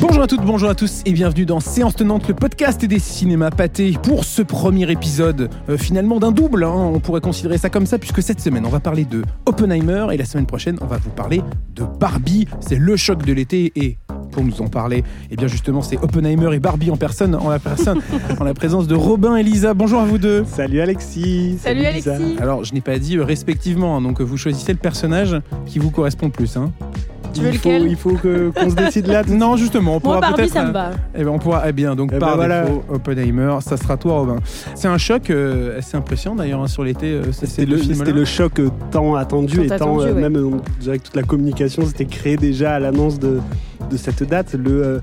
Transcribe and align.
Bonjour 0.00 0.22
à 0.22 0.26
toutes, 0.26 0.46
bonjour 0.46 0.70
à 0.70 0.74
tous 0.74 1.02
et 1.04 1.12
bienvenue 1.12 1.44
dans 1.44 1.60
Séance 1.60 1.96
Tenante, 1.96 2.28
le 2.28 2.34
podcast 2.34 2.82
des 2.84 2.98
cinémas 2.98 3.50
pâtés 3.50 3.98
pour 4.02 4.24
ce 4.24 4.40
premier 4.40 4.90
épisode, 4.90 5.50
euh, 5.68 5.76
finalement 5.76 6.20
d'un 6.20 6.32
double, 6.32 6.64
hein, 6.64 6.72
on 6.72 7.00
pourrait 7.00 7.20
considérer 7.20 7.58
ça 7.58 7.68
comme 7.68 7.86
ça, 7.86 7.98
puisque 7.98 8.22
cette 8.22 8.40
semaine 8.40 8.64
on 8.64 8.70
va 8.70 8.80
parler 8.80 9.04
de 9.04 9.22
Oppenheimer 9.44 10.06
et 10.12 10.16
la 10.16 10.24
semaine 10.24 10.46
prochaine 10.46 10.78
on 10.80 10.86
va 10.86 10.96
vous 10.96 11.10
parler 11.10 11.42
de 11.74 11.84
Barbie. 11.84 12.46
C'est 12.60 12.78
le 12.78 12.96
choc 12.96 13.26
de 13.26 13.32
l'été 13.32 13.72
et 13.76 13.98
pour 14.32 14.42
nous 14.42 14.60
en 14.60 14.66
parler, 14.66 14.98
et 14.98 15.04
eh 15.32 15.36
bien 15.36 15.46
justement 15.46 15.82
c'est 15.82 15.98
Oppenheimer 15.98 16.54
et 16.54 16.58
Barbie 16.58 16.90
en 16.90 16.96
personne, 16.96 17.36
en 17.36 17.48
la 17.48 17.58
personne, 17.58 18.00
en 18.40 18.44
la 18.44 18.54
présence 18.54 18.88
de 18.88 18.94
Robin 18.94 19.36
et 19.36 19.42
Lisa. 19.44 19.74
Bonjour 19.74 20.00
à 20.00 20.04
vous 20.04 20.18
deux. 20.18 20.44
Salut 20.44 20.80
Alexis. 20.80 21.58
Salut. 21.62 21.84
Alexis. 21.84 22.36
Alors 22.40 22.64
je 22.64 22.74
n'ai 22.74 22.80
pas 22.80 22.98
dit 22.98 23.18
euh, 23.18 23.24
respectivement, 23.24 23.96
hein, 23.96 24.02
donc 24.02 24.20
vous 24.20 24.36
choisissez 24.36 24.72
le 24.72 24.78
personnage 24.78 25.36
qui 25.66 25.78
vous 25.78 25.90
correspond 25.90 26.26
le 26.26 26.32
plus. 26.32 26.56
Hein. 26.56 26.72
Tu 27.32 27.40
veux 27.40 27.48
il 27.50 27.58
faut, 27.58 27.68
lequel 27.68 27.88
il 27.88 27.96
faut 27.96 28.14
que- 28.14 28.50
qu'on 28.50 28.70
se 28.70 28.74
décide 28.76 29.06
là. 29.06 29.22
Non 29.28 29.56
justement, 29.56 29.92
on 29.92 29.94
Moi, 29.94 30.00
pourra 30.00 30.20
Barbie, 30.20 30.36
peut-être. 30.36 30.52
ça 30.52 30.62
me 30.64 30.68
euh, 30.68 30.72
va. 30.72 30.90
Eh 31.16 31.24
ben 31.24 31.30
on 31.30 31.38
pourra, 31.38 31.62
eh 31.68 31.72
bien, 31.72 31.94
donc 31.94 32.10
Eh 32.12 32.18
ben 32.18 32.20
par 32.26 32.36
voilà. 32.36 32.62
défaut, 32.64 32.82
Oppenheimer, 32.90 33.56
ça 33.60 33.76
sera 33.76 33.96
toi, 33.96 34.14
Robin. 34.20 34.36
C'est 34.74 34.88
un 34.88 34.98
choc 34.98 35.30
euh, 35.30 35.78
assez 35.78 35.96
impressionnant 35.96 36.36
d'ailleurs 36.36 36.60
hein, 36.62 36.66
sur 36.68 36.84
l'été. 36.84 37.06
euh, 37.12 37.22
C'était 37.32 37.64
le, 37.66 37.76
film 37.78 37.94
c'était 37.94 38.12
le 38.12 38.24
choc 38.24 38.58
euh, 38.60 38.68
tant 38.90 39.14
attendu 39.14 39.56
Tant 39.56 39.62
et 39.62 39.66
tant 39.68 39.74
attendu, 39.76 40.04
euh, 40.06 40.14
ouais. 40.14 40.20
même 40.20 40.36
euh, 40.36 40.50
déjà 40.78 40.90
avec 40.92 41.02
toute 41.04 41.16
la 41.16 41.22
communication 41.22 41.84
c'était 41.86 42.04
créé 42.04 42.36
déjà 42.36 42.74
à 42.74 42.78
l'annonce 42.80 43.18
de, 43.18 43.38
de 43.90 43.96
cette 43.96 44.22
date 44.28 44.54
le 44.54 44.82
euh, 44.84 44.98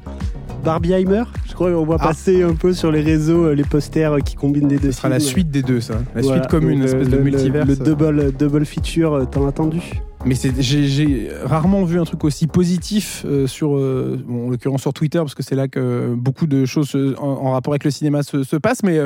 Barbieheimer 0.64 1.24
je 1.48 1.54
crois 1.54 1.72
qu'on 1.72 1.86
voit 1.86 1.98
Ah. 2.00 2.08
passer 2.10 2.44
un 2.44 2.54
peu 2.54 2.74
sur 2.74 2.92
les 2.92 3.02
réseaux 3.02 3.46
euh, 3.46 3.54
les 3.56 3.64
posters 3.64 4.14
euh, 4.14 4.20
qui 4.20 4.36
combinent 4.36 4.68
les 4.70 4.78
deux 4.78 4.92
Ce 4.92 4.98
sera 4.98 5.10
la 5.10 5.20
films. 5.20 5.30
suite 5.30 5.50
des 5.52 5.62
deux, 5.62 5.80
ça. 5.82 5.96
La 6.16 6.22
Voilà. 6.22 6.40
suite 6.42 6.50
commune, 6.52 6.72
une 6.72 6.80
Donc, 6.80 6.88
espèce 6.90 7.08
euh, 7.08 7.10
de 7.10 7.12
le- 7.12 7.18
le- 7.18 7.24
multivers. 7.24 7.66
le, 7.66 7.76
double 7.76 8.32
double 8.34 8.66
feature 8.66 9.14
euh, 9.14 9.26
tant 9.26 9.48
attendu 9.48 9.80
Mais 10.26 10.36
j'ai 10.60 11.30
rarement 11.44 11.84
vu 11.86 12.00
un 12.00 12.04
truc 12.04 12.26
aussi 12.26 12.48
positif 12.48 13.24
euh, 13.26 13.48
sur, 13.48 13.78
euh, 13.78 14.22
en 14.30 14.50
l'occurrence 14.50 14.82
sur 14.82 14.94
Twitter, 14.94 15.20
parce 15.20 15.34
que 15.34 15.44
c'est 15.44 15.56
là 15.56 15.68
que 15.70 16.14
beaucoup 16.14 16.46
de 16.46 16.66
choses 16.66 16.94
euh, 16.96 17.16
en, 17.20 17.52
rapport 17.52 17.74
avec 17.74 17.86
le 17.86 17.92
cinéma 17.92 18.22
se, 18.24 18.44
se 18.44 18.58
passent. 18.58 18.84
Mais 18.84 19.00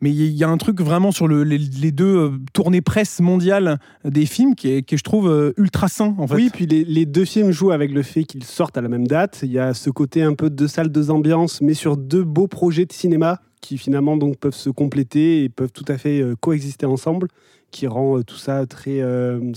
il 0.00 0.30
y 0.30 0.44
a 0.44 0.48
un 0.48 0.56
truc 0.56 0.80
vraiment 0.80 1.12
sur 1.12 1.28
le- 1.28 1.42
les, 1.42 1.92
deux 1.92 2.32
tournées 2.54 2.80
presse 2.80 3.20
mondiales 3.20 3.78
des 4.06 4.24
films 4.24 4.54
qui 4.54 4.70
est, 4.70 4.82
qui 4.82 4.96
je 4.96 5.02
trouve, 5.02 5.52
ultra 5.58 5.88
sain, 5.88 6.14
en 6.16 6.26
fait. 6.26 6.34
Oui, 6.36 6.50
puis 6.50 6.66
les, 6.66 7.04
deux 7.04 7.26
films 7.26 7.50
jouent 7.50 7.72
avec 7.72 7.92
le 7.92 8.02
fait 8.02 8.24
qu'ils 8.24 8.44
sortent 8.44 8.78
à 8.78 8.80
la 8.80 8.88
même 8.88 9.06
date. 9.06 9.40
Il 9.42 9.52
y 9.52 9.58
a 9.58 9.74
ce 9.74 9.90
côté 9.90 10.22
un 10.22 10.34
peu 10.34 10.48
deux 10.48 10.68
salles, 10.68 10.90
deux 10.90 11.10
ambiances, 11.10 11.60
mais 11.60 11.74
sur 11.74 11.98
deux 11.98 12.24
beaux 12.24 12.46
projets 12.48 12.86
de 12.86 12.92
cinéma 12.92 13.40
qui 13.60 13.76
finalement 13.76 14.16
donc 14.16 14.38
peuvent 14.38 14.54
se 14.54 14.70
compléter 14.70 15.42
et 15.44 15.48
peuvent 15.50 15.72
tout 15.72 15.84
à 15.88 15.98
fait 15.98 16.22
coexister 16.40 16.86
ensemble, 16.86 17.28
qui 17.70 17.86
rend 17.86 18.22
tout 18.22 18.36
ça 18.36 18.64
très 18.66 19.02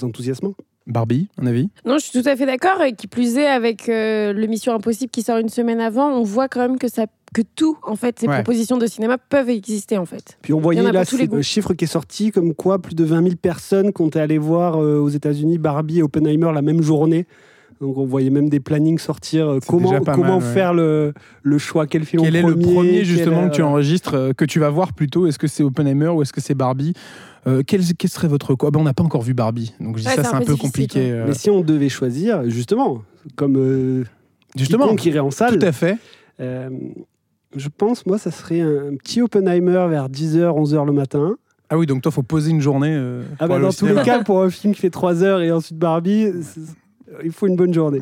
enthousiasmant. 0.02 0.53
Barbie, 0.88 1.30
un 1.42 1.46
avis 1.48 1.70
Non, 1.86 1.98
je 1.98 2.06
suis 2.06 2.22
tout 2.22 2.28
à 2.28 2.36
fait 2.36 2.46
d'accord. 2.46 2.82
Et 2.84 2.94
qui 2.94 3.08
plus 3.08 3.38
est, 3.38 3.46
avec 3.48 3.88
euh, 3.88 4.34
le 4.34 4.48
Mission 4.48 4.74
Impossible 4.74 5.12
qui 5.12 5.22
sort 5.22 5.38
une 5.38 5.50
semaine 5.50 5.80
avant, 5.80 6.10
on 6.10 6.23
voit 6.23 6.48
quand 6.48 6.62
même 6.62 6.78
que, 6.80 6.88
ça, 6.88 7.06
que 7.34 7.42
tout, 7.56 7.78
en 7.84 7.96
fait, 7.96 8.20
ces 8.20 8.28
Ouais. 8.28 8.36
propositions 8.36 8.78
de 8.78 8.88
cinéma 8.88 9.18
peuvent 9.18 9.50
exister, 9.50 9.98
en 9.98 10.06
fait. 10.06 10.38
Puis 10.42 10.54
on 10.54 10.60
voyait 10.60 10.82
là 10.82 11.04
le 11.32 11.42
chiffre 11.42 11.73
qui 11.73 11.86
est 11.86 11.88
sorti, 11.88 12.32
comme 12.32 12.54
quoi 12.56 12.80
plus 12.80 12.96
de 12.96 13.04
20 13.04 13.23
000 13.23 13.36
personnes 13.36 13.92
comptaient 13.94 14.20
aller 14.20 14.38
voir 14.40 14.82
euh, 14.82 14.98
aux 15.00 15.10
États-Unis 15.10 15.58
Barbie 15.60 16.00
et 16.00 16.04
Oppenheimer 16.04 16.52
la 16.54 16.62
même 16.62 16.82
journée. 16.82 17.26
Donc 17.82 17.98
on 17.98 18.06
voyait 18.06 18.30
même 18.30 18.48
des 18.48 18.60
plannings 18.60 19.00
sortir. 19.00 19.50
euh, 19.50 19.60
comment 19.68 20.00
comment 20.02 20.40
mal, 20.40 20.48
ouais. 20.48 20.54
faire 20.54 20.74
le, 20.74 21.14
le 21.42 21.58
choix? 21.58 21.88
Quel 21.88 22.06
film 22.06 22.22
Quel 22.23 22.36
est 22.36 22.42
le 22.44 22.56
premier? 22.56 23.04
justement 23.04 23.46
est- 23.46 23.50
que 23.50 23.56
tu 23.56 23.62
voilà. 23.62 23.73
enregistres, 23.73 24.14
euh, 24.14 24.34
que 24.34 24.46
tu 24.46 24.60
vas 24.60 24.70
voir 24.70 24.94
plutôt? 24.94 25.26
Est-ce 25.28 25.40
que 25.40 25.48
c'est 25.48 25.64
Oppenheimer 25.64 26.08
ou 26.10 26.22
est-ce 26.22 26.32
que 26.32 26.42
c'est 26.42 26.54
Barbie? 26.56 26.94
Euh, 27.48 27.64
quel, 27.66 27.82
quel 27.98 28.10
serait 28.12 28.28
votre 28.28 28.54
quoi 28.54 28.70
ben, 28.70 28.80
On 28.80 28.84
n'a 28.84 28.94
pas 28.94 29.02
encore 29.04 29.23
vu 29.23 29.34
Barbie, 29.34 29.73
donc 29.80 29.98
je 29.98 30.04
dis 30.04 30.08
Ouais, 30.08 30.14
ça 30.16 30.23
c'est 30.23 30.36
un 30.36 30.40
un 30.42 30.46
peu 30.46 30.56
compliqué. 30.56 31.12
euh, 31.12 31.26
Mais 31.28 31.34
si 31.34 31.50
on 31.50 31.62
devait 31.62 31.90
choisir, 31.90 32.48
justement, 32.48 33.02
comme 33.36 33.56
euh, 33.58 34.04
justement, 34.56 34.84
quiconque 34.84 35.05
irait 35.08 35.20
en 35.20 35.32
salle, 35.32 35.58
tout 35.58 35.66
à 35.66 35.72
fait. 35.72 35.98
euh, 36.39 36.70
je 37.55 37.67
pense, 37.76 38.05
moi, 38.05 38.20
ça 38.20 38.30
serait 38.30 38.61
un 38.61 38.95
petit 38.95 39.23
Oppenheimer 39.23 39.88
vers 39.89 40.08
10h, 40.08 40.52
11h 40.55 40.86
le 40.86 40.92
matin. 40.94 41.36
Ah 41.72 41.78
oui, 41.80 41.88
donc 41.88 42.04
toi, 42.04 42.11
faut 42.11 42.22
poser 42.22 42.52
une 42.52 42.61
journée. 42.61 42.94
euh, 42.94 43.23
Ah 43.39 43.48
bah, 43.48 43.58
dans 43.60 43.72
tous 43.73 43.88
les 43.88 43.95
cas, 44.04 44.23
pour 44.23 44.44
un 44.44 44.50
film 44.52 44.76
qui 44.76 44.82
fait 44.82 44.89
3 44.92 45.23
heures 45.23 45.42
et 45.42 45.52
ensuite 45.52 45.78
Barbie, 45.80 46.28
il 47.23 47.32
faut 47.32 47.48
une 47.48 47.55
bonne 47.55 47.73
journée. 47.73 47.99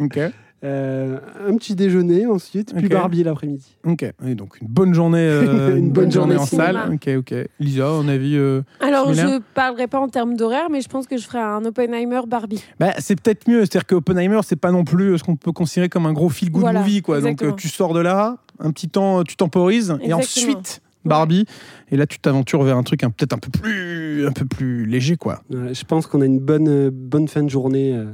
Euh, 0.62 1.20
un 1.48 1.56
petit 1.56 1.74
déjeuner 1.74 2.26
ensuite, 2.26 2.76
puis. 2.76 2.90
Barbie 2.90 3.24
l'après-midi. 3.24 3.78
ok. 3.86 4.12
Donc 4.36 4.60
une 4.62 4.68
bonne 4.68 4.94
journée, 4.94 5.20
euh, 5.22 5.78
Une 5.78 5.92
bonne 5.92 6.12
journée 6.12 6.36
en 6.36 6.46
salle. 6.46 6.78
Ok, 6.94 7.10
ok. 7.18 7.34
Lisa, 7.62 7.90
on 7.94 8.06
a 8.10 8.18
vu. 8.18 8.36
euh, 8.38 8.62
Alors, 8.82 9.06
Similaire 9.06 9.36
je 9.36 9.54
parlerai 9.54 9.88
pas 9.88 10.02
en 10.02 10.10
termes 10.10 10.36
d'horaire, 10.36 10.70
mais 10.70 10.82
je 10.82 10.90
pense 10.90 11.08
que 11.08 11.16
je 11.18 11.24
ferai 11.24 11.40
un 11.40 11.64
Oppenheimer 11.64 12.20
Barbie. 12.28 12.62
Bah, 12.78 12.92
c'est 13.00 13.18
peut-être 13.22 13.48
mieux. 13.48 13.60
C'est-à-dire 13.62 13.86
que 13.86 13.96
Oppenheimer, 13.96 14.42
c'est 14.44 14.58
pas 14.58 14.72
non 14.74 14.84
plus 14.84 15.18
ce 15.20 15.24
qu'on 15.24 15.38
peut 15.38 15.54
considérer 15.54 15.88
comme 15.88 16.06
un 16.06 16.12
gros 16.14 16.28
feel 16.28 16.52
good 16.52 16.64
Voilà, 16.64 16.82
movie, 16.82 17.02
quoi. 17.02 17.22
Donc 17.22 17.28
exactement. 17.30 17.54
euh, 17.54 17.56
tu 17.56 17.70
sors 17.70 17.94
de 17.94 18.02
là, 18.02 18.36
un 18.60 18.72
petit 18.72 18.90
temps, 18.90 19.24
tu 19.24 19.38
temporises, 19.38 19.96
et 20.02 20.12
ensuite 20.12 20.82
Barbie. 21.06 21.46
Et 21.90 21.96
là, 21.96 22.06
tu 22.06 22.20
t'aventures 22.20 22.64
vers 22.64 22.76
un 22.76 22.84
truc 22.84 23.06
un- 23.06 23.12
peut-être 23.12 23.32
un 23.32 23.38
peu 23.38 23.50
plus, 23.50 24.28
un 24.28 24.34
peu 24.34 24.44
plus 24.44 24.86
léger, 24.86 25.16
quoi. 25.16 25.42
Ouais, 25.50 25.74
je 25.74 25.86
pense 25.86 26.06
qu'on 26.06 26.20
a 26.20 26.26
une 26.26 26.40
bonne, 26.42 26.68
euh, 26.68 26.92
bonne 26.94 27.30
fin 27.30 27.44
de 27.44 27.50
journée 27.50 27.96
euh, 27.96 28.08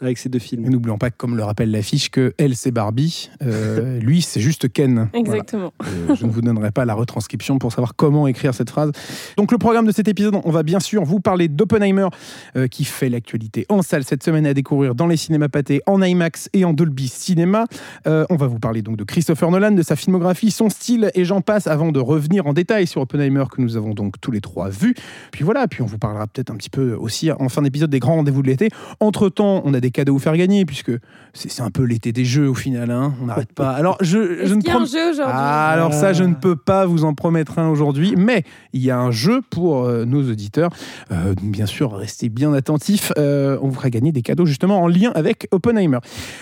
avec 0.00 0.18
ces 0.18 0.28
deux 0.28 0.36
Et 0.38 0.40
films. 0.40 0.68
n'oublions 0.68 0.98
pas, 0.98 1.10
comme 1.10 1.36
le 1.36 1.44
rappelle 1.44 1.70
l'affiche, 1.70 2.10
que 2.10 2.34
elle, 2.38 2.56
c'est 2.56 2.70
Barbie. 2.70 3.30
euh, 3.42 3.98
lui, 4.00 4.22
c'est 4.22 4.40
juste 4.40 4.72
Ken. 4.72 5.08
Voilà. 5.12 5.18
Exactement. 5.18 5.72
Euh, 5.82 6.14
je 6.14 6.26
ne 6.26 6.30
vous 6.30 6.42
donnerai 6.42 6.70
pas 6.70 6.84
la 6.84 6.94
retranscription 6.94 7.58
pour 7.58 7.72
savoir 7.72 7.94
comment 7.96 8.26
écrire 8.26 8.54
cette 8.54 8.70
phrase. 8.70 8.90
Donc 9.36 9.52
le 9.52 9.58
programme 9.58 9.86
de 9.86 9.92
cet 9.92 10.08
épisode, 10.08 10.36
on 10.44 10.50
va 10.50 10.62
bien 10.62 10.80
sûr 10.80 11.04
vous 11.04 11.20
parler 11.20 11.48
d'Oppenheimer 11.48 12.08
euh, 12.56 12.66
qui 12.66 12.84
fait 12.84 13.08
l'actualité 13.08 13.66
en 13.68 13.82
salle 13.82 14.04
cette 14.04 14.22
semaine 14.22 14.46
à 14.46 14.54
découvrir 14.54 14.94
dans 14.94 15.06
les 15.06 15.16
cinémas 15.16 15.48
pâtés 15.48 15.80
en 15.86 16.02
IMAX 16.02 16.48
et 16.52 16.64
en 16.64 16.72
Dolby 16.72 17.08
Cinéma. 17.08 17.66
Euh, 18.06 18.26
on 18.30 18.36
va 18.36 18.46
vous 18.46 18.58
parler 18.58 18.82
donc 18.82 18.96
de 18.96 19.04
Christopher 19.04 19.50
Nolan, 19.50 19.72
de 19.72 19.82
sa 19.82 19.96
filmographie, 19.96 20.50
son 20.50 20.68
style 20.70 21.10
et 21.14 21.24
j'en 21.24 21.40
passe 21.40 21.66
avant 21.66 21.92
de 21.92 22.00
revenir 22.00 22.46
en 22.46 22.52
détail 22.52 22.86
sur 22.86 23.00
Oppenheimer 23.00 23.44
que 23.50 23.60
nous 23.60 23.76
avons 23.76 23.94
donc 23.94 24.20
tous 24.20 24.30
les 24.30 24.40
trois 24.40 24.68
vu. 24.68 24.94
Puis 25.30 25.44
voilà, 25.44 25.68
puis 25.68 25.82
on 25.82 25.86
vous 25.86 25.98
parlera 25.98 26.26
peut-être 26.26 26.50
un 26.50 26.56
petit 26.56 26.70
peu 26.70 26.94
aussi 26.94 27.30
en 27.30 27.48
fin 27.48 27.62
d'épisode 27.62 27.90
des 27.90 28.00
grands 28.00 28.16
rendez-vous 28.16 28.42
de 28.42 28.48
l'été. 28.48 28.68
Entre-temps, 29.00 29.62
on 29.64 29.72
a 29.74 29.80
des 29.84 29.90
cadeaux 29.90 30.12
à 30.12 30.14
vous 30.14 30.18
faire 30.18 30.36
gagner 30.36 30.64
puisque 30.64 30.92
c'est 31.34 31.60
un 31.62 31.70
peu 31.70 31.82
l'été 31.84 32.12
des 32.12 32.24
jeux 32.24 32.48
au 32.48 32.54
final. 32.54 32.90
hein. 32.90 33.14
On 33.22 33.26
n'arrête 33.26 33.52
pas. 33.52 33.70
Alors 33.70 33.96
je, 34.00 34.18
ne 34.18 34.60
qu'il 34.60 34.68
y 34.68 34.70
a 34.70 34.74
un 34.74 34.76
prom- 34.78 34.86
jeu 34.88 35.10
aujourd'hui 35.10 35.34
ah, 35.36 35.68
alors 35.70 35.92
ça, 35.92 36.08
Ah. 36.08 36.12
je 36.12 36.24
ne 36.24 36.34
peux 36.34 36.56
pas 36.56 36.86
vous 36.86 37.04
en 37.04 37.14
promettre 37.14 37.58
un 37.58 37.68
aujourd'hui, 37.68 38.14
mais 38.16 38.42
il 38.72 38.82
y 38.82 38.90
a 38.90 38.98
un 38.98 39.10
jeu 39.10 39.40
pour 39.50 39.84
euh, 39.84 40.04
nos 40.04 40.22
auditeurs. 40.30 40.70
Euh, 41.12 41.34
donc, 41.34 41.50
bien 41.50 41.66
sûr, 41.66 41.92
restez 41.92 42.28
bien 42.28 42.52
attentifs. 42.52 43.12
Euh, 43.18 43.58
on 43.62 43.68
vous 43.68 43.74
fera 43.74 43.90
gagner 43.90 44.12
des 44.12 44.22
cadeaux 44.22 44.46
justement 44.46 44.82
en 44.82 44.88
lien 44.88 45.12
avec 45.14 45.48
Oppenheimer. 45.50 45.98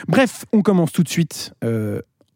Bref, 0.08 0.44
on 0.52 0.62
commence 0.62 0.92
tout 0.92 1.02
de 1.02 1.08
suite. 1.08 1.52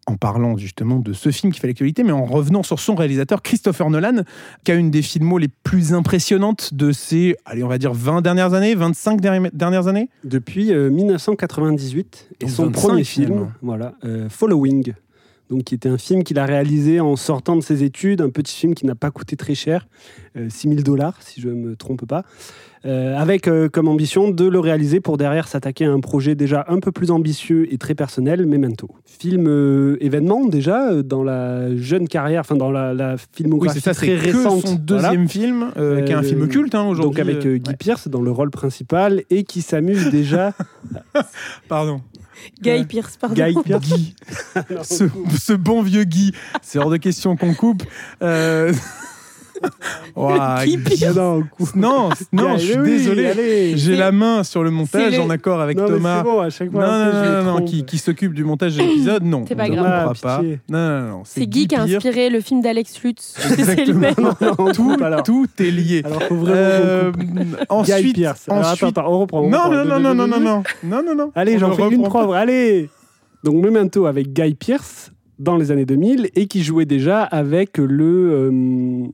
Euh, 0.09 0.13
en 0.13 0.17
parlant 0.17 0.57
justement 0.57 0.99
de 0.99 1.13
ce 1.13 1.31
film 1.31 1.53
qui 1.53 1.61
fait 1.61 1.67
l'actualité, 1.67 2.03
mais 2.05 2.13
en 2.13 2.25
revenant 2.25 2.63
sur 2.63 2.79
son 2.81 2.95
réalisateur, 2.95 3.43
Christopher 3.43 3.91
Nolan, 3.91 4.23
qui 4.65 4.73
a 4.73 4.75
une 4.75 4.91
des 4.91 5.03
filmos 5.03 5.39
les 5.39 5.49
plus 5.49 5.93
impressionnantes 5.95 6.73
de 6.75 6.93
ces, 6.93 7.37
allez, 7.45 7.63
on 7.65 7.69
va 7.69 7.79
dire 7.79 7.93
20 7.93 8.23
dernières 8.23 8.55
années, 8.55 8.75
25 8.75 9.21
derni- 9.21 9.51
dernières 9.53 9.89
années? 9.89 10.09
Depuis 10.25 10.73
euh, 10.73 10.91
1998, 10.91 12.29
et 12.41 12.45
Donc 12.45 12.51
son 12.55 12.67
25 12.67 12.81
premier 12.89 13.05
finalement. 13.05 13.37
film, 13.37 13.53
voilà, 13.63 13.95
euh, 14.05 14.29
Following, 14.29 14.93
donc 15.51 15.65
qui 15.65 15.75
était 15.75 15.89
un 15.89 15.99
film 15.99 16.25
qu'il 16.25 16.39
a 16.39 16.45
réalisé 16.47 17.01
en 17.01 17.17
sortant 17.17 17.57
de 17.57 17.61
ses 17.61 17.83
études, 17.83 18.21
un 18.21 18.31
petit 18.31 18.55
film 18.55 18.75
qui 18.75 18.87
n'a 18.87 18.95
pas 18.95 19.11
coûté 19.11 19.37
très 19.37 19.55
cher, 19.55 19.87
euh, 20.37 20.49
6 20.49 20.69
000 20.71 20.81
dollars 20.83 21.17
si 21.21 21.41
je 21.41 21.49
ne 21.49 21.55
me 21.55 21.77
trompe 21.77 22.05
pas, 22.07 22.25
euh, 22.87 23.17
avec 23.17 23.49
euh, 23.49 23.69
comme 23.69 23.89
ambition 23.89 24.31
de 24.31 24.45
le 24.47 24.61
réaliser 24.61 25.01
pour 25.01 25.17
derrière 25.17 25.49
s'attaquer 25.49 25.85
à 25.87 25.91
un 25.93 26.01
projet 26.01 26.35
déjà 26.35 26.65
un 26.69 26.79
peu 26.81 26.93
plus 26.93 27.11
ambitieux 27.11 27.73
et 27.73 27.79
très 27.79 27.95
personnel, 27.95 28.47
Memento. 28.47 28.89
Film 29.05 29.47
euh, 29.49 29.97
événement 30.01 30.45
déjà 30.47 30.91
euh, 30.91 31.03
dans 31.03 31.25
la 31.25 31.75
jeune 31.77 32.07
carrière, 32.09 32.41
enfin 32.41 32.57
dans 32.57 32.71
la, 32.71 32.95
la 32.95 33.15
Oui, 33.15 33.21
filmographie 33.33 33.81
c'est 33.81 33.85
ça, 33.85 33.95
très 33.95 34.07
c'est 34.07 34.17
récente. 34.17 34.67
son 34.67 34.79
voilà. 34.87 35.09
deuxième 35.11 35.29
film, 35.29 35.73
euh, 35.77 36.03
qui 36.03 36.13
est 36.13 36.15
un 36.15 36.23
film 36.23 36.47
culte 36.49 36.75
hein, 36.75 36.85
aujourd'hui. 36.85 37.23
Donc 37.23 37.29
avec 37.29 37.45
euh, 37.47 37.57
Guy 37.57 37.71
ouais. 37.71 37.77
Pearce 37.77 38.09
dans 38.09 38.23
le 38.23 38.31
rôle 38.31 38.51
principal 38.51 39.23
et 39.31 39.45
qui 39.45 39.63
s'amuse 39.63 40.11
déjà. 40.11 40.53
Pardon. 41.69 42.01
Guy 42.63 42.85
Pierce, 42.85 43.17
pardon. 43.17 43.35
Guy 43.35 43.55
Pearce. 43.65 43.89
Guy. 43.89 44.15
ce, 44.83 45.05
ce 45.41 45.53
bon 45.55 45.83
vieux 45.83 46.05
Guy. 46.05 46.33
C'est 46.63 46.79
hors 46.79 46.91
de 46.91 46.99
question 46.99 47.35
qu'on 47.37 47.55
coupe. 47.55 47.83
Ouah. 50.17 50.57
Ah 50.61 50.65
non, 51.15 51.43
coup. 51.43 51.69
Non, 51.75 52.09
non, 52.33 52.57
je 52.57 52.65
suis 52.67 52.79
oui, 52.79 52.91
désolé. 52.99 53.77
J'ai 53.77 53.97
la 53.97 54.13
main 54.13 54.43
sur 54.45 54.63
le 54.63 54.71
montage 54.71 55.19
en 55.19 55.29
accord 55.31 55.61
avec 55.61 55.77
Non, 55.77 55.87
Thomas. 55.87 56.19
c'est 56.19 56.25
bon, 56.25 56.41
à 56.41 56.51
chaque 56.51 56.73
Non, 56.73 56.81
fois. 56.81 56.89
non, 56.89 57.13
non, 57.13 57.43
non, 57.45 57.59
non, 57.61 57.65
qui, 57.65 57.85
qui 57.85 57.99
s'occupe 57.99 58.33
du 58.35 58.45
montage 58.45 58.77
de 58.77 58.83
l'épisode, 58.83 59.23
non. 59.25 59.45
C'est 59.47 59.55
pas 59.55 59.69
grave. 59.69 59.87
Ah, 59.87 60.13
pas. 60.21 60.43
Non, 60.71 60.79
non, 60.79 61.09
non. 61.09 61.23
C'est 61.25 61.47
Guy 61.47 61.67
qui 61.67 61.75
a 61.75 61.83
inspiré 61.83 62.31
le 62.31 62.41
film 62.41 62.61
d'Alex 62.63 63.03
Lutz. 63.03 63.35
c'est 63.39 63.87
non, 63.89 64.35
on 64.59 64.73
Tout, 65.23 65.47
est 65.59 65.71
lié. 65.71 66.03
Alors, 66.05 66.23
faut 66.23 66.35
vraiment 66.37 66.57
Euh, 66.57 67.13
ensuite, 67.69 67.97
ensuite- 68.19 68.25
attends, 68.27 68.89
attends, 68.89 69.05
on 69.13 69.21
reprend. 69.21 69.41
on 69.43 69.51
non, 69.51 69.59
reprend. 69.65 69.85
non, 69.85 69.85
non, 69.85 70.01
non, 70.01 70.15
non, 70.15 70.27
non, 70.27 70.41
non, 70.41 70.63
non, 70.85 71.03
non, 71.03 71.15
non. 71.15 71.33
Allez, 71.35 71.59
j'en 71.59 71.73
fais 71.73 71.89
une 71.91 72.03
propre. 72.03 72.35
Allez. 72.35 72.89
Donc 73.45 73.63
Memento 73.63 74.07
avec 74.07 74.33
Guy 74.33 74.55
Pearce 74.55 75.13
dans 75.39 75.57
les 75.57 75.71
années 75.71 75.85
2000 75.85 76.31
et 76.35 76.47
qui 76.47 76.63
jouait 76.65 76.87
déjà 76.87 77.23
avec 77.23 77.79
le 77.79 78.05
euh, 78.05 79.07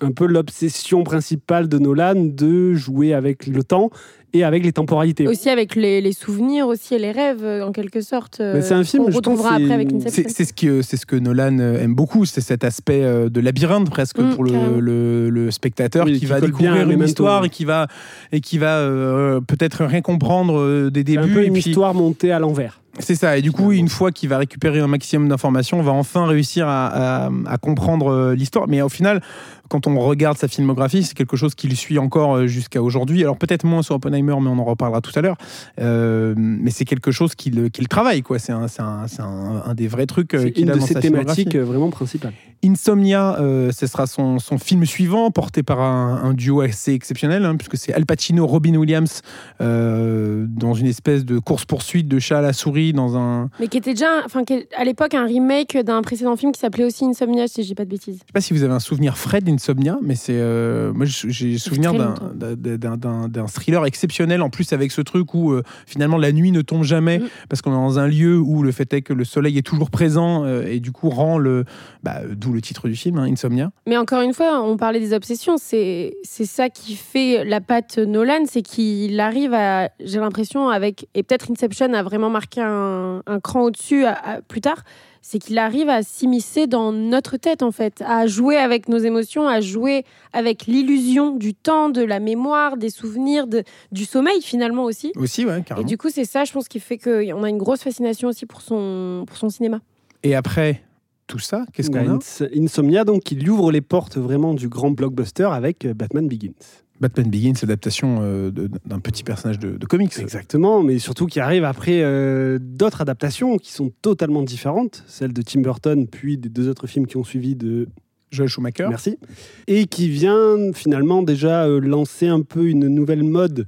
un 0.00 0.12
peu 0.12 0.26
l'obsession 0.26 1.02
principale 1.04 1.68
de 1.68 1.78
Nolan 1.78 2.14
de 2.16 2.74
jouer 2.74 3.14
avec 3.14 3.46
le 3.46 3.62
temps 3.64 3.90
et 4.34 4.44
avec 4.44 4.62
les 4.62 4.72
temporalités. 4.72 5.26
Aussi 5.26 5.48
avec 5.48 5.74
les, 5.74 6.02
les 6.02 6.12
souvenirs 6.12 6.66
aussi 6.66 6.94
et 6.94 6.98
les 6.98 7.12
rêves, 7.12 7.42
euh, 7.44 7.66
en 7.66 7.72
quelque 7.72 8.02
sorte. 8.02 8.40
euh, 8.40 8.54
Mais 8.56 8.62
c'est 8.62 8.74
un 8.74 8.84
film, 8.84 9.04
qu'on 9.06 9.10
je 9.10 9.18
trouve, 9.18 9.36
retrouvera 9.36 9.56
c'est- 9.56 9.62
après 9.62 9.74
avec 9.74 9.88
C'est 10.08 10.44
ce, 10.44 10.52
que, 10.52 10.82
c'est 10.82 10.96
ce 10.98 11.06
que 11.06 11.16
Nolan 11.16 11.58
euh, 11.60 11.82
aime 11.82 11.94
beaucoup, 11.94 12.26
c'est 12.26 12.42
cet 12.42 12.62
aspect 12.62 13.00
de 13.30 13.40
labyrinthe 13.40 13.88
presque 13.88 14.18
Mm, 14.18 14.34
pour 14.34 14.44
le, 14.44 14.80
le- 14.80 15.30
le 15.30 15.50
spectateur 15.50 16.04
Oui, 16.04 16.14
qui, 16.14 16.20
qui 16.20 16.26
va 16.26 16.40
découvrir 16.40 16.90
une 16.90 17.02
histoire 17.02 17.44
et 17.44 17.48
qui 17.48 17.64
va, 17.64 17.86
et 18.30 18.40
qui 18.42 18.58
va 18.58 18.76
euh, 18.78 19.40
peut-être 19.40 19.84
rien 19.86 20.02
comprendre 20.02 20.90
des 20.90 21.00
C'est 21.00 21.04
débuts. 21.04 21.30
un 21.30 21.34
peu 21.34 21.42
et 21.42 21.46
une 21.46 21.54
puis- 21.54 21.62
histoire 21.68 21.94
montée 21.94 22.30
à 22.30 22.38
l'envers. 22.38 22.80
C'est 23.00 23.14
ça, 23.14 23.38
et 23.38 23.42
du 23.42 23.52
coup, 23.52 23.70
une 23.70 23.88
fois 23.88 24.10
qu'il 24.10 24.28
va 24.28 24.38
récupérer 24.38 24.80
un 24.80 24.88
maximum 24.88 25.28
d'informations, 25.28 25.78
on 25.78 25.82
va 25.82 25.92
enfin 25.92 26.26
réussir 26.26 26.66
à, 26.66 27.26
à- 27.26 27.30
à 27.46 27.56
comprendre 27.58 28.32
l'histoire. 28.36 28.66
Mais 28.66 28.82
au 28.82 28.88
final, 28.88 29.22
quand 29.68 29.86
on 29.86 29.98
regarde 30.00 30.36
sa 30.38 30.48
filmographie, 30.48 31.02
c'est 31.02 31.14
quelque 31.14 31.36
chose 31.36 31.54
qu'il 31.54 31.76
suit 31.76 31.98
encore 31.98 32.36
euh, 32.36 32.46
jusqu'à 32.46 32.82
aujourd'hui. 32.82 33.22
Alors 33.22 33.36
peut-être 33.36 33.64
moins 33.64 33.82
sur 33.82 33.94
Oppenheimer, 33.96 34.34
mais 34.40 34.48
on 34.48 34.58
en 34.58 34.64
reparlera 34.64 35.00
tout 35.00 35.12
à 35.14 35.20
l'heure. 35.20 35.36
Euh, 35.80 36.34
mais 36.36 36.70
c'est 36.70 36.84
quelque 36.84 37.10
chose 37.10 37.34
qu'il 37.34 37.70
qu'il 37.70 37.88
travaille, 37.88 38.22
quoi. 38.22 38.38
C'est 38.38 38.52
un, 38.52 38.68
c'est 38.68 38.82
un- 38.82 39.06
c'est 39.06 39.20
un- 39.22 39.62
un 39.66 39.74
des 39.74 39.88
vrais 39.88 40.06
trucs 40.06 40.34
euh, 40.34 40.50
qu'il 40.50 40.64
une 40.64 40.70
a 40.70 40.74
de 40.74 40.78
dans 40.80 40.86
ses 40.86 40.94
sa 40.94 41.00
filmographie. 41.00 41.44
thématiques 41.44 41.54
euh, 41.56 41.64
vraiment 41.64 41.90
principales. 41.90 42.32
Insomnia, 42.64 43.36
euh, 43.38 43.70
ce 43.70 43.86
sera 43.86 44.06
son, 44.08 44.40
son 44.40 44.58
film 44.58 44.84
suivant, 44.84 45.30
porté 45.30 45.62
par 45.62 45.80
un, 45.80 46.20
un 46.24 46.34
duo 46.34 46.60
assez 46.60 46.92
exceptionnel, 46.92 47.44
hein, 47.44 47.54
puisque 47.56 47.76
c'est 47.76 47.92
Al 47.92 48.04
Pacino, 48.04 48.46
Robin 48.48 48.74
Williams, 48.74 49.22
euh, 49.60 50.44
dans 50.48 50.74
une 50.74 50.86
espèce 50.86 51.24
de 51.24 51.38
course-poursuite 51.38 52.08
de 52.08 52.18
chat 52.18 52.38
à 52.38 52.42
la 52.42 52.52
souris, 52.52 52.92
dans 52.92 53.16
un... 53.16 53.48
Mais 53.60 53.68
qui 53.68 53.76
était 53.78 53.92
déjà, 53.94 54.06
enfin, 54.24 54.44
qui 54.44 54.66
à 54.76 54.84
l'époque 54.84 55.14
un 55.14 55.24
remake 55.26 55.76
d'un 55.84 56.02
précédent 56.02 56.34
film 56.36 56.50
qui 56.52 56.58
s'appelait 56.60 56.84
aussi 56.84 57.04
Insomnia, 57.04 57.46
si 57.46 57.62
je 57.62 57.68
dis 57.68 57.74
pas 57.74 57.84
de 57.84 57.90
bêtises. 57.90 58.16
Je 58.16 58.26
sais 58.26 58.32
pas 58.32 58.40
si 58.40 58.52
vous 58.54 58.62
avez 58.64 58.74
un 58.74 58.80
souvenir 58.80 59.16
frais 59.18 59.40
d'Insomnia, 59.40 59.57
mais 60.02 60.14
c'est 60.14 60.36
euh, 60.38 60.92
moi 60.92 61.06
j'ai 61.06 61.58
souvenir 61.58 61.92
d'un- 61.94 63.46
thriller 63.46 63.84
exceptionnel 63.86 64.42
en 64.42 64.50
plus 64.50 64.72
avec 64.72 64.92
ce 64.92 65.00
truc 65.00 65.34
où 65.34 65.52
euh, 65.52 65.62
finalement 65.86 66.16
la 66.18 66.32
nuit 66.32 66.52
ne 66.52 66.62
tombe 66.62 66.84
jamais 66.84 67.18
Mm. 67.18 67.28
parce 67.48 67.62
qu'on 67.62 67.70
est 67.70 67.74
dans 67.74 67.98
un 67.98 68.06
lieu 68.06 68.38
où 68.38 68.62
le 68.62 68.70
fait 68.72 68.92
est 68.92 69.02
que 69.02 69.12
le 69.12 69.24
soleil 69.24 69.58
est 69.58 69.62
toujours 69.66 69.90
présent 69.90 70.44
euh, 70.44 70.66
et 70.66 70.80
du 70.80 70.92
coup 70.92 71.08
rend 71.10 71.38
le 71.38 71.64
bah, 72.02 72.20
d'où 72.30 72.52
le 72.52 72.60
titre 72.60 72.88
du 72.88 72.96
film 72.96 73.18
hein, 73.18 73.26
Insomnia. 73.30 73.70
Mais 73.86 73.96
encore 73.96 74.20
une 74.22 74.34
fois, 74.34 74.62
on 74.62 74.76
parlait 74.76 75.00
des 75.00 75.12
obsessions. 75.14 75.56
C'est 75.58 76.12
ça 76.24 76.68
qui 76.68 76.94
fait 76.94 77.44
la 77.44 77.60
patte 77.60 77.98
Nolan, 77.98 78.44
c'est 78.46 78.62
qu'il 78.62 79.18
arrive 79.20 79.52
à, 79.54 79.90
j'ai 80.04 80.20
l'impression, 80.20 80.68
avec 80.68 81.08
et 81.14 81.22
peut-être 81.22 81.50
Inception 81.50 81.92
a 81.94 82.02
vraiment 82.02 82.30
marqué 82.30 82.60
un, 82.62 83.22
un 83.26 83.40
cran 83.40 83.62
au-dessus 83.62 84.04
plus 84.48 84.60
tard. 84.60 84.82
C'est 85.22 85.38
qu'il 85.38 85.58
arrive 85.58 85.88
à 85.88 86.02
s'immiscer 86.02 86.66
dans 86.66 86.92
notre 86.92 87.36
tête 87.36 87.62
en 87.62 87.70
fait, 87.72 88.02
à 88.06 88.26
jouer 88.26 88.56
avec 88.56 88.88
nos 88.88 88.98
émotions, 88.98 89.46
à 89.46 89.60
jouer 89.60 90.04
avec 90.32 90.66
l'illusion 90.66 91.34
du 91.34 91.54
temps, 91.54 91.90
de 91.90 92.02
la 92.02 92.20
mémoire, 92.20 92.76
des 92.76 92.90
souvenirs, 92.90 93.46
de- 93.46 93.62
du 93.92 94.04
sommeil 94.04 94.40
finalement 94.42 94.84
aussi. 94.84 95.12
Aussi 95.16 95.44
ouais 95.44 95.60
Et 95.60 95.62
carrément. 95.62 95.86
du 95.86 95.98
coup, 95.98 96.08
c'est 96.10 96.24
ça, 96.24 96.44
je 96.44 96.52
pense, 96.52 96.68
qui 96.68 96.80
fait 96.80 96.98
qu'on 96.98 97.42
a 97.42 97.48
une 97.48 97.58
grosse 97.58 97.80
fascination 97.82 98.28
aussi 98.28 98.46
pour 98.46 98.60
son, 98.62 99.24
pour 99.26 99.36
son 99.36 99.48
cinéma. 99.50 99.80
Et 100.22 100.34
après 100.34 100.82
tout 101.26 101.38
ça, 101.38 101.66
qu'est-ce 101.74 101.90
qu'on 101.90 101.98
a? 101.98 102.16
Ins- 102.18 102.48
Insomnia, 102.58 103.04
donc, 103.04 103.22
qui 103.22 103.34
lui 103.34 103.50
ouvre 103.50 103.70
les 103.70 103.82
portes 103.82 104.16
vraiment 104.16 104.54
du 104.54 104.68
grand 104.68 104.90
blockbuster 104.90 105.44
avec 105.52 105.84
euh, 105.84 105.92
Batman 105.92 106.26
Begins. 106.26 106.52
Batman 107.00 107.30
Begins, 107.30 107.54
adaptation 107.62 108.18
euh, 108.22 108.50
d'un 108.50 109.00
petit 109.00 109.22
personnage 109.22 109.58
de, 109.58 109.76
de 109.76 109.86
comics. 109.86 110.18
Exactement, 110.18 110.82
mais 110.82 110.98
surtout 110.98 111.26
qui 111.26 111.40
arrive 111.40 111.64
après 111.64 112.02
euh, 112.02 112.58
d'autres 112.60 113.00
adaptations 113.00 113.58
qui 113.58 113.72
sont 113.72 113.92
totalement 114.02 114.42
différentes, 114.42 115.04
celle 115.06 115.32
de 115.32 115.42
Tim 115.42 115.60
Burton, 115.60 116.06
puis 116.08 116.38
des 116.38 116.48
deux 116.48 116.68
autres 116.68 116.86
films 116.86 117.06
qui 117.06 117.16
ont 117.16 117.24
suivi 117.24 117.54
de 117.54 117.88
Joel 118.30 118.48
Schumacher. 118.48 118.86
Merci. 118.88 119.18
Et 119.66 119.86
qui 119.86 120.08
vient 120.08 120.72
finalement 120.74 121.22
déjà 121.22 121.66
euh, 121.66 121.80
lancer 121.80 122.26
un 122.26 122.42
peu 122.42 122.68
une 122.68 122.88
nouvelle 122.88 123.22
mode 123.22 123.66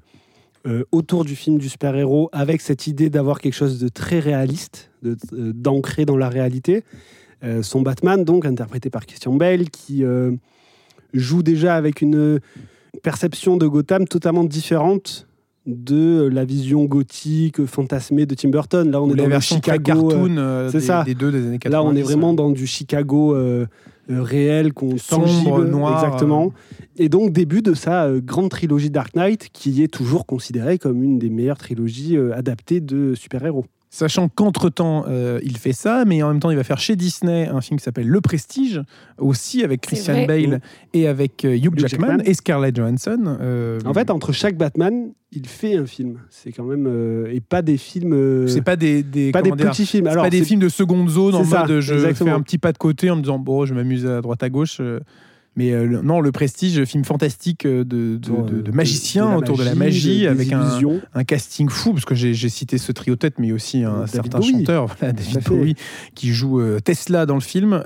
euh, 0.67 0.85
autour 0.93 1.25
du 1.25 1.37
film 1.37 1.59
du 1.59 1.69
super-héros 1.69 2.29
avec 2.33 2.61
cette 2.61 2.87
idée 2.87 3.11
d'avoir 3.11 3.41
quelque 3.41 3.55
chose 3.55 3.79
de 3.79 3.89
très 3.89 4.19
réaliste, 4.19 4.91
d'ancrer 5.03 6.05
dans 6.05 6.17
la 6.17 6.29
réalité. 6.29 6.85
Son 7.63 7.81
Batman, 7.81 8.23
donc 8.23 8.45
interprété 8.45 8.91
par 8.91 9.07
Christian 9.07 9.33
Bale, 9.33 9.71
qui 9.71 10.05
joue 11.15 11.43
déjà 11.43 11.75
avec 11.75 12.03
une 12.03 12.39
perception 13.03 13.57
de 13.57 13.67
Gotham 13.67 14.07
totalement 14.07 14.45
différente 14.45 15.27
de 15.67 16.29
la 16.33 16.45
vision 16.45 16.85
gothique, 16.87 17.65
fantasmée 17.67 18.27
de 18.27 18.35
Tim 18.35 18.49
Burton. 18.49 18.91
Là, 18.91 19.03
on 19.03 19.09
Ou 19.09 19.13
est 19.13 19.17
dans 19.17 19.29
très 19.29 19.41
Chicago. 19.41 20.11
euh, 20.11 20.11
cartoon 20.11 20.37
euh, 20.39 20.71
des, 20.71 20.81
ça. 20.81 21.05
des 21.05 21.15
deux 21.15 21.31
des 21.31 21.47
années 21.47 21.59
90. 21.59 21.71
Là, 21.71 21.83
on 21.83 21.95
est 21.95 22.03
vraiment 22.03 22.33
dans 22.33 22.51
du 22.51 22.67
Chicago 22.67 23.35
euh, 23.35 23.67
euh, 24.11 24.23
réel, 24.23 24.73
qu'on 24.73 24.97
Sombre, 24.97 25.65
noir, 25.65 26.03
exactement. 26.03 26.53
Et 26.97 27.09
donc 27.09 27.33
début 27.33 27.63
de 27.63 27.75
sa 27.75 28.07
euh, 28.07 28.21
grande 28.21 28.51
trilogie 28.51 28.91
Dark 28.91 29.15
Knight, 29.15 29.49
qui 29.53 29.83
est 29.83 29.89
toujours 29.89 30.27
considérée 30.27 30.79
comme 30.79 31.03
une 31.05 31.19
des 31.19 31.31
meilleures 31.31 31.59
trilogies 31.59 32.17
euh, 32.17 32.35
adaptées 32.35 32.81
de 32.81 33.15
super-héros. 33.15 33.67
Sachant 33.93 34.29
qu'entre-temps, 34.29 35.05
euh, 35.09 35.41
il 35.43 35.59
fait 35.59 35.73
ça, 35.73 36.05
mais 36.07 36.23
en 36.23 36.29
même 36.29 36.39
temps, 36.39 36.53
il 36.53 36.57
va 36.57 36.63
faire 36.63 36.79
chez 36.79 36.95
Disney 36.95 37.49
un 37.49 37.61
film 37.61 37.77
qui 37.81 37.83
s'appelle 37.85 38.07
Le 38.07 38.21
Prestige, 38.21 38.81
aussi 39.19 39.65
avec 39.65 39.81
Christian. 39.81 40.27
Bale 40.27 40.61
et 40.95 41.09
avec 41.09 41.45
euh, 41.45 41.57
Hugh, 41.57 41.65
Hugh 41.65 41.79
Jackman, 41.81 42.07
Jackman. 42.07 42.23
et 42.25 42.35
Scarlett 42.35 42.77
Johansson. 42.77 43.37
euh, 43.41 43.81
En 43.85 43.93
fait, 43.93 44.11
entre 44.11 44.31
chaque 44.31 44.57
Batman, 44.57 45.11
il 45.33 45.45
fait 45.49 45.75
un 45.77 45.87
film. 45.87 46.19
C'est 46.31 46.53
quand 46.53 46.63
même 46.63 46.87
euh, 46.87 47.33
et 47.35 47.41
pas 47.41 47.63
des 47.63 47.77
films. 47.79 48.13
euh, 48.13 48.47
c'est 48.47 48.63
pas 48.63 48.77
des, 48.77 49.03
des, 49.03 49.33
pas 49.33 49.43
des 49.43 49.51
dire, 49.51 49.71
petits 49.71 49.87
films. 49.87 50.07
Alors 50.07 50.23
pas 50.23 50.31
des 50.31 50.45
films 50.45 50.61
de 50.61 50.69
seconde 50.69 51.09
zone 51.09 51.35
en 51.35 51.45
ça, 51.45 51.67
mode 51.67 51.81
je 51.81 51.95
exactement. 51.95 52.31
fais 52.31 52.37
un 52.37 52.43
petit 52.43 52.59
pas 52.59 52.71
de 52.73 52.79
côté 52.79 53.11
en 53.11 53.17
me 53.17 53.23
disant 53.23 53.41
bon, 53.41 53.67
je 53.67 53.75
m'amuse 53.75 54.07
à 54.07 54.21
droite 54.21 54.43
à 54.45 54.51
gauche. 54.51 54.81
Mais 55.61 55.73
euh, 55.73 56.01
non, 56.03 56.23
le 56.23 56.33
prestige, 56.33 56.83
film 56.87 57.05
fantastique 57.05 57.67
euh, 57.67 57.85
de, 57.85 58.17
de, 58.17 58.31
autour, 58.31 58.45
de- 58.47 58.55
euh, 58.57 58.63
de 58.63 58.73
la 58.73 59.37
autour 59.37 59.59
de 59.59 59.63
la 59.63 59.75
magie, 59.75 60.27
avec 60.27 60.51
un, 60.55 61.25
casting 61.25 61.69
fou, 61.69 61.93
parce 61.93 62.07
que 62.07 62.15
j'ai 62.15 62.49
cité 62.49 62.79
ce 62.79 62.93
trio 62.93 63.15
tête, 63.17 63.39
mais 63.39 63.53
aussi 63.53 63.85
un 63.85 63.99
David 64.01 64.09
certain 64.09 64.39
Bowie. 64.39 64.53
chanteur, 64.53 64.87
voilà, 64.99 65.13
David. 65.13 65.43
Bowie, 65.45 65.75
qui 66.15 66.29
joue 66.33 66.63
Tesla 66.83 67.27
dans 67.27 67.35
le 67.35 67.43
film. 67.43 67.83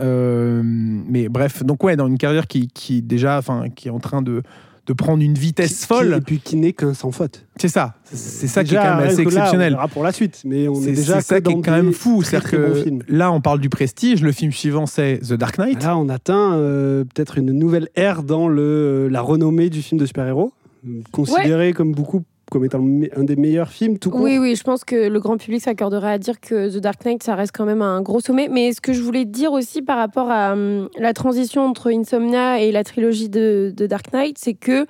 Mais 1.08 1.28
bref, 1.28 1.64
donc 1.64 1.82
ouais, 1.82 1.96
dans 1.96 2.06
une 2.06 2.16
carrière 2.18 2.46
qui, 2.46 2.68
qui 2.68 3.02
déjà, 3.02 3.38
enfin, 3.38 3.64
qui 3.74 3.88
est 3.88 3.90
en 3.90 3.98
train 3.98 4.22
de, 4.22 4.42
de 4.86 4.92
prendre 4.92 5.22
une 5.22 5.34
vitesse 5.34 5.80
Qui- 5.80 5.86
folle. 5.86 6.14
Et 6.18 6.20
puis 6.20 6.40
qui 6.40 6.56
n'est 6.56 6.72
qu'un 6.72 6.92
sans 6.94 7.10
faute. 7.10 7.46
C'est 7.56 7.68
ça, 7.68 7.94
c'est 8.04 8.46
ça 8.48 8.62
qui 8.64 8.74
est 8.74 8.78
Déjà, 8.78 8.90
quand 8.90 8.96
même 8.98 9.06
assez 9.08 9.24
que 9.24 9.30
là, 9.30 9.36
exceptionnel. 9.36 9.72
on 9.72 9.76
verra 9.76 9.88
pour 9.88 10.02
la 10.04 10.12
suite, 10.12 10.42
mais 10.44 10.68
on 10.68 10.74
est, 10.74 10.84
C'est 10.84 10.92
déjà 10.92 11.20
c'est 11.20 11.34
ça 11.36 11.40
qui 11.40 11.52
est 11.52 11.62
quand 11.62 11.70
même 11.72 11.92
fou. 11.92 12.22
C'est-à-dire 12.22 12.50
bons 12.58 12.98
que 12.98 13.12
là, 13.12 13.32
on 13.32 13.40
parle 13.40 13.60
du 13.60 13.68
prestige. 13.70 14.22
Le 14.22 14.32
film 14.32 14.52
suivant, 14.52 14.86
c'est 14.86 15.18
The 15.18 15.34
Dark 15.34 15.58
Knight. 15.58 15.82
Là, 15.82 15.96
on 15.96 16.08
atteint 16.08 16.54
euh, 16.54 17.04
peut-être 17.04 17.38
une 17.38 17.52
nouvelle 17.52 17.88
ère 17.94 18.22
dans 18.22 18.48
le, 18.48 19.08
la 19.08 19.20
renommée 19.22 19.70
du 19.70 19.80
film 19.82 20.00
de 20.00 20.06
super-héros, 20.06 20.52
euh, 20.86 21.00
considéré 21.12 21.72
comme 21.72 21.92
beaucoup 21.92 22.22
comme 22.50 22.64
étant 22.64 22.78
un 22.80 23.24
des 23.24 23.36
meilleurs 23.36 23.70
films 23.70 23.98
tout 23.98 24.10
court. 24.10 24.20
Oui, 24.20 24.38
oui, 24.38 24.54
je 24.54 24.62
pense 24.62 24.84
que 24.84 25.08
le 25.08 25.20
grand 25.20 25.36
public 25.36 25.62
s'accorderait 25.62 26.12
à 26.12 26.18
dire 26.18 26.40
que 26.40 26.68
The 26.68 26.80
Dark 26.80 27.04
Knight, 27.04 27.22
ça 27.22 27.34
reste 27.34 27.52
quand 27.56 27.64
même 27.64 27.82
un 27.82 28.02
gros 28.02 28.20
sommet. 28.20 28.48
Mais 28.48 28.72
ce 28.72 28.80
que 28.80 28.92
je 28.92 29.02
voulais 29.02 29.24
dire 29.24 29.52
aussi 29.52 29.82
par 29.82 29.96
rapport 29.96 30.30
à 30.30 30.52
hum, 30.52 30.88
la 30.98 31.12
transition 31.12 31.66
entre 31.66 31.90
Insomnia 31.92 32.60
et 32.60 32.72
la 32.72 32.84
trilogie 32.84 33.28
de, 33.28 33.72
de 33.74 33.86
Dark 33.86 34.12
Knight, 34.12 34.38
c'est 34.38 34.54
que 34.54 34.86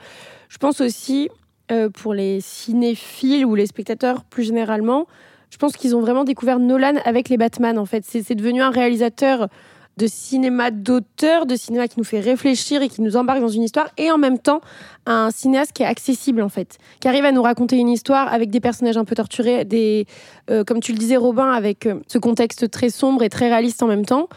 je 0.49 0.59
pense 0.59 0.81
aussi, 0.81 1.29
euh, 1.73 1.89
pour 1.89 2.15
les 2.15 2.41
cinéphiles 2.41 3.47
ou 3.47 3.55
les 3.55 3.67
spectateurs 3.67 4.25
plus 4.25 4.45
généralement, 4.45 5.07
je 5.51 5.57
pense 5.57 5.77
qu'ils 5.77 5.95
ont 5.95 6.01
vraiment 6.01 6.25
découvert 6.25 6.59
Nolan 6.59 6.95
avec 7.05 7.29
les 7.29 7.37
Batman, 7.37 7.79
en 7.79 7.87
fait. 7.87 8.05
C'est 8.05 8.35
devenu 8.35 8.61
un 8.61 8.71
réalisateur 8.71 9.49
de 9.97 10.07
cinéma 10.07 10.71
d'auteur, 10.71 11.47
de 11.47 11.57
cinéma 11.57 11.89
qui 11.89 11.99
nous 11.99 12.05
fait 12.05 12.21
réfléchir 12.21 12.83
et 12.83 12.89
qui 12.89 13.03
nous 13.03 13.17
embarque 13.17 13.41
dans 13.41 13.49
une 13.49 13.63
histoire, 13.63 13.89
et 13.97 14.11
en 14.11 14.19
même 14.19 14.39
temps 14.39 14.61
un 15.07 15.31
cinéaste 15.31 15.73
qui 15.73 15.83
est 15.83 15.87
accessible 15.87 16.43
en 16.43 16.49
fait, 16.49 16.79
qui 17.01 17.09
arrive 17.09 17.25
à 17.25 17.33
nous 17.33 17.43
raconter 17.43 17.77
une 17.77 17.89
histoire 17.89 18.33
avec 18.33 18.51
des 18.51 18.61
personnages 18.61 18.97
un 18.97 19.05
peu 19.05 19.15
torturés, 19.15 19.65
des, 19.65 20.07
euh, 20.51 20.65
comme 20.65 20.81
tu 20.81 20.93
le 20.93 20.99
disais 20.99 21.17
Robin, 21.17 21.51
avec 21.51 21.87
euh, 21.87 22.01
ce 22.09 22.19
contexte 22.19 22.71
très 22.71 22.91
sombre 22.91 23.23
et 23.23 23.29
très 23.29 23.49
réaliste 23.49 23.83
en 23.83 23.87
même 23.87 24.05
temps. 24.05 24.29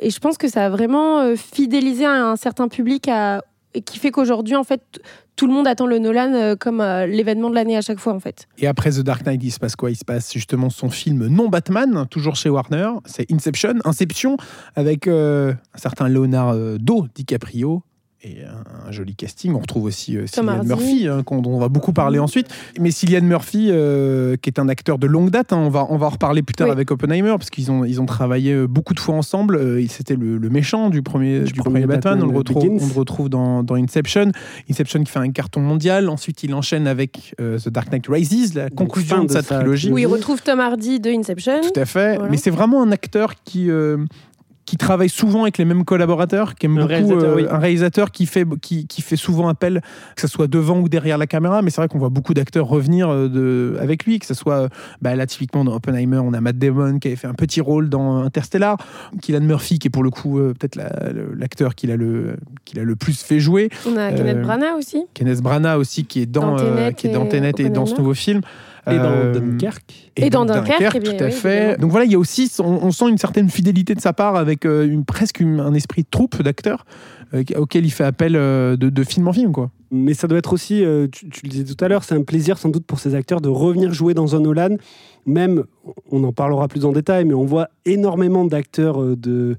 Et 0.00 0.10
je 0.10 0.18
pense 0.18 0.38
que 0.38 0.48
ça 0.48 0.66
a 0.66 0.70
vraiment 0.70 1.18
euh, 1.18 1.36
fidélisé 1.36 2.06
un, 2.06 2.36
certain 2.36 2.68
public 2.68 3.06
à, 3.08 3.42
qui 3.84 3.98
fait 3.98 4.10
qu'aujourd'hui 4.10 4.56
en 4.56 4.64
fait 4.64 5.00
tout 5.36 5.46
le 5.46 5.54
monde 5.54 5.66
attend 5.66 5.86
le 5.86 5.98
Nolan 5.98 6.34
euh, 6.34 6.54
comme 6.54 6.80
euh, 6.80 7.06
l'événement 7.06 7.48
de 7.48 7.54
l'année 7.54 7.76
à 7.76 7.80
chaque 7.80 7.98
fois 7.98 8.12
en 8.12 8.20
fait. 8.20 8.46
Et 8.58 8.66
après 8.66 8.90
The 8.90 9.00
Dark 9.00 9.24
Knight, 9.24 9.42
il 9.42 9.50
se 9.50 9.58
passe 9.58 9.74
quoi? 9.74 9.90
Il 9.90 9.96
se 9.96 10.04
passe 10.04 10.32
justement 10.32 10.68
son 10.68 10.90
film 10.90 11.28
non 11.28 11.48
Batman, 11.48 12.06
toujours 12.10 12.36
chez 12.36 12.50
Warner. 12.50 12.90
C'est 13.06 13.30
Inception, 13.32 13.74
Inception, 13.84 14.36
avec 14.76 15.06
euh, 15.06 15.54
un 15.74 15.78
certain 15.78 16.08
Leonardo 16.08 17.06
DiCaprio. 17.14 17.82
Et 18.22 18.44
un, 18.44 18.88
un 18.88 18.92
joli 18.92 19.14
casting. 19.14 19.54
On 19.54 19.60
retrouve 19.60 19.84
aussi 19.84 20.18
euh, 20.18 20.26
Cillian. 20.26 20.62
Murphy, 20.62 21.08
hein, 21.08 21.22
dont 21.26 21.42
on 21.54 21.58
va 21.58 21.68
beaucoup 21.70 21.94
parler 21.94 22.18
ensuite. 22.18 22.48
Mais 22.78 22.90
Cillian 22.90 23.22
Murphy, 23.22 23.68
euh, 23.70 24.36
qui 24.36 24.50
est 24.50 24.58
un 24.58 24.68
acteur 24.68 24.98
de 24.98 25.06
longue 25.06 25.30
date, 25.30 25.54
hein, 25.54 25.56
on, 25.58 25.70
va, 25.70 25.86
on 25.88 25.96
va 25.96 26.08
en 26.08 26.10
reparler 26.10 26.42
plus 26.42 26.52
tard 26.52 26.66
Oui. 26.66 26.72
avec 26.72 26.90
Oppenheimer, 26.90 27.30
parce 27.38 27.48
qu'ils 27.48 27.70
ont, 27.70 27.82
ils 27.86 27.98
ont 27.98 28.04
travaillé 28.04 28.52
euh, 28.52 28.66
beaucoup 28.66 28.92
de 28.92 29.00
fois 29.00 29.14
ensemble. 29.14 29.56
Euh, 29.56 29.80
il- 29.80 29.90
C'était 29.90 30.16
le, 30.16 30.36
le 30.36 30.50
méchant 30.50 30.90
du 30.90 31.00
premier, 31.00 31.40
du 31.40 31.54
premier, 31.54 31.80
premier 31.80 31.86
Batman. 31.86 32.16
Batman, 32.18 32.28
On, 32.28 32.32
le 32.32 32.36
retrouve, 32.38 32.62
Begins. 32.64 32.78
on 32.84 32.86
le 32.88 32.92
retrouve 32.92 33.28
dans, 33.30 33.62
dans 33.62 33.76
Inception. 33.76 34.32
Inception 34.70 35.02
qui 35.02 35.10
fait 35.10 35.18
un 35.18 35.30
carton 35.30 35.60
mondial. 35.60 36.10
Ensuite, 36.10 36.42
il 36.42 36.52
enchaîne 36.52 36.86
avec 36.86 37.34
euh, 37.40 37.58
The 37.58 37.70
Dark 37.70 37.90
Knight 37.90 38.06
Rises, 38.06 38.52
la 38.54 38.68
conclusion 38.68 39.22
de, 39.22 39.28
de 39.28 39.32
sa 39.32 39.42
sa 39.42 39.60
trilogie. 39.60 39.90
Où 39.90 39.96
il 39.96 40.06
retrouve 40.06 40.42
Tom 40.42 40.60
Hardy 40.60 41.00
de 41.00 41.08
Inception. 41.10 41.62
Tout 41.62 41.80
à 41.80 41.86
fait. 41.86 42.16
Voilà. 42.16 42.30
Mais 42.30 42.36
c'est 42.36 42.50
vraiment 42.50 42.82
un 42.82 42.92
acteur 42.92 43.32
qui, 43.44 43.70
euh, 43.70 43.96
qui 44.70 44.76
travaille 44.76 45.08
souvent 45.08 45.42
avec 45.42 45.58
les 45.58 45.64
mêmes 45.64 45.84
collaborateurs, 45.84 46.54
qui 46.54 46.66
aime 46.66 46.78
Un 46.78 46.82
beaucoup 46.82 46.88
réalisateur, 46.90 47.30
euh, 47.30 47.34
oui. 47.34 47.46
un 47.50 47.58
réalisateur 47.58 48.12
qui 48.12 48.24
fait, 48.26 48.46
qui, 48.62 48.86
qui 48.86 49.02
fait 49.02 49.16
souvent 49.16 49.48
appel, 49.48 49.80
que 50.14 50.20
ce 50.20 50.28
soit 50.28 50.46
devant 50.46 50.78
ou 50.78 50.88
derrière 50.88 51.18
la 51.18 51.26
caméra, 51.26 51.60
mais 51.60 51.70
c'est 51.70 51.80
vrai 51.80 51.88
qu'on 51.88 51.98
voit 51.98 52.08
beaucoup 52.08 52.34
d'acteurs 52.34 52.68
revenir 52.68 53.08
euh, 53.08 53.28
de, 53.28 53.76
avec 53.80 54.04
lui, 54.04 54.20
que 54.20 54.26
ce 54.26 54.34
soit 54.34 54.54
euh, 54.54 54.68
bah, 55.02 55.16
là 55.16 55.26
typiquement 55.26 55.64
dans 55.64 55.74
Oppenheimer, 55.74 56.18
on 56.18 56.32
a 56.34 56.40
Matt 56.40 56.56
Damon 56.56 57.00
qui 57.00 57.08
avait 57.08 57.16
fait 57.16 57.26
un 57.26 57.34
petit 57.34 57.60
rôle 57.60 57.88
dans 57.88 58.18
Interstellar, 58.18 58.76
Kylian 59.20 59.40
Murphy 59.40 59.80
qui 59.80 59.88
est 59.88 59.90
pour 59.90 60.04
le 60.04 60.10
coup 60.10 60.38
euh, 60.38 60.54
peut-être 60.56 60.76
la- 60.76 60.92
l'acteur 61.36 61.74
qu'il 61.74 61.90
a, 61.90 61.96
le, 61.96 62.36
qu'il 62.64 62.78
a 62.78 62.84
le 62.84 62.94
plus 62.94 63.20
fait 63.20 63.40
jouer, 63.40 63.70
On 63.88 63.96
a 63.96 64.12
Kenneth 64.12 64.40
Branagh 64.42 64.76
aussi. 64.78 65.02
Kenneth 65.14 65.40
Branagh 65.40 65.78
aussi 65.80 66.04
qui 66.04 66.20
est 66.22 66.26
dans, 66.26 66.54
Dans 66.54 66.58
euh, 66.60 66.76
Tenet 66.76 66.94
qui 66.94 67.06
est 67.08 67.10
dans 67.10 67.24
et 67.24 67.28
Tenet 67.28 67.52
et 67.58 67.70
dans 67.70 67.86
ce 67.86 67.96
nouveau 67.96 68.14
film. 68.14 68.40
Et 68.86 68.96
dans 68.96 69.10
Euh, 69.10 69.32
Dunkerque. 69.34 70.10
Et 70.16 70.30
dans 70.30 70.44
Dunkerque, 70.44 70.92
eh 70.96 71.00
bien, 71.00 71.12
tout 71.16 71.22
à 71.24 71.26
oui, 71.26 71.32
fait. 71.32 71.56
évidemment. 71.56 71.76
Donc 71.82 71.90
voilà, 71.90 72.06
il 72.06 72.12
y 72.12 72.14
a 72.14 72.18
aussi, 72.18 72.50
on, 72.60 72.64
on 72.64 72.90
sent 72.92 73.08
une 73.10 73.18
certaine 73.18 73.48
fidélité 73.50 73.94
de 73.94 74.00
sa 74.00 74.12
part 74.12 74.36
avec 74.36 74.64
euh, 74.64 74.86
une, 74.86 75.04
presque 75.04 75.40
une- 75.40 75.60
un 75.60 75.74
esprit 75.74 76.02
de 76.02 76.08
troupe 76.10 76.42
d'acteurs 76.42 76.84
euh, 77.34 77.42
auquel 77.56 77.84
il 77.84 77.90
fait 77.90 78.04
appel 78.04 78.36
euh, 78.36 78.76
de, 78.76 78.88
de 78.88 79.04
film 79.04 79.28
en 79.28 79.32
film, 79.32 79.52
quoi. 79.52 79.70
Mais 79.92 80.14
ça 80.14 80.28
doit 80.28 80.38
être 80.38 80.52
aussi, 80.52 80.84
euh, 80.84 81.08
tu, 81.10 81.28
tu 81.28 81.40
le 81.44 81.50
disais 81.50 81.64
tout 81.64 81.84
à 81.84 81.88
l'heure, 81.88 82.04
c'est 82.04 82.14
un 82.14 82.22
plaisir 82.22 82.58
sans 82.58 82.68
doute 82.68 82.86
pour 82.86 83.00
ces 83.00 83.14
acteurs 83.16 83.40
de 83.40 83.48
revenir 83.48 83.92
jouer 83.92 84.14
dans 84.14 84.36
un 84.36 84.40
Nolan. 84.40 84.76
Même, 85.26 85.64
on 86.10 86.22
en 86.24 86.32
parlera 86.32 86.68
plus 86.68 86.84
en 86.84 86.92
détail, 86.92 87.24
mais 87.24 87.34
on 87.34 87.44
voit 87.44 87.68
énormément 87.84 88.44
d'acteurs 88.44 89.02
euh, 89.02 89.16
de, 89.16 89.56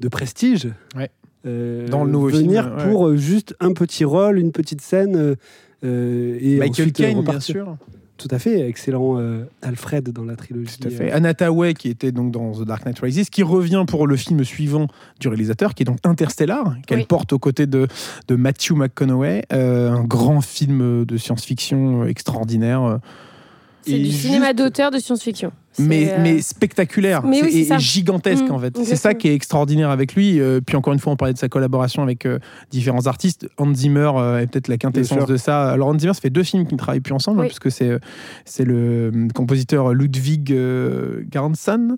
de 0.00 0.08
prestige 0.08 0.68
Ouais. 0.96 1.10
euh, 1.46 1.86
Dans 1.88 2.04
le 2.04 2.10
nouveau 2.10 2.28
venir 2.28 2.64
film, 2.64 2.76
ouais. 2.76 2.90
pour 2.92 3.16
juste 3.16 3.54
un 3.60 3.72
petit 3.72 4.04
rôle, 4.04 4.38
une 4.38 4.52
petite 4.52 4.80
scène. 4.82 5.36
euh, 5.84 6.38
et 6.40 6.56
Michael 6.58 6.70
ensuite, 6.70 6.96
Caine, 6.96 7.22
bien 7.22 7.40
sûr. 7.40 7.76
Tout 8.18 8.28
à 8.32 8.38
fait, 8.40 8.68
excellent 8.68 9.18
euh, 9.20 9.44
Alfred 9.62 10.10
dans 10.10 10.24
la 10.24 10.34
trilogie. 10.36 10.76
Tout 10.78 10.88
à 10.88 10.90
fait. 10.90 11.10
euh, 11.12 11.16
Anna 11.16 11.34
Tawai, 11.34 11.72
qui 11.74 11.88
était 11.88 12.10
donc 12.12 12.32
dans 12.32 12.50
The 12.52 12.64
Dark 12.66 12.84
Knight 12.84 12.98
Rises, 12.98 13.30
qui 13.30 13.44
revient 13.44 13.84
pour 13.86 14.06
le 14.08 14.16
film 14.16 14.42
suivant 14.44 14.88
du 15.20 15.28
réalisateur, 15.28 15.74
qui 15.74 15.84
est 15.84 15.86
donc 15.86 15.98
Interstellar, 16.04 16.74
qu'elle 16.86 16.98
Oui. 16.98 17.06
porte 17.06 17.32
aux 17.32 17.38
côtés 17.38 17.66
de, 17.66 17.86
de 18.26 18.34
Matthew 18.36 18.72
McConaughey, 18.72 19.44
euh, 19.52 19.90
un 19.92 20.02
grand 20.02 20.40
film 20.40 21.04
de 21.04 21.16
science-fiction 21.16 22.04
extraordinaire, 22.06 22.98
C'est 23.86 23.92
Et 23.92 23.98
du 24.00 24.06
juste- 24.06 24.22
cinéma 24.26 24.52
d'auteur 24.52 24.90
de 24.90 24.98
science-fiction. 24.98 25.52
Mais, 25.78 26.10
euh, 26.10 26.16
mais 26.20 26.40
spectaculaire 26.40 27.24
mais 27.24 27.42
oui, 27.42 27.68
et, 27.70 27.78
gigantesque 27.78 28.48
Mm, 28.48 28.52
en 28.52 28.58
fait. 28.58 28.78
C'est 28.84 28.96
ça 28.96 29.14
qui 29.14 29.28
est 29.28 29.34
extraordinaire 29.34 29.90
avec 29.90 30.14
lui. 30.14 30.40
Euh, 30.40 30.60
puis 30.64 30.76
encore 30.76 30.92
une 30.92 30.98
fois, 30.98 31.12
on 31.12 31.16
parlait 31.16 31.34
de 31.34 31.38
sa 31.38 31.48
collaboration 31.48 32.02
avec 32.02 32.26
euh, 32.26 32.38
différents 32.70 33.06
artistes. 33.06 33.48
Hans 33.58 33.74
Zimmer 33.74 34.10
euh, 34.16 34.40
est 34.40 34.46
peut-être 34.46 34.68
la 34.68 34.78
quintessence 34.78 35.26
de 35.26 35.36
ça. 35.36 35.70
Alors 35.70 35.88
Hans 35.88 35.98
Zimmer, 35.98 36.14
ça 36.14 36.20
fait 36.20 36.30
deux 36.30 36.42
films 36.42 36.66
qui 36.66 36.74
ne 36.74 36.78
travaillent 36.78 37.00
plus 37.00 37.14
ensemble, 37.14 37.40
hein, 37.40 37.42
Oui. 37.42 37.48
parce 37.48 37.58
que 37.58 37.70
c'est 37.70 37.98
c'est 38.44 38.64
le 38.64 39.28
compositeur 39.34 39.92
Ludwig 39.92 40.52
euh, 40.52 41.22
Göransson. 41.30 41.96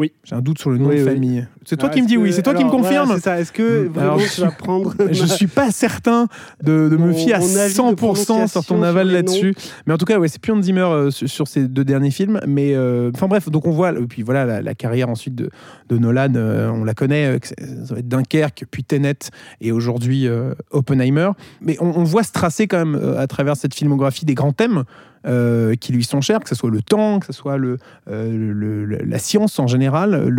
Oui. 0.00 0.12
J'ai 0.24 0.34
un 0.34 0.40
doute 0.40 0.58
sur 0.58 0.70
le 0.70 0.78
nom 0.78 0.88
Oui, 0.88 0.96
de 0.96 1.00
oui. 1.02 1.06
famille. 1.12 1.46
C'est 1.66 1.76
toi 1.76 1.90
alors, 1.90 1.94
qui 1.94 2.02
me 2.02 2.06
dis 2.08 2.14
que- 2.14 2.20
oui, 2.20 2.32
c'est 2.32 2.42
toi 2.42 2.54
qui 2.54 2.64
me 2.64 2.70
voilà, 2.70 2.84
confirme. 2.84 3.12
c'est 3.16 3.20
ça. 3.22 3.38
Est-ce 3.38 3.52
que 3.52 3.86
vraiment 3.88 4.14
Alors, 4.14 4.20
tu 4.34 4.40
vas 4.40 4.50
prendre 4.50 4.94
Je 5.12 5.26
suis 5.26 5.46
pas 5.46 5.70
certain 5.70 6.26
de, 6.64 6.88
de 6.88 6.96
me 6.96 7.12
fier 7.12 7.34
à 7.34 7.38
mon 7.40 7.56
avis 7.56 7.74
de 7.74 7.78
100% 7.78 8.48
sur 8.48 8.64
ton 8.64 8.82
aval 8.82 9.10
là-dessus. 9.10 9.54
Mais 9.86 9.92
en 9.92 9.98
tout 9.98 10.06
cas, 10.06 10.18
ouais, 10.18 10.28
c'est 10.28 10.40
Hans 10.50 10.62
Zimmer 10.62 10.80
euh, 10.80 11.10
sur, 11.10 11.28
sur 11.28 11.46
ces 11.48 11.68
deux 11.68 11.84
derniers 11.84 12.10
films. 12.10 12.40
Mais 12.48 12.74
euh, 12.74 13.10
enfin 13.14 13.28
bref, 13.28 13.50
donc 13.50 13.66
on 13.66 13.72
voit, 13.72 13.90
et 13.92 14.06
puis 14.06 14.22
voilà, 14.22 14.46
la, 14.46 14.62
la 14.62 14.74
carrière 14.74 15.10
ensuite 15.10 15.34
de, 15.34 15.50
de 15.90 15.98
Nolan, 15.98 16.32
euh, 16.34 16.70
on 16.70 16.82
la 16.84 16.94
connaît, 16.94 17.38
ça 17.84 17.92
va 17.94 18.00
être 18.00 18.08
Dunkerque, 18.08 18.64
puis 18.70 18.82
Tenet, 18.84 19.18
et 19.60 19.70
aujourd'hui 19.70 20.26
Oppenheimer. 20.70 21.30
Mais 21.60 21.76
on, 21.80 21.92
on 21.94 22.04
voit 22.04 22.22
se 22.22 22.32
tracer 22.32 22.66
quand 22.68 22.84
même 22.84 23.14
à 23.18 23.26
travers 23.26 23.56
cette 23.56 23.74
filmographie 23.74 24.24
des 24.24 24.34
grands 24.34 24.52
thèmes. 24.52 24.84
Euh, 25.26 25.74
qui 25.74 25.92
lui 25.92 26.02
sont 26.02 26.22
chers, 26.22 26.40
que 26.40 26.48
ce 26.48 26.54
soit 26.54 26.70
le 26.70 26.80
temps, 26.80 27.20
que 27.20 27.26
ce 27.26 27.34
soit 27.34 27.58
euh, 27.58 28.96
la 29.04 29.18
science 29.18 29.58
en 29.58 29.66
général. 29.66 30.34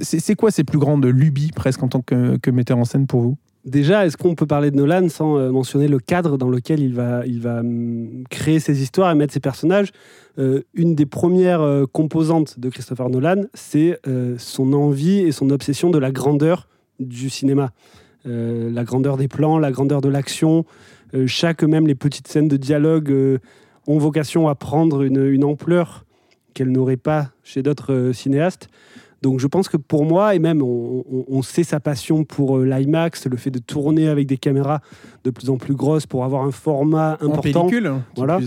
C'est, 0.00 0.34
quoi 0.34 0.50
ces 0.50 0.64
plus 0.64 0.78
grandes 0.78 1.04
lubies 1.04 1.50
presque 1.54 1.82
en 1.82 1.88
tant 1.88 2.00
que, 2.00 2.50
metteur 2.50 2.78
en 2.78 2.86
scène 2.86 3.06
pour 3.06 3.20
vous? 3.20 3.36
Déjà, 3.66 4.06
est-ce 4.06 4.16
qu'on 4.16 4.34
peut 4.34 4.46
parler 4.46 4.70
de 4.70 4.76
Nolan 4.76 5.10
sans 5.10 5.36
euh, 5.36 5.50
mentionner 5.50 5.86
le 5.86 5.98
cadre 5.98 6.38
dans 6.38 6.48
lequel 6.48 6.80
il 6.80 6.94
va, 6.94 7.24
hum, 7.58 8.24
créer 8.30 8.58
ses 8.58 8.80
histoires 8.82 9.10
et 9.10 9.14
mettre 9.14 9.34
ses 9.34 9.40
personnages? 9.40 9.90
Une 10.72 10.94
des 10.94 11.04
premières 11.04 11.84
composantes 11.92 12.58
de 12.58 12.70
Christopher 12.70 13.10
Nolan, 13.10 13.42
c'est 13.52 14.00
son 14.38 14.72
envie 14.72 15.18
et 15.18 15.32
son 15.32 15.50
obsession 15.50 15.90
de 15.90 15.98
la 15.98 16.10
grandeur 16.10 16.66
du 16.98 17.28
cinéma. 17.28 17.72
La 18.24 18.84
grandeur 18.84 19.18
des 19.18 19.28
plans, 19.28 19.58
la 19.58 19.70
grandeur 19.70 20.00
de 20.00 20.08
l'action. 20.08 20.64
Chaque, 21.26 21.62
même 21.62 21.86
les 21.86 21.94
petites 21.94 22.26
scènes 22.26 22.48
de 22.48 22.56
dialogue 22.56 23.38
ont 23.90 23.98
vocation 23.98 24.48
à 24.48 24.54
prendre 24.54 25.02
une, 25.02 25.24
une 25.26 25.44
ampleur 25.44 26.04
qu'elles 26.54 26.72
n'auraient 26.72 26.96
pas 26.96 27.30
chez 27.42 27.62
d'autres 27.62 27.92
euh, 27.92 28.12
cinéastes. 28.12 28.68
Donc 29.22 29.38
je 29.38 29.46
pense 29.46 29.68
que 29.68 29.76
pour 29.76 30.04
moi, 30.06 30.34
et 30.34 30.38
même 30.38 30.62
on, 30.62 31.04
on- 31.10 31.24
on 31.28 31.42
sait 31.42 31.62
sa 31.62 31.78
passion 31.78 32.24
pour 32.24 32.56
euh, 32.58 32.64
l'IMAX, 32.64 33.26
le 33.26 33.36
fait 33.36 33.50
de 33.50 33.58
tourner 33.58 34.08
avec 34.08 34.26
des 34.26 34.38
caméras 34.38 34.80
de 35.24 35.30
plus 35.30 35.50
en 35.50 35.58
plus 35.58 35.74
grosses 35.74 36.06
pour 36.06 36.24
avoir 36.24 36.42
un 36.44 36.50
format 36.52 37.18
En 37.20 37.26
important. 37.32 37.66
pellicule, 37.66 37.92
qui 38.14 38.20
Voilà. 38.20 38.38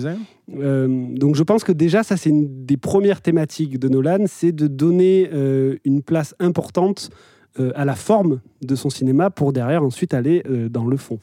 Euh, 0.58 0.88
donc 1.16 1.36
je 1.36 1.44
pense 1.44 1.64
que 1.64 1.72
déjà, 1.72 2.02
ça 2.04 2.18
c'est 2.18 2.30
une 2.32 2.66
des 2.66 2.78
premières 2.78 3.22
thématiques 3.22 3.78
de 3.80 3.88
Nolan, 3.88 4.26
c'est 4.26 4.52
de 4.52 4.68
donner 4.68 5.30
euh, 5.32 5.76
une 5.86 6.02
place 6.02 6.36
importante 6.40 7.12
euh, 7.60 7.72
à 7.76 7.86
la 7.86 7.96
forme 7.96 8.42
de 8.64 8.76
son 8.76 8.90
cinéma 8.90 9.30
pour 9.30 9.54
derrière 9.54 9.84
ensuite 9.84 10.14
aller 10.16 10.42
dans 10.72 10.86
le 10.88 10.98
fond. 10.98 11.20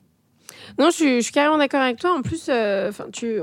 Non, 0.78 0.90
je 0.90 1.20
suis, 1.20 1.32
carrément 1.32 1.58
d'accord 1.58 1.80
avec 1.80 1.98
toi. 1.98 2.12
En 2.12 2.22
plus, 2.22 2.46
euh, 2.48 2.90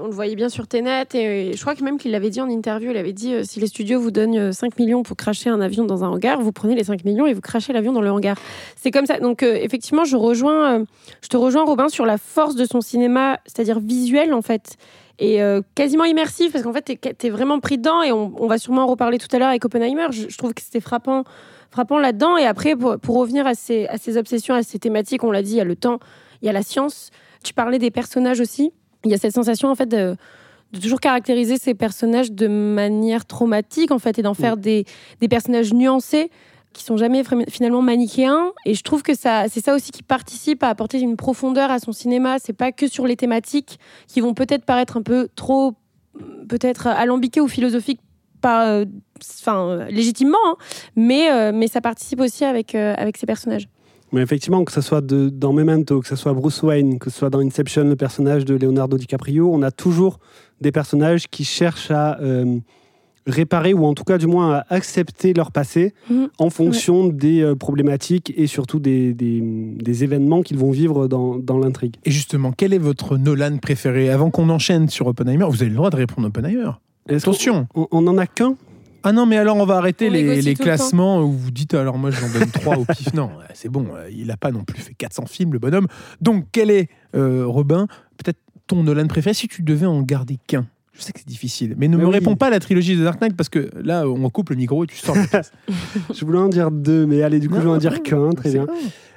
on 0.02 0.06
le 0.06 0.12
voyait 0.12 0.36
bien 0.36 0.50
sur 0.50 0.68
Tenet 0.68 1.08
et, 1.14 1.54
je 1.54 1.62
crois 1.62 1.76
que 1.76 1.84
même 1.84 1.98
qu'il 1.98 2.12
l'avait 2.12 2.30
dit 2.30 2.42
en 2.42 2.50
interview, 2.50 2.92
il 2.92 2.98
avait 2.98 3.14
dit 3.14 3.34
euh, 3.34 3.44
si 3.44 3.60
les 3.60 3.68
studios 3.68 4.00
vous 4.00 4.12
donnent 4.12 4.38
euh, 4.38 4.52
5 4.52 4.78
millions 4.80 5.04
pour 5.04 5.18
cracher 5.18 5.50
un 5.50 5.62
avion 5.62 5.86
dans 5.86 6.04
un 6.04 6.10
hangar, 6.10 6.40
vous 6.40 6.52
prenez 6.52 6.76
les 6.76 6.84
5 6.84 7.04
millions 7.06 7.26
et 7.26 7.34
vous 7.34 7.42
crachez 7.42 7.74
l'avion 7.74 7.94
dans 7.94 8.02
le 8.02 8.12
hangar. 8.12 8.38
C'est 8.76 8.92
comme 8.92 9.06
ça. 9.06 9.20
Donc 9.20 9.44
euh, 9.44 9.56
effectivement, 9.56 10.06
je 10.06 10.16
rejoins, 10.16 10.80
euh, 10.80 10.86
je 11.22 11.28
te 11.28 11.38
rejoins 11.38 11.66
Robin 11.66 11.90
sur 11.90 12.06
la 12.06 12.18
force 12.18 12.56
de 12.56 12.66
son 12.66 12.82
cinéma, 12.82 13.40
c'est-à-dire 13.46 13.80
visuel 13.80 14.34
en 14.34 14.42
fait. 14.42 14.78
Et 15.20 15.42
euh, 15.42 15.62
quasiment 15.74 16.06
immersif, 16.06 16.52
parce 16.52 16.64
qu'en 16.64 16.74
fait, 16.74 16.84
tu 16.84 17.28
es, 17.28 17.30
vraiment 17.30 17.60
pris 17.60 17.78
dedans, 17.78 18.04
et 18.04 18.12
on, 18.12 18.48
va 18.48 18.60
sûrement 18.60 18.84
en 18.84 18.88
reparler 18.88 19.18
tout 19.18 19.28
à 19.36 19.40
l'heure 19.40 19.50
avec 19.50 19.66
Oppenheimer. 19.66 20.08
Je, 20.12 20.38
trouve 20.38 20.54
que 20.54 20.62
c'était 20.62 20.80
frappant, 20.80 21.24
frappant 21.72 21.98
là-dedans. 21.98 22.38
Et 22.38 22.46
après, 22.46 22.76
pour, 22.76 23.18
revenir 23.18 23.48
à 23.48 23.56
ses, 23.56 23.88
à 23.88 23.98
ses 23.98 24.18
obsessions, 24.18 24.54
à 24.54 24.62
ses 24.62 24.78
thématiques, 24.78 25.24
on 25.24 25.32
l'a 25.32 25.42
dit, 25.42 25.54
il 25.54 25.58
y 25.58 25.62
a 25.62 25.64
le 25.64 25.76
temps, 25.76 26.00
il 26.42 26.46
y 26.46 26.50
a 26.50 26.54
la 26.54 26.64
science. 26.64 27.12
Tu 27.44 27.54
parlais 27.54 27.80
des 27.80 27.92
personnages 27.92 28.40
aussi. 28.40 28.72
Il 29.06 29.12
y 29.12 29.14
a 29.14 29.18
cette 29.18 29.34
sensation, 29.34 29.70
en 29.70 29.76
fait, 29.76 29.88
de, 29.88 30.16
de 30.74 30.80
toujours 30.80 31.00
caractériser 31.00 31.58
ces 31.58 31.74
personnages 31.74 32.32
de 32.32 32.48
manière 32.48 33.26
traumatique, 33.26 33.92
en 33.92 34.00
fait, 34.00 34.20
et 34.20 34.22
d'en 34.22 34.34
faire 34.34 34.58
des, 34.58 34.86
des 35.22 35.28
personnages 35.28 35.74
nuancés 35.74 36.30
qui 36.74 36.84
sont 36.84 36.98
jamais 36.98 37.24
finalement 37.50 37.82
manichéens. 37.82 38.52
Et 38.66 38.74
je 38.74 38.84
trouve 38.84 39.02
que 39.02 39.16
ça, 39.16 39.46
c'est 39.50 39.64
ça 39.64 39.74
aussi 39.74 39.92
qui 39.92 40.04
participe 40.04 40.62
à 40.64 40.70
apporter 40.70 41.00
une 41.00 41.18
profondeur 41.18 41.72
à 41.72 41.80
son 41.80 41.92
cinéma. 41.92 42.38
C'est 42.40 42.54
pas 42.54 42.72
que 42.72 42.88
sur 42.88 43.08
les 43.08 43.16
thématiques 43.16 43.80
qui 44.08 44.22
vont 44.22 44.34
peut-être 44.34 44.64
paraître 44.64 44.98
un 44.98 45.02
peu 45.02 45.28
trop, 45.36 45.74
peut-être 46.48 46.88
alambiquées 46.88 47.42
ou 47.42 47.48
philosophiques, 47.48 48.02
pas, 48.42 48.68
euh, 48.68 48.86
enfin, 49.42 49.68
euh, 49.68 49.86
légitimement, 49.86 50.38
hein. 50.46 50.56
mais, 50.96 51.32
euh, 51.32 51.52
mais 51.52 51.68
ça 51.68 51.82
participe 51.82 52.20
aussi 52.20 52.46
avec, 52.46 52.76
euh, 52.76 52.94
avec 52.98 53.18
ces 53.18 53.26
personnages. 53.26 53.68
Mais 54.14 54.22
effectivement, 54.22 54.64
que 54.64 54.72
ce 54.72 54.82
soit 54.82 55.02
de- 55.02 55.30
dans 55.30 55.52
Memento, 55.54 56.00
que 56.02 56.08
ce 56.08 56.16
soit 56.16 56.34
Bruce 56.34 56.64
Wayne, 56.64 56.98
que 57.00 57.10
ce 57.10 57.18
soit 57.20 57.30
dans 57.30 57.40
Inception, 57.40 57.84
le 57.84 57.96
personnage 57.96 58.46
de 58.46 58.56
Leonardo 58.56 58.98
DiCaprio, 58.98 59.50
on 59.54 59.62
a 59.62 59.72
toujours 59.72 60.20
des 60.62 60.72
personnages 60.72 61.28
qui 61.28 61.44
cherchent 61.44 61.92
à 61.92 62.18
euh, 62.22 62.58
réparer 63.26 63.74
ou 63.74 63.86
en 63.86 63.94
tout 63.94 64.06
cas 64.06 64.18
du 64.18 64.26
moins 64.26 64.56
à 64.56 64.66
accepter 64.70 65.34
leur 65.34 65.52
passé 65.52 65.94
Mhm. 66.10 66.30
en 66.40 66.50
fonction 66.50 67.08
des 67.10 67.42
euh, 67.42 67.56
problématiques 67.56 68.34
et 68.38 68.48
surtout 68.48 68.80
des, 68.80 69.14
des- 69.14 69.42
des 69.44 70.04
événements 70.06 70.42
qu'ils 70.44 70.58
vont 70.58 70.72
vivre 70.72 71.08
dans, 71.10 71.38
dans 71.38 71.58
l'intrigue. 71.60 71.96
Et 72.06 72.12
justement, 72.12 72.54
quel 72.56 72.74
est 72.74 72.78
votre 72.78 73.18
Nolan 73.18 73.58
préféré? 73.58 74.10
Avant 74.10 74.32
qu'on 74.32 74.48
enchaîne 74.50 74.88
sur 74.88 75.08
Oppenheimer, 75.08 75.46
vous 75.50 75.62
avez 75.62 75.70
le 75.70 75.76
droit 75.76 75.90
de 75.90 75.98
répondre 75.98 76.28
Oppenheimer. 76.30 76.70
Attention 77.10 77.68
On, 77.76 77.88
on 77.92 78.08
en 78.08 78.18
a 78.18 78.28
qu'un? 78.28 78.56
Ah 79.04 79.12
non, 79.12 79.26
mais 79.26 79.38
alors 79.38 79.58
on 79.58 79.66
va 79.66 79.78
arrêter 79.78 80.08
On 80.10 80.12
les, 80.14 80.42
les 80.42 80.54
le 80.54 80.58
classements 80.58 81.22
où 81.22 81.32
vous 81.32 81.52
dites 81.52 81.74
alors 81.74 81.98
moi 81.98 82.12
j'en 82.12 82.28
donne 82.30 82.50
3 82.50 82.78
au 82.78 82.86
pif. 82.86 83.08
Non, 83.14 83.30
euh, 83.40 83.44
c'est 83.54 83.70
bon, 83.70 83.88
euh, 83.96 84.10
il 84.12 84.28
n'a 84.28 84.38
pas 84.38 84.52
non 84.52 84.64
plus 84.64 84.82
fait 84.82 84.94
400 84.94 85.26
films, 85.28 85.54
le 85.54 85.60
bonhomme. 85.60 85.88
Donc, 86.22 86.46
quel 86.52 86.70
est, 86.72 86.90
euh, 87.16 87.46
Robin, 87.46 87.88
peut-être 88.18 88.40
ton 88.68 88.84
Nolan 88.84 89.08
préféré 89.08 89.34
si 89.34 89.48
tu 89.48 89.62
devais 89.64 89.86
en 89.86 90.02
garder 90.02 90.38
qu'un? 90.48 90.66
Je 90.94 91.02
sais 91.04 91.12
que 91.14 91.20
c'est 91.20 91.28
difficile, 91.28 91.76
mais 91.78 91.88
ne 91.88 91.96
Mais 91.96 92.04
me 92.04 92.08
oui. 92.10 92.16
réponds 92.16 92.36
pas 92.36 92.48
à 92.48 92.50
la 92.50 92.60
trilogie 92.60 92.98
de 92.98 93.04
Dark 93.04 93.22
Knight 93.22 93.36
parce 93.38 93.50
que 93.50 93.70
là, 93.84 94.08
on 94.08 94.30
coupe 94.32 94.50
le 94.50 94.56
micro 94.56 94.84
et 94.84 94.88
tu 94.88 94.98
sors. 94.98 95.14
de 95.16 95.20
la 95.22 95.28
pièce. 95.28 95.52
Je 96.14 96.26
voulais 96.26 96.40
en 96.40 96.50
dire 96.50 96.72
deux, 96.72 97.06
mais 97.06 97.22
allez, 97.22 97.40
du 97.40 97.50
coup, 97.50 97.56
Non, 97.56 97.62
je 97.62 97.66
vais 97.68 97.74
en 97.74 97.78
dire 97.78 98.02
qu'un, 98.02 98.32
très 98.32 98.52
bien. 98.52 98.66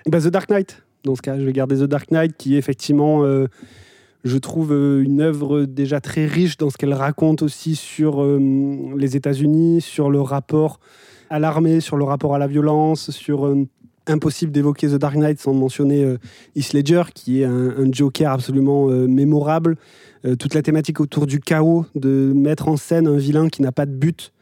Bah, 0.07 0.21
The 0.21 0.27
Dark 0.29 0.51
Knight. 0.51 0.83
Dans 1.05 1.15
ce 1.17 1.23
cas, 1.23 1.39
je 1.39 1.45
vais 1.45 1.53
garder 1.55 1.77
The 1.77 1.85
Dark 1.85 2.11
Knight, 2.11 2.37
qui 2.37 2.55
est 2.55 2.59
effectivement, 2.59 3.25
euh, 3.25 3.47
je 4.25 4.37
trouve, 4.37 4.73
euh, 4.73 5.03
une 5.03 5.21
œuvre 5.21 5.65
déjà 5.65 6.01
très 6.01 6.27
riche 6.27 6.57
dans 6.57 6.71
ce 6.71 6.77
qu'elle 6.77 6.95
raconte 6.95 7.43
aussi 7.43 7.75
sur 7.75 8.23
euh, 8.23 8.39
les 8.97 9.17
États-Unis, 9.17 9.81
sur 9.81 10.11
le 10.11 10.21
rapport 10.21 10.81
à 11.31 11.39
l'armée, 11.39 11.81
sur 11.81 11.97
le 11.97 12.05
rapport 12.05 12.35
à 12.35 12.39
la 12.39 12.47
violence, 12.47 13.11
sur 13.11 13.47
euh, 13.47 13.67
impossible 14.07 14.53
d'évoquer 14.53 14.89
The 14.89 14.97
Dark 14.97 15.17
Knight 15.17 15.41
sans 15.41 15.55
mentionner 15.55 16.05
euh, 16.05 16.19
Heath 16.55 16.75
Ledger, 16.75 17.05
qui 17.15 17.41
est 17.41 17.45
un, 17.45 17.91
Joker 17.91 18.31
absolument 18.31 18.87
mémorable. 18.87 19.77
Toute 20.39 20.53
la 20.53 20.61
thématique 20.61 21.01
autour 21.01 21.27
du 21.27 21.41
chaos, 21.41 21.87
de 21.95 22.33
mettre 22.35 22.69
en 22.69 22.77
scène 22.77 23.07
un 23.07 23.17
vilain 23.17 23.49
qui 23.49 23.63
n'a 23.63 23.73
pas 23.73 23.87
de 23.87 23.93
but. 23.93 24.33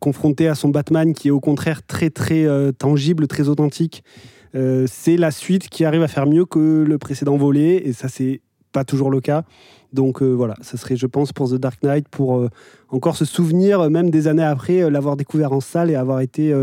confronté 0.00 0.48
à 0.48 0.54
son 0.54 0.68
Batman 0.68 1.14
qui 1.14 1.28
est 1.28 1.30
au 1.30 1.40
contraire 1.40 1.80
très 1.86 2.10
très 2.10 2.46
tangible, 2.74 3.26
très 3.26 3.48
authentique. 3.48 4.04
C'est 4.52 5.16
la 5.16 5.30
suite 5.30 5.70
qui 5.70 5.86
arrive 5.86 6.02
à 6.02 6.08
faire 6.08 6.26
mieux 6.26 6.44
que 6.44 6.84
le 6.86 6.98
précédent 6.98 7.38
volet 7.38 7.76
et 7.86 7.94
ça 7.94 8.08
c'est 8.08 8.42
pas 8.72 8.84
toujours 8.84 9.10
le 9.10 9.20
cas. 9.20 9.44
Donc 9.92 10.22
voilà, 10.22 10.54
ça 10.62 10.78
serait 10.78 10.96
je 10.96 11.06
pense 11.06 11.32
pour 11.32 11.50
The 11.50 11.56
Dark 11.56 11.82
Knight 11.82 12.08
pour 12.08 12.48
encore 12.88 13.16
se 13.16 13.26
souvenir 13.26 13.90
même 13.90 14.08
des 14.10 14.26
années 14.26 14.42
après 14.42 14.90
l'avoir 14.90 15.16
découvert 15.16 15.52
en 15.52 15.60
salle 15.60 15.90
et 15.90 15.96
avoir 15.96 16.20
été 16.20 16.54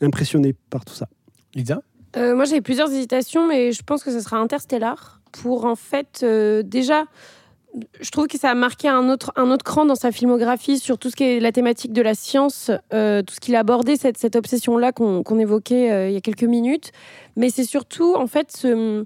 impressionné 0.00 0.54
par 0.70 0.86
tout 0.86 0.94
ça. 0.94 1.06
Lisa? 1.54 1.82
Moi 2.16 2.44
j'ai 2.46 2.62
plusieurs 2.62 2.90
hésitations 2.90 3.46
mais 3.46 3.72
je 3.72 3.82
pense 3.82 4.02
que 4.02 4.10
ce 4.10 4.20
sera 4.20 4.38
Interstellar 4.38 5.20
pour 5.32 5.66
en 5.66 5.74
fait 5.74 6.24
déjà 6.64 7.04
je 8.00 8.10
trouve 8.10 8.26
que 8.26 8.38
ça 8.38 8.50
a 8.50 8.54
marqué 8.54 8.88
un 8.88 9.08
autre, 9.08 9.32
un 9.36 9.50
autre 9.50 9.64
cran 9.64 9.84
dans 9.84 9.94
sa 9.94 10.12
filmographie 10.12 10.78
sur 10.78 10.98
tout 10.98 11.10
ce 11.10 11.16
qui 11.16 11.24
est 11.24 11.40
la 11.40 11.52
thématique 11.52 11.92
de 11.92 12.02
la 12.02 12.14
science, 12.14 12.70
euh, 12.92 13.22
tout 13.22 13.34
ce 13.34 13.40
qu'il 13.40 13.54
a 13.56 13.60
abordé, 13.60 13.96
cette, 13.96 14.18
cette 14.18 14.36
obsession-là 14.36 14.92
qu'on 14.92 15.38
évoquait 15.38 15.90
euh, 15.90 16.08
il 16.08 16.14
y 16.14 16.16
a 16.16 16.20
quelques 16.20 16.44
minutes. 16.44 16.92
Mais 17.36 17.50
c'est 17.50 17.64
surtout, 17.64 18.14
en 18.14 18.26
fait, 18.26 18.50
ce, 18.52 19.04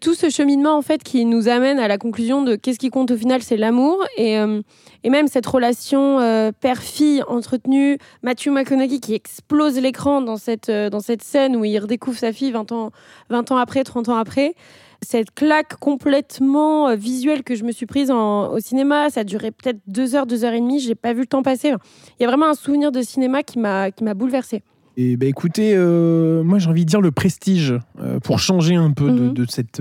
tout 0.00 0.14
ce 0.14 0.30
cheminement 0.30 0.76
en 0.76 0.82
fait 0.82 1.02
qui 1.02 1.24
nous 1.24 1.48
amène 1.48 1.78
à 1.78 1.88
la 1.88 1.98
conclusion 1.98 2.42
de 2.42 2.56
qu'est-ce 2.56 2.78
qui 2.78 2.90
compte 2.90 3.10
au 3.10 3.16
final, 3.16 3.42
c'est 3.42 3.56
l'amour. 3.56 4.04
Et, 4.16 4.38
euh, 4.38 4.62
et, 5.04 5.10
même 5.10 5.28
cette 5.28 5.46
relation 5.46 6.18
père-fille 6.60 7.22
entretenue, 7.28 7.98
Matthew 8.22 8.48
McConaughey 8.48 8.98
qui 8.98 9.14
explose 9.14 9.78
l'écran 9.78 10.20
dans 10.22 10.36
cette, 10.36 10.70
dans 10.70 11.00
cette 11.00 11.22
scène 11.22 11.56
où 11.56 11.64
il 11.64 11.78
redécouvre 11.78 12.18
sa 12.18 12.32
fille 12.32 12.50
20 12.50 12.72
ans, 12.72 12.90
20 13.30 13.52
ans 13.52 13.56
après, 13.56 13.84
30 13.84 14.08
ans 14.08 14.16
après 14.16 14.54
cette 15.02 15.32
claque 15.32 15.76
complètement 15.76 16.88
euh, 16.88 16.94
visuelle 16.94 17.42
que 17.42 17.54
je 17.54 17.64
me 17.64 17.72
suis 17.72 17.86
prise 17.86 18.10
au 18.10 18.58
cinéma. 18.60 19.10
Ça 19.10 19.20
a 19.20 19.24
duré 19.24 19.50
peut-être 19.50 19.78
deux 19.86 20.14
heures, 20.14 20.26
deux 20.26 20.44
heures 20.44 20.52
et 20.52 20.60
demie. 20.60 20.80
J'ai 20.80 20.94
pas 20.94 21.12
vu 21.12 21.20
le 21.20 21.26
temps 21.26 21.42
passer. 21.42 21.72
Il 22.18 22.22
y 22.22 22.24
a 22.24 22.28
vraiment 22.28 22.46
un 22.46 22.54
souvenir 22.54 22.92
de 22.92 23.02
cinéma 23.02 23.42
qui 23.42 23.58
m'a 23.58 23.90
qui 23.90 24.04
m'a 24.04 24.14
bouleversée. 24.14 24.62
Et 25.02 25.16
bah 25.16 25.24
écoutez, 25.24 25.72
euh, 25.74 26.42
moi 26.42 26.58
j'ai 26.58 26.68
envie 26.68 26.84
de 26.84 26.90
dire 26.90 27.00
le 27.00 27.10
prestige 27.10 27.72
euh, 28.00 28.20
pour 28.20 28.38
changer 28.38 28.74
un 28.74 28.90
peu 28.90 29.10
de, 29.10 29.40
mhm. 29.40 29.46
cette 29.48 29.80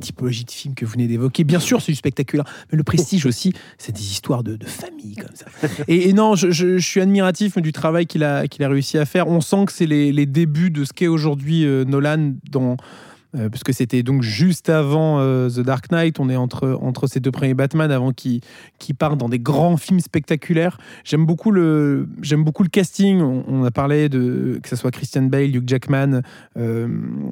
typologies 0.00 0.44
de 0.44 0.50
films 0.50 0.74
que 0.74 0.84
vous 0.84 0.90
venez 0.90 1.06
d'évoquer. 1.06 1.44
Bien 1.44 1.60
sûr, 1.60 1.80
c'est 1.80 1.92
du 1.92 1.96
spectaculaire, 1.96 2.44
mais 2.72 2.76
le 2.76 2.82
prestige 2.82 3.24
aussi, 3.24 3.52
c'est 3.78 3.92
des 3.92 4.02
histoires 4.02 4.42
de, 4.42 4.58
famille 4.66 5.14
comme 5.14 5.34
ça. 5.34 5.46
Et, 5.88 6.12
non, 6.12 6.34
je, 6.34 6.78
suis 6.78 7.00
admiratif 7.00 7.56
du 7.58 7.70
travail 7.70 8.06
qu'il 8.06 8.24
a 8.24 8.48
qu'il 8.48 8.64
a 8.64 8.68
réussi 8.68 8.98
à 8.98 9.04
faire. 9.04 9.28
On 9.28 9.40
sent 9.40 9.66
que 9.66 9.72
c'est 9.72 9.86
les, 9.86 10.10
les, 10.10 10.26
débuts 10.26 10.70
de 10.70 10.84
ce 10.84 10.92
qu'est 10.92 11.06
aujourd'hui 11.06 11.64
Nolan 11.86 12.32
dans 12.50 12.76
euh, 13.36 13.48
puisque 13.48 13.72
c'était 13.72 14.02
donc 14.02 14.22
juste 14.22 14.68
avant 14.68 15.20
euh, 15.20 15.48
The 15.48 15.60
Dark 15.60 15.92
Knight. 15.92 16.18
On 16.18 16.28
est 16.28 16.36
entre, 16.36 16.76
entre 16.82 17.06
ces 17.06 17.20
deux 17.20 17.30
premiers 17.30 17.54
Batman 17.54 17.90
avant 17.92 18.12
qu'ils 18.12 18.40
qui 18.78 18.92
partent 18.92 19.18
dans 19.18 19.28
des 19.28 19.38
grands 19.38 19.76
films 19.76 20.00
spectaculaires. 20.00 20.78
J'aime 21.04 21.26
beaucoup 21.26 21.52
le, 21.52 22.08
j'aime 22.22 22.42
beaucoup 22.42 22.64
le 22.64 22.68
casting. 22.68 23.20
On, 23.20 23.62
a 23.62 23.70
parlé 23.70 24.08
de 24.08 24.58
que 24.62 24.68
ce 24.68 24.74
soit 24.74 24.90
Christian 24.90 25.22
Bale, 25.22 25.54
Hugh 25.54 25.62
Jackman, 25.66 26.22
euh, 26.56 26.88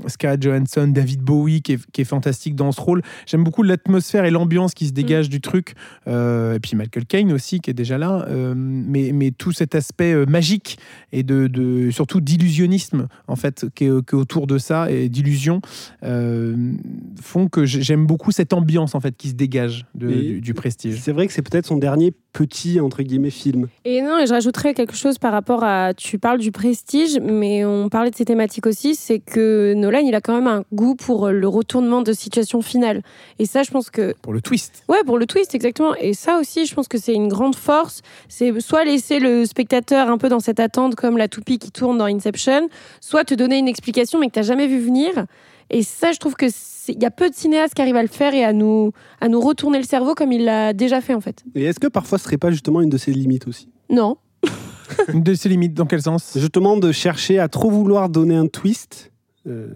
Scarlett 0.07 0.43
Johansson, 0.43 0.89
David 0.89 1.23
Bowie 1.23 1.63
qui 1.63 1.73
est, 1.73 1.91
qui 1.91 2.03
est 2.03 2.05
fantastique 2.05 2.55
dans 2.55 2.71
ce 2.71 2.81
rôle. 2.81 3.03
J'aime 3.27 3.43
beaucoup 3.43 3.63
l'atmosphère 3.65 4.25
et 4.25 4.31
l'ambiance 4.31 4.75
qui 4.75 4.87
se 4.87 4.93
dégage 4.93 5.27
mm. 5.27 5.31
du 5.31 5.41
truc. 5.41 5.75
et 6.07 6.59
puis 6.63 6.77
Michael 6.77 7.07
Caine 7.07 7.33
aussi 7.33 7.61
qui 7.61 7.71
est 7.71 7.75
déjà 7.75 7.99
là. 7.99 8.27
mais, 8.55 9.11
mais 9.13 9.33
tout 9.33 9.53
cet 9.53 9.75
aspect 9.75 10.27
magique 10.27 10.79
et 11.13 11.23
de, 11.23 11.49
de 11.49 11.91
surtout 11.91 12.21
d'illusionnisme 12.21 13.09
en 13.27 13.37
fait 13.37 13.67
qui 13.75 13.87
est, 13.87 14.07
qui 14.07 14.15
est 14.15 14.19
autour 14.19 14.47
de 14.47 14.59
ça 14.59 14.91
et 14.91 15.09
d'illusion. 15.09 15.61
Euh, 16.03 16.73
font 17.21 17.49
que 17.49 17.65
j'aime 17.65 18.07
beaucoup 18.07 18.31
cette 18.31 18.53
ambiance 18.53 18.95
en 18.95 19.01
fait 19.01 19.17
qui 19.17 19.29
se 19.29 19.35
dégage 19.35 19.87
du, 19.95 20.55
prestige. 20.55 21.01
C'est 21.01 21.13
vrai 21.13 21.27
que 21.27 21.33
c'est 21.33 21.43
peut-être 21.43 21.67
son 21.67 21.77
dernier 21.77 22.13
petit 22.33 22.81
entre 22.81 23.03
guillemets 23.03 23.31
film. 23.31 23.69
Et 23.85 24.03
non, 24.03 24.19
et 24.19 24.27
je 24.27 24.33
rajouterais 24.33 24.75
quelque 24.75 24.95
chose 24.95 25.19
par 25.19 25.33
rapport 25.33 25.65
à 25.65 25.95
tu 25.95 26.19
parles 26.19 26.39
du 26.39 26.53
prestige, 26.53 27.19
mais 27.21 27.65
on 27.65 27.89
parlait 27.89 28.11
de 28.11 28.17
ces 28.17 28.25
thématiques 28.25 28.67
aussi, 28.67 28.95
c'est 28.95 29.19
que 29.19 29.75
Nolan 29.75 30.01
il 30.01 30.15
a 30.15 30.21
quand 30.21 30.35
même 30.35 30.47
un 30.47 30.65
goût 30.73 30.95
pour 30.95 31.29
le 31.29 31.49
retournement 31.49 32.03
de 32.03 32.13
situation 32.13 32.63
finale. 32.63 33.03
Et 33.39 33.47
ça, 33.47 33.63
je 33.63 33.71
pense 33.71 33.91
que 33.91 34.15
pour 34.23 34.33
le 34.33 34.41
twist. 34.41 34.85
Ouais, 34.89 35.03
pour 35.05 35.19
le 35.19 35.27
twist 35.27 35.55
exactement. 35.55 35.95
Et 35.97 36.15
ça 36.15 36.39
aussi, 36.39 36.67
je 36.67 36.75
pense 36.75 36.89
que 36.89 36.99
c'est 36.99 37.15
une 37.15 37.29
grande 37.29 37.57
force. 37.57 38.03
C'est 38.29 38.59
soit 38.61 38.85
laisser 38.85 39.19
le 39.19 39.45
spectateur 39.45 40.09
un 40.09 40.19
peu 40.19 40.29
dans 40.29 40.41
cette 40.41 40.61
attente 40.61 40.95
comme 40.95 41.17
la 41.19 41.29
toupie 41.29 41.59
qui 41.59 41.71
tourne 41.71 41.99
dans 41.99 42.07
Inception, 42.07 42.69
soit 43.01 43.25
te 43.25 43.35
donner 43.35 43.59
une 43.59 43.69
explication 43.69 44.19
mais 44.19 44.29
que 44.29 44.33
tu 44.33 44.39
n'as 44.39 44.45
jamais 44.45 44.67
vu 44.67 44.79
venir. 44.79 45.27
Et 45.71 45.83
ça, 45.83 46.13
je 46.13 46.19
trouve 46.19 46.35
que 46.35 46.47
il 46.89 47.03
y 47.03 47.07
a 47.07 47.11
peu 47.11 47.29
de 47.29 47.35
cinéastes 47.35 47.75
qui 47.75 47.83
arrivent 47.83 47.97
à 47.97 48.03
le 48.03 48.09
faire 48.09 48.35
et 48.35 48.45
à 48.45 48.53
nous, 48.53 48.93
à 49.21 49.29
nous 49.29 49.41
retourner 49.41 49.79
le 49.79 49.85
cerveau 49.85 50.15
comme 50.15 50.33
il 50.33 50.45
l'a 50.45 50.73
déjà 50.73 51.01
fait 51.01 51.15
en 51.15 51.21
fait. 51.21 51.45
Et 51.55 51.65
est-ce 51.65 51.79
que 51.79 51.87
parfois 51.87 52.19
ce 52.19 52.25
serait 52.25 52.39
pas 52.39 52.51
justement 52.51 52.81
une 52.81 52.89
de 52.89 52.97
ses 52.97 53.13
limites 53.13 53.47
aussi? 53.47 53.69
Non. 53.91 54.17
une 55.13 55.23
de 55.23 55.35
ses 55.35 55.49
limites, 55.49 55.75
dans 55.75 55.87
quel 55.87 56.01
sens? 56.01 56.33
Justement 56.37 56.77
de 56.77 56.93
chercher 56.93 57.39
à 57.39 57.49
trop 57.49 57.71
vouloir 57.71 58.09
donner 58.09 58.37
un 58.37 58.47
twist. 58.47 59.13
Euh, 59.47 59.69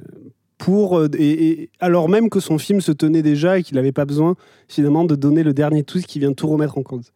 pour, 0.59 0.97
euh, 0.97 1.09
et, 1.19 1.71
alors 1.81 2.09
même 2.09 2.31
que 2.31 2.39
son 2.39 2.57
film 2.57 2.81
se 2.81 2.93
tenait 2.93 3.23
déjà 3.23 3.59
et 3.59 3.65
qu'il 3.65 3.75
n'avait 3.75 3.91
pas 3.91 4.05
besoin 4.05 4.37
finalement 4.69 5.05
de 5.05 5.17
donner 5.17 5.43
le 5.43 5.53
dernier 5.53 5.83
twist 5.83 6.07
qui 6.07 6.21
vient 6.21 6.33
tout 6.33 6.47
remettre 6.47 6.79
en 6.79 6.83
cause. 6.83 7.13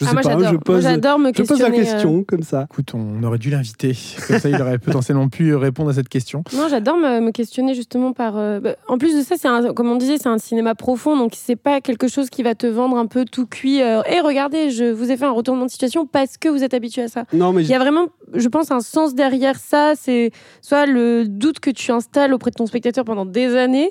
Je 0.00 0.06
ah, 0.06 0.08
sais 0.08 0.14
pas, 0.14 0.22
je 0.22 0.56
pose, 0.56 0.86
me 0.86 1.32
je 1.34 1.42
pose 1.42 1.60
la 1.60 1.70
question 1.70 2.20
euh. 2.20 2.24
comme 2.26 2.42
ça. 2.42 2.66
Écoute, 2.70 2.94
on 2.94 3.22
aurait 3.22 3.36
dû 3.36 3.50
l'inviter. 3.50 3.94
Comme 4.26 4.38
ça, 4.38 4.48
il 4.48 4.60
aurait 4.60 4.78
potentiellement 4.84 5.28
pu 5.28 5.54
répondre 5.54 5.90
à 5.90 5.92
cette 5.92 6.08
question. 6.08 6.42
Non, 6.54 6.68
j'adore 6.70 6.96
me, 6.96 7.30
questionner 7.32 7.74
justement 7.74 8.14
par. 8.14 8.38
Euh, 8.38 8.60
bah, 8.60 8.76
en 8.88 8.96
plus 8.96 9.14
de 9.14 9.22
ça, 9.22 9.34
c'est 9.36 9.74
comme 9.74 9.90
on 9.90 9.96
disait, 9.96 10.16
c'est 10.16 10.30
un 10.30 10.38
cinéma 10.38 10.74
profond, 10.74 11.18
donc 11.18 11.32
c'est 11.34 11.56
pas 11.56 11.82
quelque 11.82 12.08
chose 12.08 12.30
qui 12.30 12.42
va 12.42 12.54
te 12.54 12.66
vendre 12.66 12.96
un 12.96 13.06
peu 13.06 13.26
tout 13.26 13.46
cuit. 13.46 13.78
Et 13.78 13.82
euh, 13.82 14.00
regardez, 14.24 14.70
je 14.70 14.90
vous 14.90 15.10
ai 15.10 15.18
fait 15.18 15.26
un 15.26 15.32
retournement 15.32 15.66
de 15.66 15.70
situation 15.70 16.06
parce 16.06 16.38
que 16.38 16.48
vous 16.48 16.64
êtes 16.64 16.72
habitué 16.72 17.02
à 17.02 17.08
ça. 17.08 17.24
Non, 17.34 17.52
mais 17.52 17.62
il 17.62 17.68
y 17.68 17.74
a 17.74 17.78
vraiment, 17.78 18.06
je 18.32 18.48
pense, 18.48 18.70
un 18.70 18.80
sens 18.80 19.14
derrière 19.14 19.56
ça. 19.56 19.92
C'est 19.96 20.30
soit 20.62 20.86
le 20.86 21.26
doute 21.28 21.60
que 21.60 21.70
tu 21.70 21.92
installes 21.92 22.32
auprès 22.32 22.50
de 22.50 22.56
ton 22.56 22.66
spectateur 22.66 23.04
pendant 23.04 23.26
des 23.26 23.54
années, 23.54 23.90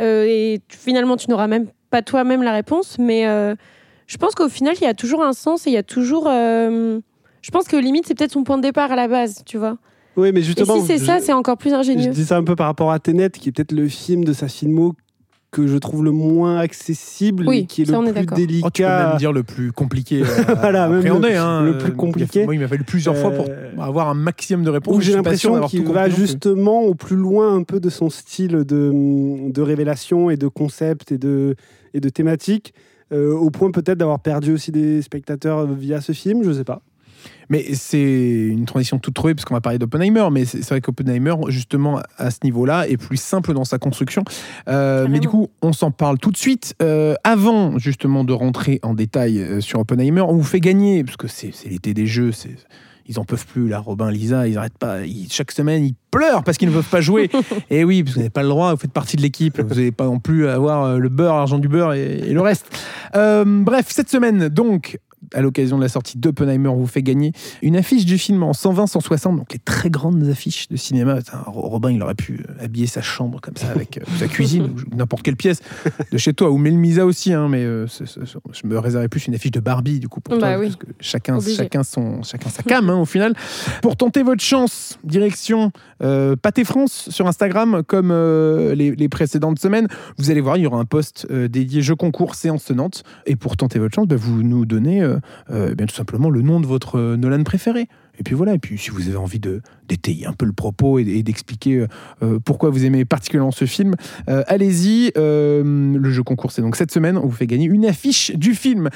et 0.00 0.62
finalement, 0.68 1.18
tu 1.18 1.28
n'auras 1.28 1.46
même 1.46 1.66
pas 1.90 2.00
toi-même 2.00 2.42
la 2.42 2.52
réponse, 2.52 2.96
mais 2.98 3.26
je 4.06 4.16
pense 4.16 4.34
qu'au 4.34 4.48
final, 4.48 4.74
il 4.80 4.84
y 4.84 4.88
a 4.88 4.94
toujours 4.94 5.22
un 5.22 5.32
sens 5.32 5.66
et 5.66 5.70
il 5.70 5.74
y 5.74 5.78
a 5.78 5.82
toujours. 5.82 6.26
Euh, 6.28 7.00
je 7.40 7.50
pense 7.50 7.66
que 7.66 7.76
limite, 7.76 8.06
c'est 8.06 8.14
peut-être 8.14 8.32
son 8.32 8.44
point 8.44 8.56
de 8.56 8.62
départ 8.62 8.92
à 8.92 8.96
la 8.96 9.08
base, 9.08 9.42
tu 9.46 9.58
vois. 9.58 9.78
Oui, 10.16 10.30
mais 10.32 10.42
justement. 10.42 10.76
Et 10.76 10.80
si 10.80 10.86
c'est 10.86 10.98
ça, 10.98 11.18
c'est 11.20 11.32
encore 11.32 11.56
plus 11.56 11.72
ingénieux. 11.72 12.04
Je 12.04 12.10
dis 12.10 12.24
ça 12.26 12.36
un 12.36 12.44
peu 12.44 12.56
par 12.56 12.66
rapport 12.66 12.92
à 12.92 12.98
Tenet, 12.98 13.30
qui 13.30 13.48
est 13.48 13.52
peut-être 13.52 13.72
le 13.72 13.88
film 13.88 14.24
de 14.24 14.32
sa 14.32 14.48
filmo 14.48 14.94
que 15.52 15.66
je 15.66 15.76
trouve 15.76 16.02
le 16.02 16.12
moins 16.12 16.56
accessible 16.56 17.46
oui, 17.46 17.66
qui 17.66 17.82
est 17.82 17.84
le 17.84 18.12
plus 18.12 18.26
délicat. 18.34 18.66
Oh, 18.66 18.70
tu 18.70 18.82
peux 18.82 18.88
même 18.88 19.16
dire 19.18 19.32
le 19.32 19.42
plus 19.42 19.70
compliqué. 19.70 20.22
À, 20.48 20.54
voilà, 20.54 20.88
même 20.88 21.20
le, 21.20 21.36
hein, 21.36 21.62
le 21.62 21.76
plus 21.76 21.92
compliqué. 21.92 22.44
Moi, 22.44 22.54
il 22.54 22.60
m'a 22.60 22.68
fallu 22.68 22.84
plusieurs 22.84 23.16
fois 23.16 23.30
pour 23.30 23.44
euh, 23.48 23.76
avoir 23.78 24.08
un 24.08 24.14
maximum 24.14 24.64
de 24.64 24.70
réponses. 24.70 25.02
J'ai 25.02 25.12
l'impression 25.12 25.60
qu'il 25.66 25.84
va 25.84 26.08
justement 26.08 26.80
au 26.82 26.94
plus 26.94 27.16
loin 27.16 27.54
un 27.54 27.64
peu 27.64 27.80
de 27.80 27.90
son 27.90 28.08
style 28.08 28.64
de, 28.64 29.50
de 29.50 29.62
révélation 29.62 30.30
et 30.30 30.38
de 30.38 30.48
concept 30.48 31.12
et 31.12 31.18
de, 31.18 31.54
et 31.92 32.00
de 32.00 32.08
thématique. 32.08 32.72
Euh, 33.12 33.34
au 33.34 33.50
point 33.50 33.70
peut-être 33.70 33.98
d'avoir 33.98 34.20
perdu 34.20 34.52
aussi 34.52 34.72
des 34.72 35.02
spectateurs 35.02 35.66
via 35.66 36.00
ce 36.00 36.12
film, 36.12 36.42
je 36.42 36.52
sais 36.52 36.64
pas. 36.64 36.82
Mais 37.48 37.74
c'est 37.74 38.00
une 38.00 38.64
transition 38.64 38.98
toute 38.98 39.14
trouvée, 39.14 39.34
parce 39.34 39.44
qu'on 39.44 39.54
va 39.54 39.60
parler 39.60 39.78
d'Oppenheimer, 39.78 40.28
mais 40.32 40.44
c'est 40.44 40.66
vrai 40.68 40.80
qu'Oppenheimer, 40.80 41.34
justement, 41.48 42.00
à 42.16 42.30
ce 42.30 42.38
niveau-là, 42.42 42.88
est 42.88 42.96
plus 42.96 43.18
simple 43.18 43.52
dans 43.52 43.64
sa 43.64 43.78
construction. 43.78 44.24
Euh, 44.68 45.06
mais 45.08 45.20
du 45.20 45.28
coup, 45.28 45.48
on 45.60 45.72
s'en 45.72 45.90
parle 45.90 46.18
tout 46.18 46.30
de 46.30 46.36
suite. 46.36 46.74
Euh, 46.82 47.14
avant, 47.22 47.78
justement, 47.78 48.24
de 48.24 48.32
rentrer 48.32 48.80
en 48.82 48.94
détail 48.94 49.62
sur 49.62 49.80
Oppenheimer, 49.80 50.22
on 50.22 50.34
vous 50.34 50.42
fait 50.42 50.60
gagner, 50.60 51.04
parce 51.04 51.16
que 51.16 51.28
c'est 51.28 51.52
l'été 51.68 51.94
des 51.94 52.06
jeux, 52.06 52.32
c'est 52.32 52.56
ils 53.06 53.18
en 53.18 53.24
peuvent 53.24 53.46
plus, 53.46 53.68
là, 53.68 53.78
Robin, 53.78 54.10
Lisa, 54.10 54.46
ils 54.46 54.54
n'arrêtent 54.54 54.78
pas. 54.78 54.98
chaque 55.28 55.52
semaine, 55.52 55.84
ils 55.84 55.94
pleurent 56.10 56.44
parce 56.44 56.58
qu'ils 56.58 56.68
ne 56.68 56.74
peuvent 56.74 56.88
pas 56.88 57.00
jouer. 57.00 57.30
et 57.70 57.84
oui, 57.84 58.02
parce 58.02 58.14
que 58.14 58.14
vous 58.14 58.20
n'avez 58.20 58.30
pas 58.30 58.42
le 58.42 58.48
droit, 58.48 58.72
vous 58.72 58.80
faites 58.80 58.92
partie 58.92 59.16
de 59.16 59.22
l'équipe, 59.22 59.60
vous 59.60 59.74
n'avez 59.74 59.92
pas 59.92 60.04
non 60.04 60.18
plus 60.18 60.48
avoir 60.48 60.84
euh, 60.84 60.98
le 60.98 61.08
beurre, 61.08 61.36
l'argent 61.36 61.58
du 61.58 61.68
beurre 61.68 61.94
et, 61.94 62.32
le 62.32 62.40
reste. 62.40 62.66
Euh, 63.14 63.44
bref, 63.46 63.86
cette 63.88 64.08
semaine, 64.08 64.48
donc, 64.48 64.98
à 65.34 65.40
l'occasion 65.40 65.76
de 65.76 65.82
la 65.82 65.88
sortie 65.88 66.18
d'Oppenheimer, 66.18 66.70
vous 66.74 66.86
fait 66.86 67.02
gagner 67.02 67.32
une 67.62 67.76
affiche 67.76 68.04
du 68.04 68.18
film 68.18 68.42
en 68.42 68.52
120-160, 68.52 69.36
donc 69.36 69.52
les 69.52 69.58
très 69.58 69.90
grandes 69.90 70.28
affiches 70.28 70.68
de 70.68 70.76
cinéma. 70.76 71.18
Robin, 71.46 71.90
il 71.90 72.02
aurait 72.02 72.14
pu 72.14 72.44
euh, 72.48 72.64
habiller 72.64 72.86
sa 72.86 73.02
chambre 73.02 73.40
comme 73.40 73.56
ça 73.56 73.70
avec 73.70 73.98
euh, 73.98 74.02
sa 74.18 74.28
cuisine 74.28 74.74
ou 74.92 74.96
n'importe 74.96 75.22
quelle 75.22 75.36
pièce 75.36 75.60
de 76.10 76.18
chez 76.18 76.34
toi, 76.34 76.50
ou 76.50 76.58
Melmisa 76.58 77.06
aussi, 77.06 77.32
hein, 77.32 77.48
mais 77.48 77.64
euh, 77.64 77.86
je 77.86 78.66
me 78.66 78.78
réservais 78.78 79.08
plus 79.08 79.26
une 79.26 79.34
affiche 79.34 79.50
de 79.50 79.60
Barbie 79.60 80.00
du 80.00 80.08
coup 80.08 80.20
pour 80.20 80.38
bah 80.38 80.54
toi, 80.54 80.62
parce 80.62 80.76
que 80.76 80.86
chacun, 81.00 81.38
chacun, 81.40 81.82
son, 81.82 82.22
chacun 82.22 82.50
sa 82.50 82.62
cam 82.62 82.88
hein, 82.90 82.98
au 82.98 83.04
final. 83.04 83.34
Pour 83.80 83.96
tenter 83.96 84.22
votre 84.22 84.42
chance, 84.42 84.98
direction 85.04 85.72
euh, 86.02 86.36
Pâté 86.36 86.64
France 86.64 87.08
sur 87.10 87.26
Instagram, 87.26 87.82
comme 87.86 88.12
les, 88.72 89.08
précédentes 89.08 89.58
semaines. 89.58 89.88
Vous 90.16 90.30
allez 90.30 90.40
voir, 90.40 90.56
il 90.56 90.62
y 90.62 90.66
aura 90.66 90.78
un 90.78 90.84
post 90.84 91.30
dédié 91.30 91.82
jeu 91.82 91.94
concours 91.94 92.34
séance 92.34 92.70
Nantes. 92.70 93.02
Et 93.26 93.36
pour 93.36 93.56
tenter 93.56 93.78
votre 93.78 93.94
chance, 93.94 94.06
bah, 94.06 94.16
vous 94.16 94.42
nous 94.42 94.64
donnez 94.64 95.02
euh, 95.50 95.74
bien 95.74 95.86
tout 95.86 95.94
simplement 95.94 96.30
le 96.30 96.42
nom 96.42 96.60
de 96.60 96.66
votre 96.66 96.98
euh, 96.98 97.16
Nolan 97.16 97.42
préféré. 97.42 97.88
Et 98.18 98.22
puis 98.22 98.34
voilà, 98.34 98.54
et 98.54 98.58
puis 98.58 98.76
si 98.78 98.90
vous 98.90 99.08
avez 99.08 99.16
envie 99.16 99.40
de 99.40 99.62
d'étayer 99.88 100.26
un 100.26 100.32
peu 100.32 100.44
le 100.44 100.52
propos 100.52 100.98
et, 100.98 101.22
d'expliquer 101.22 101.86
euh, 102.22 102.38
pourquoi 102.44 102.70
vous 102.70 102.84
aimez 102.84 103.04
particulièrement 103.04 103.52
ce 103.52 103.64
film, 103.64 103.94
allez-y. 104.26 105.12
le 105.16 106.10
jeu 106.10 106.22
concours, 106.22 106.52
c'est 106.52 106.62
donc 106.62 106.76
cette 106.76 106.92
semaine, 106.92 107.16
on 107.16 107.26
vous 107.26 107.32
fait 107.32 107.46
gagner 107.46 107.66
une 107.66 107.86
affiche 107.86 108.32
du 108.34 108.54
film. 108.54 108.90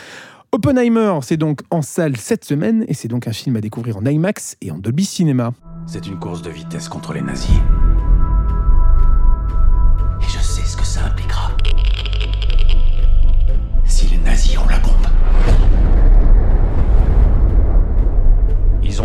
Oppenheimer, 0.52 1.18
c'est 1.22 1.36
donc 1.36 1.60
en 1.70 1.82
salle 1.82 2.16
cette 2.16 2.44
semaine 2.44 2.84
et 2.88 2.94
c'est 2.94 3.08
donc 3.08 3.26
un 3.26 3.32
film 3.32 3.56
à 3.56 3.60
découvrir 3.60 3.96
en 3.96 4.04
IMAX 4.04 4.56
et 4.60 4.70
en 4.70 4.78
Dolby 4.78 5.04
Cinema. 5.04 5.52
C'est 5.86 6.06
une 6.06 6.18
course 6.18 6.42
de 6.42 6.50
vitesse 6.50 6.88
contre 6.88 7.12
les 7.12 7.22
nazis. 7.22 7.60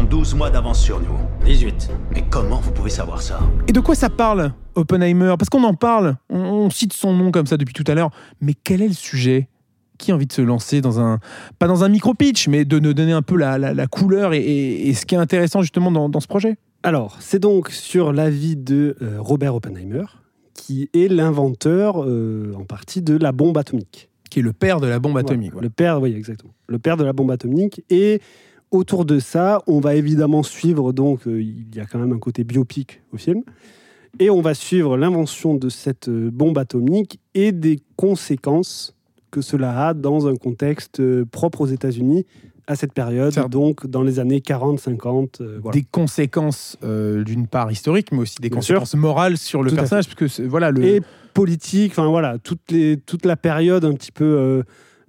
Ont 0.02 0.04
12 0.04 0.36
mois 0.36 0.50
d'avance 0.50 0.82
sur 0.82 1.00
nous. 1.00 1.18
18. 1.46 1.90
Mais 2.14 2.24
comment 2.30 2.58
vous 2.58 2.72
pouvez 2.72 2.90
savoir 2.90 3.22
ça 3.22 3.40
Et 3.68 3.74
de 3.74 3.80
quoi 3.80 3.96
ça 3.96 4.10
parle, 4.10 4.54
Oppenheimer? 4.76 5.36
Parce 5.38 5.50
qu'on 5.50 5.64
en 5.64 5.74
parle, 5.74 6.18
on 6.30 6.70
cite 6.70 6.94
son 6.94 7.14
nom 7.14 7.32
comme 7.32 7.46
ça 7.46 7.58
depuis 7.58 7.74
tout 7.74 7.84
à 7.88 7.96
l'heure, 7.96 8.10
mais 8.42 8.54
quel 8.54 8.82
est 8.82 8.88
le 8.88 8.94
sujet? 8.94 9.48
Qui 9.98 10.12
a 10.12 10.16
envie 10.16 10.26
de 10.26 10.34
se 10.34 10.42
lancer 10.42 10.82
dans 10.82 11.00
un, 11.00 11.20
pas 11.60 11.68
dans 11.68 11.84
un 11.84 11.90
micro-pitch, 11.90 12.48
mais 12.48 12.66
de 12.66 12.80
nous 12.80 12.96
donner 12.96 13.12
un 13.12 13.22
peu 13.22 13.36
la, 13.36 13.88
couleur 13.88 14.34
et, 14.34 14.92
ce 14.96 15.06
qui 15.06 15.14
est 15.14 15.20
intéressant 15.20 15.62
justement 15.62 15.92
dans, 15.92 16.20
ce 16.20 16.28
projet? 16.28 16.58
Alors, 16.82 17.18
c'est 17.20 17.38
donc 17.38 17.70
sur 17.70 18.12
la 18.12 18.32
vie 18.32 18.56
de 18.56 18.98
euh, 19.04 19.18
Robert 19.20 19.54
Oppenheimer, 19.54 20.06
qui 20.56 20.90
est 20.96 21.08
l'inventeur 21.08 22.04
euh, 22.04 22.56
en 22.58 22.64
partie 22.64 23.04
de 23.04 23.16
la 23.16 23.32
bombe 23.32 23.60
atomique. 23.60 24.10
Qui 24.32 24.40
est 24.40 24.44
le 24.44 24.54
père 24.54 24.80
de 24.80 24.88
la 24.88 24.98
bombe 24.98 25.18
atomique. 25.18 25.54
Le 25.62 25.70
père, 25.70 26.02
oui, 26.02 26.16
exactement. 26.16 26.54
Le 26.68 26.80
père 26.80 26.98
de 26.98 27.04
la 27.04 27.14
bombe 27.14 27.30
atomique. 27.30 27.84
Et 27.92 28.22
autour 28.72 29.06
de 29.06 29.20
ça, 29.20 29.62
on 29.68 29.80
va 29.80 29.96
évidemment 29.96 30.44
suivre, 30.44 30.94
donc 30.94 31.28
euh, 31.28 31.42
il 31.42 31.76
y 31.76 31.80
a 31.80 31.86
quand 31.86 32.00
même 32.00 32.14
un 32.14 32.20
côté 32.20 32.44
biopic 32.44 33.02
au 33.14 33.18
film. 33.18 33.44
Et 34.20 34.30
on 34.30 34.42
va 34.42 34.54
suivre 34.54 34.98
l'invention 34.98 35.56
de 35.56 35.70
cette 35.70 36.10
bombe 36.10 36.58
atomique 36.58 37.20
et 37.34 37.52
des 37.52 37.80
conséquences 37.96 38.96
que 39.32 39.42
cela 39.42 39.88
a 39.88 39.94
dans 39.94 40.28
un 40.28 40.36
contexte 40.36 41.00
euh, 41.00 41.26
propre 41.26 41.62
aux 41.62 41.68
États-Unis 41.68 42.26
à 42.68 42.76
cette 42.76 42.94
période, 42.94 43.34
donc 43.50 43.88
dans 43.88 44.04
les 44.04 44.20
années 44.20 44.40
40-50. 44.40 45.42
Euh, 45.42 45.60
des 45.74 45.84
conséquences 45.84 46.78
euh, 46.84 47.24
d'une 47.24 47.48
part 47.48 47.72
historiques, 47.72 48.12
mais 48.12 48.20
aussi 48.20 48.38
des 48.40 48.50
conséquences 48.50 48.94
morales 48.94 49.38
sur 49.38 49.64
le 49.64 49.72
personnage, 49.72 50.08
parce 50.08 50.36
que 50.36 50.44
voilà 50.44 50.72
le 50.72 50.84
et 50.84 51.02
politique, 51.34 51.94
enfin 51.94 52.08
voilà 52.08 52.38
toute 52.38 52.72
les 52.72 52.98
toute 52.98 53.26
la 53.26 53.36
période 53.36 53.84
un 53.84 53.94
petit 53.94 54.12
peu 54.12 54.64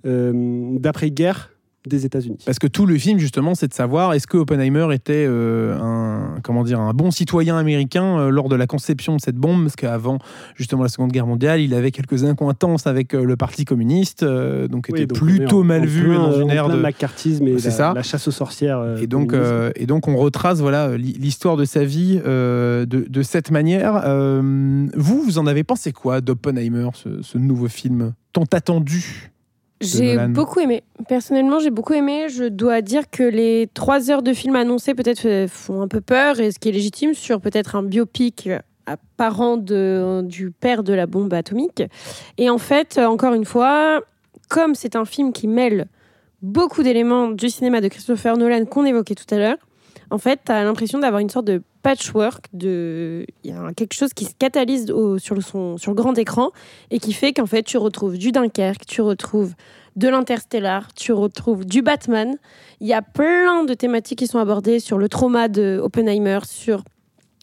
d'après-guerre 0.04 1.51
des 1.88 2.06
États-Unis. 2.06 2.38
Parce 2.44 2.58
que 2.58 2.66
tout 2.66 2.86
le 2.86 2.96
film, 2.96 3.18
justement, 3.18 3.54
c'est 3.54 3.68
de 3.68 3.74
savoir 3.74 4.12
est-ce 4.14 4.26
que 4.26 4.36
Oppenheimer 4.36 4.88
était 4.92 5.26
euh, 5.26 5.76
un, 5.80 6.40
comment 6.42 6.62
dire, 6.62 6.80
un 6.80 6.92
bon 6.92 7.10
citoyen 7.10 7.56
américain 7.56 8.18
euh, 8.18 8.30
lors 8.30 8.48
de 8.48 8.54
la 8.56 8.66
conception 8.66 9.16
de 9.16 9.20
cette 9.20 9.36
bombe, 9.36 9.64
parce 9.64 9.76
qu'avant, 9.76 10.18
justement, 10.54 10.82
la 10.82 10.88
Seconde 10.88 11.10
Guerre 11.10 11.26
mondiale, 11.26 11.60
il 11.60 11.74
avait 11.74 11.90
quelques 11.90 12.24
incointances 12.24 12.86
avec 12.86 13.14
euh, 13.14 13.24
le 13.24 13.36
Parti 13.36 13.64
communiste, 13.64 14.24
donc 14.24 14.88
était 14.90 15.06
plutôt 15.06 15.62
mal 15.62 15.84
vu 15.86 16.14
dans 16.14 16.40
une 16.40 16.50
ère 16.50 16.68
de 16.68 16.76
macartisme 16.76 17.48
et 17.48 17.54
la, 17.54 17.70
ça. 17.70 17.92
la 17.94 18.02
chasse 18.02 18.28
aux 18.28 18.32
sorcières. 18.32 18.98
et 19.00 19.06
donc, 19.06 19.34
et 19.76 19.86
donc, 19.86 20.08
on 20.08 20.16
retrace 20.16 20.60
voilà 20.60 20.96
l'histoire 20.96 21.56
de 21.56 21.64
sa 21.64 21.84
vie 21.84 22.18
de, 22.18 22.86
de, 22.86 23.22
cette 23.22 23.50
manière. 23.50 24.02
vous, 24.94 25.22
vous 25.22 25.38
en 25.38 25.46
avez 25.46 25.64
pensé 25.64 25.92
quoi 25.92 26.20
d'Oppenheimer, 26.20 26.88
ce, 26.94 27.22
ce 27.22 27.38
nouveau 27.38 27.68
film 27.68 28.14
tant 28.32 28.44
attendu? 28.52 29.32
J'ai 29.82 30.18
beaucoup 30.28 30.60
aimé. 30.60 30.82
Personnellement, 31.08 31.58
j'ai 31.58 31.70
beaucoup 31.70 31.92
aimé. 31.92 32.28
Je 32.28 32.44
dois 32.44 32.80
dire 32.80 33.10
que 33.10 33.22
les 33.22 33.68
trois 33.74 34.10
heures 34.10 34.22
de 34.22 34.32
film 34.32 34.56
annoncées 34.56 34.94
peut-être 34.94 35.46
font 35.48 35.82
un 35.82 35.88
peu 35.88 36.00
peur, 36.00 36.40
et 36.40 36.50
ce 36.50 36.58
qui 36.58 36.68
est 36.68 36.72
légitime 36.72 37.14
sur 37.14 37.40
peut-être 37.40 37.76
un 37.76 37.82
biopic 37.82 38.48
apparent 38.86 39.56
de, 39.56 40.22
du 40.24 40.50
père 40.50 40.82
de 40.82 40.92
la 40.92 41.06
bombe 41.06 41.32
atomique. 41.34 41.82
Et 42.38 42.50
en 42.50 42.58
fait, 42.58 42.98
encore 42.98 43.34
une 43.34 43.44
fois, 43.44 44.00
comme 44.48 44.74
c'est 44.74 44.96
un 44.96 45.04
film 45.04 45.32
qui 45.32 45.46
mêle 45.46 45.86
beaucoup 46.42 46.82
d'éléments 46.82 47.28
du 47.28 47.48
cinéma 47.48 47.80
de 47.80 47.88
Christopher 47.88 48.36
Nolan 48.36 48.64
qu'on 48.64 48.84
évoquait 48.84 49.14
tout 49.14 49.32
à 49.34 49.38
l'heure, 49.38 49.56
en 50.12 50.18
fait, 50.18 50.40
tu 50.44 50.52
as 50.52 50.62
l'impression 50.62 50.98
d'avoir 50.98 51.20
une 51.20 51.30
sorte 51.30 51.46
de 51.46 51.62
patchwork, 51.82 52.44
de... 52.52 53.24
il 53.44 53.50
y 53.50 53.54
a 53.54 53.72
quelque 53.72 53.94
chose 53.94 54.12
qui 54.12 54.26
se 54.26 54.34
catalyse 54.38 54.86
sur, 55.18 55.34
le 55.34 55.40
son, 55.40 55.78
sur 55.78 55.90
le 55.90 55.94
grand 55.94 56.16
écran 56.18 56.50
et 56.90 56.98
qui 56.98 57.14
fait 57.14 57.32
qu'en 57.32 57.46
fait, 57.46 57.62
tu 57.62 57.78
retrouves 57.78 58.18
du 58.18 58.30
Dunkerque, 58.30 58.84
tu 58.86 59.00
retrouves 59.00 59.54
de 59.96 60.08
l'Interstellar, 60.08 60.92
tu 60.94 61.12
retrouves 61.12 61.64
du 61.64 61.80
Batman. 61.80 62.36
Il 62.80 62.86
y 62.86 62.92
a 62.92 63.00
plein 63.00 63.64
de 63.64 63.72
thématiques 63.72 64.18
qui 64.18 64.26
sont 64.26 64.38
abordées 64.38 64.80
sur 64.80 64.98
le 64.98 65.08
trauma 65.08 65.48
de 65.48 65.80
Oppenheimer, 65.82 66.40
sur 66.46 66.84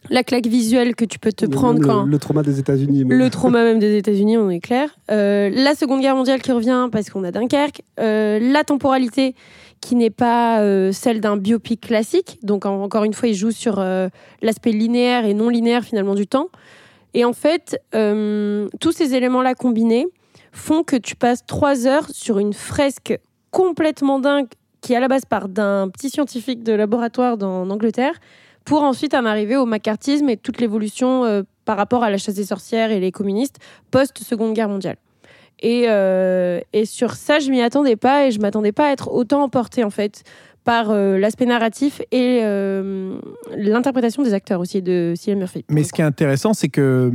la 0.09 0.23
claque 0.23 0.47
visuelle 0.47 0.95
que 0.95 1.05
tu 1.05 1.17
peux 1.19 1.33
te 1.33 1.45
prendre 1.45 1.81
quand. 1.81 2.03
Le, 2.03 2.19
trauma 2.19 2.43
des 2.43 2.59
États-Unis. 2.59 3.03
Le 3.07 3.29
trauma 3.29 3.63
même 3.63 3.79
des 3.79 3.97
États-Unis, 3.97 4.37
on 4.37 4.49
est 4.49 4.59
clair. 4.59 4.89
Euh, 5.11 5.49
la 5.51 5.75
Seconde 5.75 6.01
Guerre 6.01 6.15
mondiale 6.15 6.41
qui 6.41 6.51
revient 6.51 6.87
parce 6.91 7.09
qu'on 7.09 7.23
a 7.23 7.31
Dunkerque. 7.31 7.81
Euh, 7.99 8.39
la 8.39 8.63
temporalité 8.63 9.35
qui 9.81 9.95
n'est 9.95 10.09
pas 10.09 10.61
euh, 10.61 10.91
celle 10.91 11.21
d'un 11.21 11.37
biopic 11.37 11.81
classique. 11.81 12.39
Donc, 12.43 12.65
encore 12.65 13.03
une 13.03 13.13
fois, 13.13 13.29
il 13.29 13.35
joue 13.35 13.51
sur 13.51 13.79
euh, 13.79 14.09
l'aspect 14.41 14.71
linéaire 14.71 15.25
et 15.25 15.33
non 15.33 15.49
linéaire 15.49 15.83
finalement 15.83 16.15
du 16.15 16.27
temps. 16.27 16.47
Et 17.13 17.25
en 17.25 17.33
fait, 17.33 17.81
euh, 17.95 18.67
tous 18.79 18.91
ces 18.91 19.15
éléments-là 19.15 19.55
combinés 19.55 20.07
font 20.51 20.83
que 20.83 20.95
tu 20.95 21.15
passes 21.15 21.45
trois 21.45 21.87
heures 21.87 22.07
sur 22.11 22.39
une 22.39 22.53
fresque 22.53 23.17
complètement 23.51 24.19
dingue 24.19 24.47
qui 24.81 24.95
à 24.95 24.99
la 24.99 25.07
base 25.07 25.25
part 25.25 25.49
d'un 25.49 25.89
petit 25.89 26.09
scientifique 26.09 26.63
de 26.63 26.73
laboratoire 26.73 27.37
en 27.41 27.69
Angleterre 27.69 28.13
pour 28.63 28.83
ensuite 28.83 29.13
en 29.13 29.25
arriver 29.25 29.57
au 29.57 29.65
macartisme 29.65 30.29
et 30.29 30.37
toute 30.37 30.61
l'évolution 30.61 31.43
par 31.65 31.77
rapport 31.77 32.03
à 32.03 32.09
la 32.09 32.17
chasse 32.17 32.35
des 32.35 32.45
sorcières 32.45 32.91
et 32.91 32.99
les 32.99 33.11
communistes 33.11 33.57
post-seconde 33.91 34.53
guerre 34.53 34.69
mondiale. 34.69 34.97
Euh, 35.63 36.61
et, 36.73 36.85
sur 36.85 37.13
ça, 37.13 37.39
je 37.39 37.49
m'y 37.49 37.61
attendais 37.61 37.95
pas 37.95 38.27
et 38.27 38.31
je 38.31 38.39
m'attendais 38.39 38.71
pas 38.71 38.89
à 38.89 38.91
être 38.91 39.11
autant 39.11 39.43
emportée 39.43 39.83
en 39.83 39.89
fait 39.89 40.23
par 40.63 40.91
euh, 40.91 41.17
l'aspect 41.17 41.45
narratif 41.45 42.01
et 42.11 42.41
euh, 42.43 43.19
l'interprétation 43.55 44.23
des 44.23 44.33
acteurs 44.33 44.59
aussi 44.59 44.81
de 44.81 45.13
Cillian 45.15 45.39
Murphy. 45.39 45.65
Mais 45.69 45.83
ce 45.83 45.93
qui 45.93 46.01
est 46.01 46.05
intéressant, 46.05 46.53
c'est 46.53 46.69
que 46.69 47.11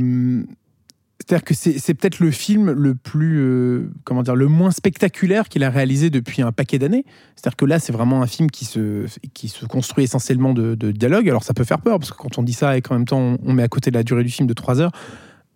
c'est-à-dire 1.19 1.45
que 1.45 1.53
c'est 1.55 1.93
peut-être 1.95 2.19
le 2.19 2.29
film 2.29 2.69
le 2.71 2.93
plus, 2.93 3.89
comment 4.03 4.21
dire, 4.21 4.35
le 4.35 4.47
moins 4.47 4.69
spectaculaire 4.69 5.49
qu'il 5.49 5.63
a 5.63 5.71
réalisé 5.71 6.11
depuis 6.11 6.43
un 6.43 6.51
paquet 6.51 6.77
d'années. 6.77 7.03
C'est-à-dire 7.35 7.55
que 7.55 7.65
là, 7.65 7.79
c'est 7.79 7.93
vraiment 7.93 8.21
un 8.21 8.27
film 8.27 8.51
qui 8.51 8.63
se, 8.65 9.07
qui 9.33 9.47
se 9.47 9.65
construit 9.65 10.03
essentiellement 10.03 10.53
de, 10.53 10.75
de, 10.75 10.91
dialogue. 10.91 11.27
Alors 11.27 11.43
ça 11.43 11.55
peut 11.55 11.63
faire 11.63 11.79
peur, 11.79 11.97
parce 11.97 12.11
que 12.11 12.17
quand 12.17 12.37
on 12.37 12.43
dit 12.43 12.53
ça 12.53 12.77
et 12.77 12.81
qu'en 12.81 12.95
même 12.95 13.05
temps 13.05 13.37
on 13.43 13.53
met 13.53 13.63
à 13.63 13.67
côté 13.67 13.89
de 13.89 13.95
la 13.95 14.03
durée 14.03 14.23
du 14.23 14.29
film 14.29 14.47
de 14.47 14.53
3 14.53 14.81
heures, 14.81 14.91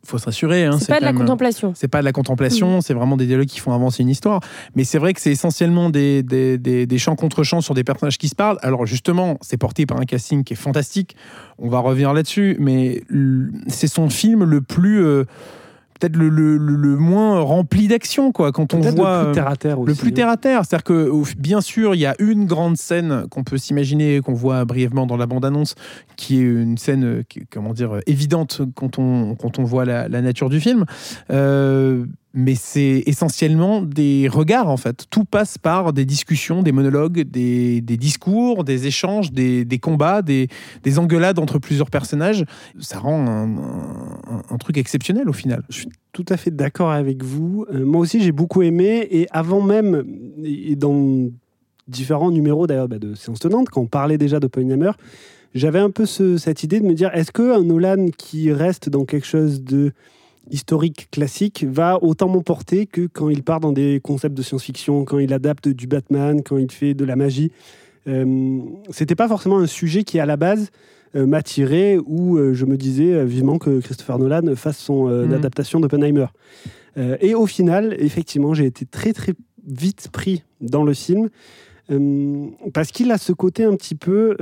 faut 0.05 0.17
se 0.17 0.25
rassurer. 0.25 0.65
Hein, 0.65 0.77
c'est 0.79 0.87
pas 0.87 0.99
de 0.99 1.05
la 1.05 1.13
contemplation. 1.13 1.73
C'est 1.75 1.87
pas 1.87 1.99
de 1.99 2.05
la 2.05 2.11
contemplation, 2.11 2.77
mm. 2.77 2.81
c'est 2.81 2.93
vraiment 2.93 3.17
des 3.17 3.25
dialogues 3.25 3.47
qui 3.47 3.59
font 3.59 3.73
avancer 3.73 4.03
une 4.03 4.09
histoire. 4.09 4.41
Mais 4.75 4.83
c'est 4.83 4.97
vrai 4.97 5.13
que 5.13 5.21
c'est 5.21 5.31
essentiellement 5.31 5.89
des, 5.89 6.23
des, 6.23 6.57
des, 6.57 6.97
chants 6.97 7.15
contre 7.15 7.43
chants 7.43 7.61
sur 7.61 7.73
des 7.73 7.83
personnages 7.83 8.17
qui 8.17 8.29
se 8.29 8.35
parlent. 8.35 8.57
Alors 8.61 8.85
justement, 8.85 9.37
c'est 9.41 9.57
porté 9.57 9.85
par 9.85 9.99
un 9.99 10.05
casting 10.05 10.43
qui 10.43 10.53
est 10.53 10.57
fantastique. 10.57 11.15
On 11.57 11.69
va 11.69 11.79
revenir 11.79 12.13
là-dessus, 12.13 12.55
mais 12.59 13.03
c'est 13.67 13.87
son 13.87 14.09
film 14.09 14.43
le 14.43 14.61
plus. 14.61 15.03
Euh, 15.03 15.25
peut-être 15.99 16.15
le, 16.15 16.29
le, 16.29 16.57
le, 16.57 16.95
moins 16.95 17.39
rempli 17.41 17.87
d'action 17.87 18.31
quoi 18.31 18.51
quand 18.51 18.73
on 18.73 18.79
voit 18.79 19.19
le 19.19 19.25
plus 19.25 19.33
terre 19.33 19.47
à 19.47 19.55
terre 19.55 19.79
le 19.81 19.93
plus 19.93 20.13
terre 20.13 20.29
à 20.29 20.37
terre. 20.37 20.61
C'est 20.63 20.75
à 20.75 20.77
dire 20.77 20.83
que 20.83 21.11
bien 21.37 21.61
sûr 21.61 21.95
il 21.95 21.99
y 21.99 22.05
a 22.05 22.15
une 22.19 22.45
grande 22.45 22.77
scène 22.77 23.25
qu'on 23.29 23.43
peut 23.43 23.57
s'imaginer 23.57 24.21
qu'on 24.21 24.33
voit 24.33 24.65
brièvement 24.65 25.05
dans 25.05 25.17
la 25.17 25.25
bande 25.25 25.45
annonce 25.45 25.75
qui 26.15 26.37
est 26.37 26.43
une 26.43 26.77
scène 26.77 27.23
comment 27.51 27.73
dire 27.73 27.99
évidente 28.07 28.61
quand 28.75 28.99
on 28.99 29.35
quand 29.35 29.59
on 29.59 29.63
voit 29.63 29.85
la, 29.85 30.07
la 30.07 30.21
nature 30.21 30.49
du 30.49 30.59
film. 30.59 30.85
Euh, 31.31 32.05
mais 32.33 32.53
c'est 32.55 33.03
essentiellement 33.07 33.81
des 33.81 34.27
regards 34.27 34.69
en 34.69 34.77
fait. 34.77 35.05
Tout 35.09 35.25
passe 35.25 35.57
par 35.57 35.93
des 35.93 36.05
discussions, 36.05 36.61
des 36.61 36.71
monologues, 36.71 37.21
des, 37.21 37.81
discours, 37.81 38.63
des 38.63 38.85
échanges, 38.85 39.31
des, 39.31 39.79
combats, 39.81 40.21
des, 40.21 40.47
engueulades 40.97 41.39
entre 41.39 41.57
plusieurs 41.59 41.89
personnages. 41.89 42.45
Ça 42.79 42.99
rend 42.99 43.25
un, 44.49 44.57
truc 44.57 44.77
exceptionnel 44.77 45.29
au 45.29 45.33
final. 45.33 45.63
Je 45.69 45.79
suis 45.79 45.89
tout 46.11 46.25
à 46.29 46.37
fait 46.37 46.51
d'accord 46.51 46.91
avec 46.91 47.23
vous. 47.23 47.65
Euh, 47.71 47.85
moi 47.85 48.01
aussi 48.01 48.21
j'ai 48.21 48.31
beaucoup 48.31 48.61
aimé 48.61 49.07
et 49.09 49.27
avant 49.31 49.61
même, 49.61 50.03
et 50.43 50.75
dans 50.75 51.29
différents 51.87 52.29
numéros 52.29 52.67
d'ailleurs 52.67 52.89
bah, 52.89 52.99
de 52.99 53.15
Séance 53.15 53.39
Tenante, 53.39 53.69
quand 53.69 53.81
on 53.81 53.87
parlait 53.87 54.17
déjà 54.17 54.39
d'Oppenheimer, 54.39 54.91
j'avais 55.55 55.79
un 55.79 55.89
peu 55.89 56.05
cette 56.05 56.63
idée 56.63 56.79
de 56.79 56.85
me 56.85 56.93
dire 56.93 57.09
est-ce 57.13 57.31
qu'un 57.31 57.63
Nolan 57.63 58.07
qui 58.17 58.51
reste 58.51 58.89
dans 58.89 59.05
quelque 59.05 59.25
chose 59.25 59.63
de 59.63 59.93
historique 60.51 61.09
classique 61.11 61.65
va 61.67 62.01
autant 62.03 62.27
m'emporter 62.27 62.85
que 62.85 63.07
quand 63.07 63.29
il 63.29 63.43
part 63.43 63.59
dans 63.59 63.71
des 63.71 63.99
concepts 64.01 64.35
de 64.35 64.41
science-fiction, 64.41 65.05
quand 65.05 65.19
il 65.19 65.33
adapte 65.33 65.67
du 65.67 65.87
Batman, 65.87 66.41
quand 66.43 66.57
il 66.57 66.71
fait 66.71 66.93
de 66.93 67.05
la 67.05 67.15
magie. 67.15 67.51
Euh, 68.07 68.59
c'était 68.89 69.15
pas 69.15 69.27
forcément 69.27 69.59
un 69.59 69.67
sujet 69.67 70.03
qui 70.03 70.19
à 70.19 70.25
la 70.25 70.37
base 70.37 70.71
euh, 71.15 71.25
m'attirait 71.25 71.97
ou 72.05 72.37
euh, 72.37 72.53
je 72.53 72.65
me 72.65 72.77
disais 72.77 73.15
euh, 73.15 73.25
vivement 73.25 73.57
que 73.57 73.79
Christopher 73.79 74.19
Nolan 74.19 74.55
fasse 74.55 74.77
son 74.77 75.07
mhm. 75.07 75.33
adaptation 75.33 75.79
d'Oppenheimer. 75.79 76.27
et 76.95 77.33
au 77.33 77.47
final, 77.47 77.95
effectivement, 77.97 78.53
j'ai 78.53 78.65
été 78.65 78.85
très 78.85 79.13
très 79.13 79.33
vite 79.65 80.09
pris 80.11 80.43
dans 80.61 80.83
le 80.83 80.93
film. 80.93 81.29
Parce 82.73 82.91
qu'il 82.91 83.11
a 83.11 83.17
ce 83.17 83.31
côté 83.31 83.63
un 83.63 83.75
petit 83.75 83.95
peu 83.95 84.35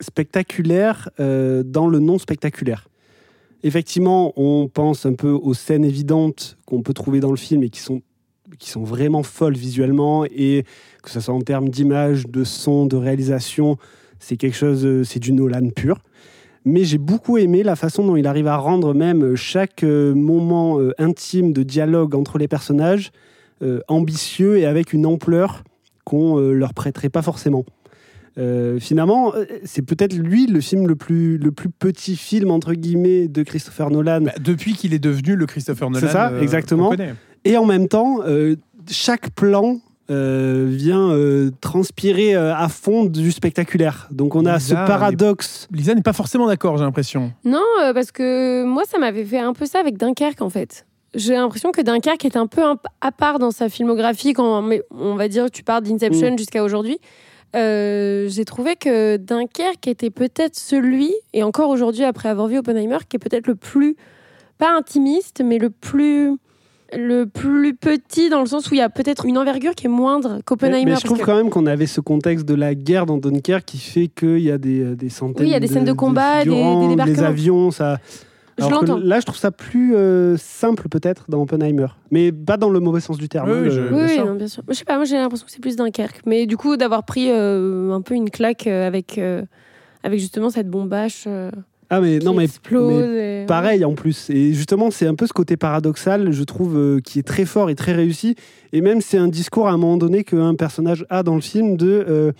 spectaculaire 0.00 1.10
dans 1.18 1.88
le 1.88 1.98
non 1.98 2.18
spectaculaire. 2.18 2.88
Effectivement, 3.62 4.32
on 4.36 4.68
pense 4.68 5.04
un 5.06 5.14
peu 5.14 5.30
aux 5.30 5.54
scènes 5.54 5.84
évidentes 5.84 6.56
qu'on 6.66 6.82
peut 6.82 6.94
trouver 6.94 7.20
dans 7.20 7.30
le 7.30 7.36
film 7.36 7.62
et 7.62 7.70
qui 7.70 7.80
sont, 7.80 8.00
qui 8.58 8.70
sont 8.70 8.82
vraiment 8.82 9.22
folles 9.22 9.56
visuellement, 9.56 10.24
et 10.24 10.64
que 11.02 11.10
ce 11.10 11.20
soit 11.20 11.34
en 11.34 11.42
termes 11.42 11.68
d'image, 11.68 12.26
de 12.26 12.44
son, 12.44 12.86
de 12.86 12.96
réalisation, 12.96 13.76
c'est 14.18 14.36
quelque 14.36 14.56
chose, 14.56 14.84
euh, 14.84 15.04
c'est 15.04 15.20
du 15.20 15.32
Nolan 15.32 15.70
pur. 15.70 15.98
Mais 16.64 16.84
j'ai 16.84 16.98
beaucoup 16.98 17.38
aimé 17.38 17.62
la 17.62 17.76
façon 17.76 18.06
dont 18.06 18.16
il 18.16 18.26
arrive 18.26 18.46
à 18.46 18.56
rendre 18.56 18.92
même 18.92 19.34
chaque 19.34 19.82
euh, 19.82 20.14
moment 20.14 20.78
euh, 20.78 20.92
intime 20.98 21.52
de 21.52 21.62
dialogue 21.62 22.14
entre 22.14 22.38
les 22.38 22.48
personnages 22.48 23.12
euh, 23.62 23.80
ambitieux 23.88 24.56
et 24.56 24.64
avec 24.64 24.94
une 24.94 25.04
ampleur 25.04 25.64
qu'on 26.04 26.38
euh, 26.38 26.54
leur 26.54 26.72
prêterait 26.72 27.10
pas 27.10 27.20
forcément. 27.20 27.66
Euh, 28.38 28.78
finalement, 28.78 29.34
euh, 29.34 29.44
c'est 29.64 29.82
peut-être 29.82 30.14
lui 30.14 30.46
le 30.46 30.60
film 30.60 30.86
le 30.86 30.94
plus, 30.94 31.36
le 31.36 31.50
plus 31.50 31.68
petit 31.68 32.16
film 32.16 32.50
entre 32.50 32.74
guillemets 32.74 33.28
de 33.28 33.42
Christopher 33.42 33.90
Nolan. 33.90 34.22
Bah, 34.22 34.32
depuis 34.40 34.74
qu'il 34.74 34.94
est 34.94 34.98
devenu 35.00 35.36
le 35.36 35.46
Christopher 35.46 35.90
Nolan. 35.90 36.06
C'est 36.06 36.12
ça, 36.12 36.30
euh, 36.30 36.40
exactement. 36.40 36.92
Et 37.44 37.56
en 37.56 37.66
même 37.66 37.88
temps, 37.88 38.18
euh, 38.24 38.56
chaque 38.88 39.30
plan 39.30 39.78
euh, 40.10 40.66
vient 40.68 41.10
euh, 41.10 41.50
transpirer 41.60 42.34
euh, 42.34 42.54
à 42.54 42.68
fond 42.68 43.04
du 43.04 43.32
spectaculaire. 43.32 44.08
Donc 44.10 44.34
on 44.34 44.46
a 44.46 44.58
ce 44.58 44.74
Lisa, 44.74 44.84
paradoxe. 44.84 45.68
Lisa 45.72 45.94
n'est 45.94 46.02
pas 46.02 46.12
forcément 46.12 46.46
d'accord, 46.46 46.76
j'ai 46.76 46.84
l'impression. 46.84 47.32
Non, 47.44 47.62
euh, 47.82 47.92
parce 47.92 48.12
que 48.12 48.64
moi, 48.64 48.82
ça 48.88 48.98
m'avait 48.98 49.24
fait 49.24 49.38
un 49.38 49.52
peu 49.52 49.66
ça 49.66 49.78
avec 49.80 49.96
Dunkerque, 49.98 50.42
en 50.42 50.50
fait. 50.50 50.86
J'ai 51.14 51.34
l'impression 51.34 51.72
que 51.72 51.80
Dunkerque 51.80 52.24
est 52.24 52.36
un 52.36 52.46
peu 52.46 52.62
à 53.00 53.10
part 53.12 53.40
dans 53.40 53.50
sa 53.50 53.68
filmographie, 53.68 54.32
quand 54.32 54.62
mais 54.62 54.82
on 54.92 55.16
va 55.16 55.26
dire 55.26 55.50
tu 55.50 55.64
pars 55.64 55.82
d'Inception 55.82 56.36
jusqu'à 56.36 56.62
aujourd'hui. 56.62 56.98
Euh, 57.56 58.28
J'ai 58.28 58.44
trouvé 58.44 58.76
que 58.76 59.16
Dunkerque 59.16 59.88
était 59.88 60.10
peut-être 60.10 60.56
celui, 60.56 61.12
et 61.32 61.42
encore 61.42 61.68
aujourd'hui 61.70 62.04
après 62.04 62.28
avoir 62.28 62.46
vu 62.48 62.58
Oppenheimer, 62.58 62.98
qui 63.08 63.16
est 63.16 63.18
peut-être 63.18 63.46
le 63.46 63.54
plus, 63.56 63.96
pas 64.58 64.76
intimiste, 64.76 65.42
mais 65.44 65.58
le 65.58 65.70
plus 65.70 66.36
le 66.92 67.26
plus 67.26 67.76
petit 67.76 68.30
dans 68.30 68.40
le 68.40 68.46
sens 68.46 68.68
où 68.68 68.74
il 68.74 68.78
y 68.78 68.80
a 68.80 68.88
peut-être 68.88 69.24
une 69.24 69.38
envergure 69.38 69.76
qui 69.76 69.86
est 69.86 69.88
moindre 69.88 70.40
qu'Oppenheimer. 70.44 70.90
mais 70.90 70.96
je 70.96 71.04
trouve 71.04 71.20
que- 71.20 71.24
quand 71.24 71.36
même 71.36 71.48
qu'on 71.48 71.66
avait 71.66 71.86
ce 71.86 72.00
contexte 72.00 72.44
de 72.46 72.54
la 72.54 72.74
guerre 72.74 73.06
dans 73.06 73.16
Dunkerque 73.16 73.64
qui 73.64 73.78
fait 73.78 74.08
qu'il 74.08 74.40
y 74.40 74.50
a 74.50 74.58
des, 74.58 74.80
euh, 74.80 74.96
des 74.96 75.08
centaines 75.08 75.44
Oui, 75.44 75.50
il 75.50 75.52
y 75.52 75.54
a 75.54 75.60
des 75.60 75.68
scènes 75.68 75.84
de 75.84 75.92
combat, 75.92 76.42
des- 76.44 76.50
débarquements. 76.50 77.22
avions, 77.26 77.70
ça. 77.70 77.98
Je 78.60 78.66
Alors 78.66 78.80
que 78.80 78.86
l'entends. 78.86 79.00
là, 79.04 79.18
je 79.20 79.26
trouve 79.26 79.38
ça 79.38 79.50
plus 79.50 79.94
euh, 79.96 80.36
simple 80.36 80.88
peut-être 80.88 81.24
dans 81.28 81.42
Oppenheimer, 81.42 81.86
mais 82.10 82.30
pas 82.30 82.56
dans 82.56 82.70
le 82.70 82.78
mauvais 82.80 83.00
sens 83.00 83.18
du 83.18 83.28
terme. 83.28 83.48
Oui, 83.50 83.56
hein, 83.56 83.60
oui, 83.62 83.64
le- 83.64 83.70
je- 83.70 83.80
Oui, 83.82 83.88
bien 83.90 84.02
oui, 84.06 84.14
sûr. 84.14 84.26
non, 84.26 84.34
bien 84.34 84.46
sûr. 84.48 84.62
Je 84.68 84.74
sais 84.74 84.84
pas, 84.84 84.96
moi 84.96 85.04
j'ai 85.04 85.16
l'impression 85.16 85.46
que 85.46 85.52
c'est 85.52 85.60
plus 85.60 85.76
Dunkerque. 85.76 86.20
Mais 86.26 86.46
du 86.46 86.56
coup, 86.56 86.76
d'avoir 86.76 87.04
pris 87.04 87.30
euh, 87.30 87.92
un 87.92 88.00
peu 88.02 88.14
une 88.14 88.30
claque 88.30 88.66
euh, 88.66 88.86
avec, 88.86 89.18
euh, 89.18 89.42
avec 90.04 90.20
justement 90.20 90.50
cette 90.50 90.68
bombache 90.68 91.24
euh, 91.26 91.50
Ah 91.90 92.00
mais 92.00 92.18
qui 92.20 92.24
non 92.26 92.34
mais, 92.34 92.44
explose. 92.44 93.04
mais 93.08 93.42
et- 93.42 93.46
pareil 93.46 93.84
en 93.84 93.94
plus. 93.94 94.30
Et 94.30 94.52
justement, 94.52 94.90
c'est 94.90 95.06
un 95.06 95.14
peu 95.14 95.26
ce 95.26 95.32
côté 95.32 95.56
paradoxal, 95.56 96.30
je 96.32 96.44
trouve, 96.44 96.76
euh, 96.76 97.00
qui 97.00 97.18
est 97.18 97.22
très 97.26 97.44
fort 97.46 97.68
et 97.70 97.74
très 97.74 97.92
réussi. 97.92 98.36
Et 98.72 98.80
même 98.80 99.00
c'est 99.00 99.18
un 99.18 99.28
discours 99.28 99.66
à 99.68 99.72
un 99.72 99.76
moment 99.78 99.96
donné 99.96 100.22
qu'un 100.24 100.54
personnage 100.54 101.04
a 101.10 101.22
dans 101.22 101.34
le 101.34 101.40
film 101.40 101.76
de 101.76 102.04
euh, 102.08 102.32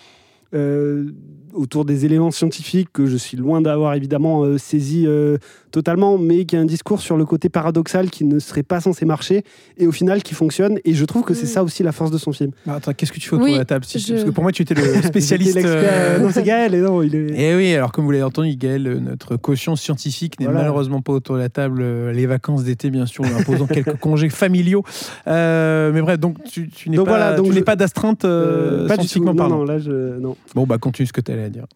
euh, 0.54 1.10
autour 1.54 1.84
des 1.84 2.04
éléments 2.04 2.30
scientifiques 2.30 2.88
que 2.92 3.06
je 3.06 3.16
suis 3.16 3.36
loin 3.36 3.60
d'avoir 3.60 3.94
évidemment 3.94 4.42
euh, 4.44 4.58
saisi 4.58 5.04
euh, 5.06 5.38
totalement, 5.70 6.18
mais 6.18 6.44
qui 6.44 6.56
a 6.56 6.60
un 6.60 6.64
discours 6.64 7.00
sur 7.00 7.16
le 7.16 7.24
côté 7.24 7.48
paradoxal 7.48 8.10
qui 8.10 8.24
ne 8.24 8.38
serait 8.38 8.62
pas 8.62 8.80
censé 8.80 9.04
marcher 9.06 9.44
et 9.78 9.86
au 9.86 9.92
final 9.92 10.22
qui 10.22 10.34
fonctionne. 10.34 10.78
Et 10.84 10.94
je 10.94 11.04
trouve 11.04 11.22
que 11.22 11.34
c'est 11.34 11.44
Mm. 11.46 11.48
ça 11.54 11.62
aussi 11.64 11.82
la 11.82 11.92
force 11.92 12.10
de 12.10 12.18
son 12.18 12.32
film. 12.32 12.50
Ah, 12.66 12.74
attends, 12.74 12.92
qu'est-ce 12.92 13.12
que 13.12 13.18
tu 13.20 13.28
fais 13.28 13.34
autour 13.36 13.46
Oui, 13.46 13.52
de 13.54 13.58
la 13.58 13.64
table 13.64 13.84
si- 13.84 13.98
je- 13.98 14.12
Parce 14.14 14.24
que 14.24 14.30
pour 14.30 14.42
moi, 14.42 14.52
tu 14.52 14.62
étais 14.62 14.74
le 14.74 14.82
spécialiste. 15.02 15.56
Euh, 15.58 16.18
Non, 16.18 16.30
c'est 16.32 16.42
Gaël, 16.42 16.74
et 16.74 16.80
non, 16.80 17.02
il 17.02 17.14
est. 17.14 17.26
Eh 17.36 17.56
oui, 17.56 17.72
alors 17.74 17.92
comme 17.92 18.04
vous 18.04 18.10
l'avez 18.10 18.24
entendu, 18.24 18.56
Gaël, 18.56 18.86
euh, 18.86 18.98
notre 19.00 19.36
caution 19.36 19.76
scientifique 19.76 20.38
n'est 20.40 20.46
Voilà. 20.46 20.60
malheureusement 20.60 21.00
pas 21.02 21.12
autour 21.12 21.36
de 21.36 21.40
la 21.40 21.48
table. 21.48 21.82
Les 22.10 22.26
vacances 22.26 22.64
d'été, 22.64 22.90
bien 22.90 23.06
sûr, 23.06 23.24
en 23.24 23.38
imposant 23.40 23.66
quelques 23.66 23.96
congés 23.98 24.28
familiaux. 24.28 24.82
Euh, 25.28 25.92
mais 25.92 26.00
bref, 26.02 26.18
donc 26.18 26.42
tu, 26.44 26.68
tu 26.68 26.90
n'es 26.90 26.96
Donc 26.96 27.06
pas, 27.06 27.12
voilà, 27.12 27.36
donc 27.36 27.46
tu 27.46 27.52
n'es 27.52 27.58
je- 27.58 27.64
pas 27.64 27.76
d'astreinte 27.76 28.24
euh, 28.24 28.84
Euh, 28.84 28.88
pas 28.88 28.96
du 28.96 29.02
tout. 29.02 29.08
scientifiquement 29.08 29.34
parlant. 29.34 29.58
non, 29.58 29.64
là, 29.64 29.78
je. 29.78 30.18
Non. 30.18 30.36
Bon, 30.54 30.66
bah 30.66 30.78
continue 30.78 31.06
ce 31.06 31.12
que 31.12 31.20
tu 31.20 31.30
allais 31.40 31.46
à 31.46 31.50
dire. 31.50 31.66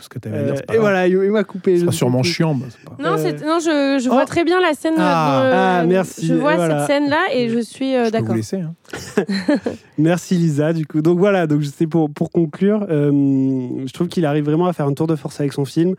ce 0.00 0.08
que 0.08 0.18
tu 0.18 0.28
avais 0.28 0.38
à 0.38 0.42
dire, 0.42 0.52
Euh, 0.52 0.56
c'est 0.56 0.66
pas 0.66 0.72
et 0.74 0.76
grave. 0.76 0.80
voilà, 0.80 1.06
il, 1.06 1.16
m'a 1.30 1.44
coupé. 1.44 1.72
Ce 1.72 1.76
je 1.76 1.80
sera 1.82 1.90
ne 1.92 1.96
sûrement 1.96 2.22
chiant. 2.22 2.54
bah, 2.54 2.66
c'est 2.70 2.84
pas- 2.84 2.96
Non, 3.02 3.16
Euh, 3.16 3.18
c'est- 3.18 3.44
non, 3.44 3.58
je, 3.60 4.00
je 4.02 4.08
vois 4.08 4.22
oh. 4.24 4.26
très 4.26 4.44
bien 4.44 4.60
la 4.60 4.74
scène. 4.74 4.94
Ah. 4.98 5.42
le- 5.44 5.52
Ah, 5.54 5.84
merci, 5.86 6.26
Je 6.26 6.34
vois 6.34 6.56
voilà. 6.56 6.80
cette 6.80 6.86
scène-là 6.88 7.20
et 7.34 7.48
je 7.48 7.58
suis 7.60 7.94
euh, 7.96 8.04
vous 8.04 8.10
d'accord. 8.10 8.34
laisser. 8.34 8.60
hein. 8.60 8.74
Merci 9.98 10.34
Lisa, 10.36 10.72
du 10.72 10.86
coup. 10.86 11.02
Donc 11.02 11.18
voilà, 11.18 11.46
donc 11.46 11.62
c'est 11.64 11.86
pour, 11.86 12.10
pour 12.10 12.30
conclure, 12.30 12.86
euh, 12.90 13.10
je 13.86 13.92
trouve 13.92 14.08
qu'il 14.08 14.24
arrive 14.26 14.44
vraiment 14.44 14.66
à 14.66 14.72
faire 14.72 14.86
un 14.86 14.94
tour 14.94 15.06
de 15.06 15.16
force 15.16 15.40
avec 15.40 15.52
son 15.52 15.64
film, 15.64 15.94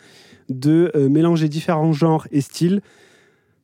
de 0.50 0.92
euh, 0.96 1.10
mélanger 1.10 1.50
différents 1.50 1.94
genres 1.94 2.28
et 2.32 2.42
styles 2.42 2.82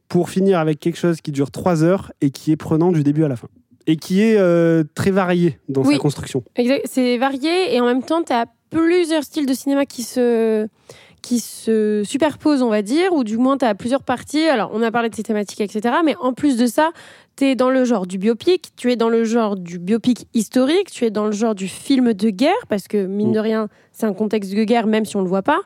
pour 0.09 0.29
finir 0.29 0.59
avec 0.59 0.79
quelque 0.79 0.97
chose 0.97 1.21
qui 1.21 1.31
dure 1.31 1.49
trois 1.51 1.83
heures 1.83 2.11
et 2.21 2.29
qui 2.29 2.51
est 2.51 2.55
prenant 2.55 2.91
du 2.91 3.03
début 3.03 3.23
à 3.23 3.27
la 3.27 3.35
fin. 3.35 3.47
Et 3.87 3.95
qui 3.97 4.21
est 4.21 4.37
euh, 4.37 4.83
très 4.95 5.11
varié 5.11 5.59
dans 5.69 5.81
Oui. 5.83 5.95
sa 5.95 5.99
construction. 5.99 6.43
C'est 6.85 7.17
varié 7.17 7.75
et 7.75 7.81
en 7.81 7.85
même 7.85 8.01
temps, 8.03 8.23
tu 8.23 8.31
as 8.31 8.45
plusieurs 8.73 9.23
styles 9.23 9.45
de 9.45 9.53
cinéma 9.53 9.85
qui 9.85 10.03
se, 10.03 10.67
qui 11.21 11.39
se 11.39 12.03
superposent, 12.05 12.61
on 12.61 12.69
va 12.69 12.81
dire, 12.81 13.13
ou 13.13 13.23
du 13.23 13.37
moins, 13.37 13.57
tu 13.57 13.65
as 13.65 13.75
plusieurs 13.75 14.03
parties. 14.03 14.45
Alors, 14.47 14.71
on 14.73 14.81
a 14.81 14.91
parlé 14.91 15.09
de 15.09 15.15
ces 15.15 15.23
thématiques, 15.23 15.61
etc. 15.61 15.95
Mais 16.03 16.15
en 16.19 16.33
plus 16.33 16.57
de 16.57 16.65
ça, 16.67 16.91
tu 17.37 17.45
es 17.45 17.55
dans 17.55 17.69
le 17.69 17.85
genre 17.85 18.05
du 18.05 18.17
biopic, 18.17 18.71
tu 18.75 18.91
es 18.91 18.95
dans 18.95 19.09
le 19.09 19.23
genre 19.23 19.55
du 19.55 19.79
biopic 19.79 20.27
historique, 20.33 20.91
tu 20.91 21.05
es 21.05 21.09
dans 21.09 21.25
le 21.25 21.31
genre 21.31 21.55
du 21.55 21.67
film 21.67 22.13
de 22.13 22.29
guerre, 22.29 22.53
parce 22.69 22.87
que, 22.87 23.05
mine 23.05 23.29
Mm. 23.29 23.33
de 23.33 23.39
rien, 23.39 23.67
c'est 23.91 24.05
un 24.05 24.13
contexte 24.13 24.53
de 24.53 24.63
guerre, 24.63 24.85
même 24.85 25.05
si 25.05 25.15
on 25.15 25.19
ne 25.19 25.25
le 25.25 25.29
voit 25.29 25.41
pas. 25.43 25.61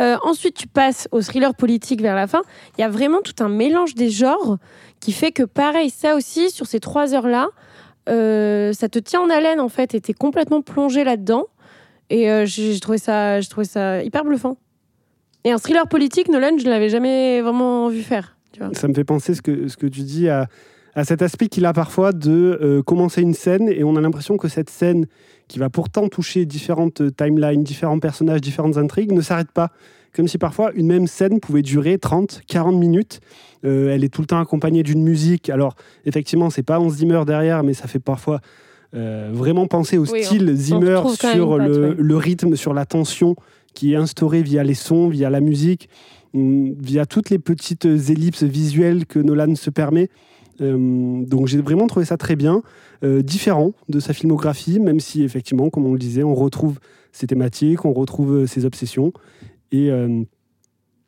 Euh, 0.00 0.16
ensuite, 0.24 0.54
tu 0.56 0.66
passes 0.66 1.08
au 1.10 1.22
thriller 1.22 1.54
politique 1.54 2.02
vers 2.02 2.14
la 2.14 2.26
fin. 2.26 2.42
Il 2.76 2.80
y 2.82 2.84
a 2.84 2.88
vraiment 2.88 3.20
tout 3.22 3.42
un 3.42 3.48
mélange 3.48 3.94
des 3.94 4.10
genres 4.10 4.58
qui 5.00 5.12
fait 5.12 5.32
que, 5.32 5.42
pareil, 5.42 5.90
ça 5.90 6.16
aussi, 6.16 6.50
sur 6.50 6.66
ces 6.66 6.80
trois 6.80 7.14
heures-là, 7.14 7.48
euh, 8.08 8.72
ça 8.72 8.88
te 8.88 8.98
tient 8.98 9.20
en 9.20 9.30
haleine, 9.30 9.60
en 9.60 9.68
fait, 9.68 9.94
et 9.94 10.00
t'es 10.00 10.12
complètement 10.12 10.60
plongé 10.62 11.02
là-dedans. 11.02 11.46
Et 12.10 12.30
euh, 12.30 12.46
j'ai 12.46 12.78
trouvé, 12.80 12.98
ça- 12.98 13.40
j'ai 13.40 13.48
trouvé 13.48 13.66
ça 13.66 14.02
hyper 14.02 14.24
bluffant. 14.24 14.56
Et 15.44 15.50
un 15.50 15.58
thriller 15.58 15.86
politique, 15.88 16.28
Nolan, 16.28 16.58
je 16.58 16.64
l'avais 16.68 16.88
jamais 16.88 17.40
vraiment 17.40 17.88
vu 17.88 18.02
faire. 18.02 18.36
Ça 18.72 18.88
me 18.88 18.94
fait 18.94 19.04
penser 19.04 19.34
ce 19.34 19.42
que, 19.42 19.68
ce 19.68 19.76
que 19.76 19.86
tu 19.86 20.00
dis 20.00 20.28
à, 20.28 20.48
à 20.94 21.04
cet 21.04 21.20
aspect 21.22 21.48
qu'il 21.48 21.66
a 21.66 21.72
parfois 21.72 22.12
de 22.12 22.58
euh, 22.62 22.82
commencer 22.82 23.20
une 23.22 23.34
scène 23.34 23.68
et 23.68 23.84
on 23.84 23.96
a 23.96 24.00
l'impression 24.00 24.38
que 24.38 24.48
cette 24.48 24.70
scène 24.70 25.06
qui 25.46 25.58
va 25.58 25.68
pourtant 25.68 26.08
toucher 26.08 26.46
différentes 26.46 27.02
timelines, 27.16 27.62
différents 27.62 27.98
personnages, 28.00 28.40
différentes 28.40 28.78
intrigues 28.78 29.12
ne 29.12 29.20
s'arrête 29.20 29.52
pas. 29.52 29.70
Comme 30.14 30.26
si 30.26 30.38
parfois 30.38 30.72
une 30.74 30.86
même 30.86 31.06
scène 31.06 31.38
pouvait 31.40 31.60
durer 31.60 31.98
30, 31.98 32.40
40 32.48 32.74
minutes. 32.76 33.20
Euh, 33.64 33.90
elle 33.94 34.02
est 34.02 34.08
tout 34.08 34.22
le 34.22 34.26
temps 34.26 34.40
accompagnée 34.40 34.82
d'une 34.82 35.02
musique. 35.02 35.50
Alors 35.50 35.76
effectivement, 36.06 36.48
c'est 36.48 36.62
pas 36.62 36.80
Hans 36.80 36.88
Zimmer 36.88 37.22
derrière, 37.26 37.62
mais 37.62 37.74
ça 37.74 37.86
fait 37.86 37.98
parfois 37.98 38.40
euh, 38.94 39.30
vraiment 39.32 39.66
penser 39.66 39.98
au 39.98 40.04
Oui, 40.06 40.20
on- 40.22 40.24
style 40.24 40.54
Zimmer 40.54 41.00
sur 41.14 41.18
patte, 41.56 41.66
le, 41.68 41.88
ouais. 41.88 41.94
le 41.98 42.16
rythme, 42.16 42.56
sur 42.56 42.72
la 42.74 42.86
tension 42.86 43.36
qui 43.74 43.92
est 43.92 43.96
instaurée 43.96 44.42
via 44.42 44.62
les 44.64 44.74
sons, 44.74 45.08
via 45.08 45.28
la 45.30 45.40
musique, 45.40 45.88
hum, 46.34 46.74
via 46.80 47.04
toutes 47.06 47.30
les 47.30 47.38
petites 47.38 47.84
ellipses 47.84 48.42
visuelles 48.44 49.06
que 49.06 49.18
Nolan 49.18 49.54
se 49.54 49.70
permet. 49.70 50.08
Euh, 50.62 51.22
donc 51.26 51.46
j'ai 51.48 51.58
vraiment 51.60 51.86
trouvé 51.86 52.06
ça 52.06 52.16
très 52.16 52.36
bien, 52.36 52.62
euh, 53.04 53.20
différent 53.22 53.72
de 53.90 54.00
sa 54.00 54.14
filmographie, 54.14 54.80
même 54.80 55.00
si 55.00 55.22
effectivement, 55.22 55.68
comme 55.68 55.84
on 55.84 55.92
le 55.92 55.98
disait, 55.98 56.22
on 56.22 56.34
retrouve 56.34 56.78
ses 57.12 57.26
thématiques, 57.26 57.84
on 57.84 57.92
retrouve 57.92 58.46
ses 58.46 58.64
obsessions. 58.64 59.12
Et 59.72 59.90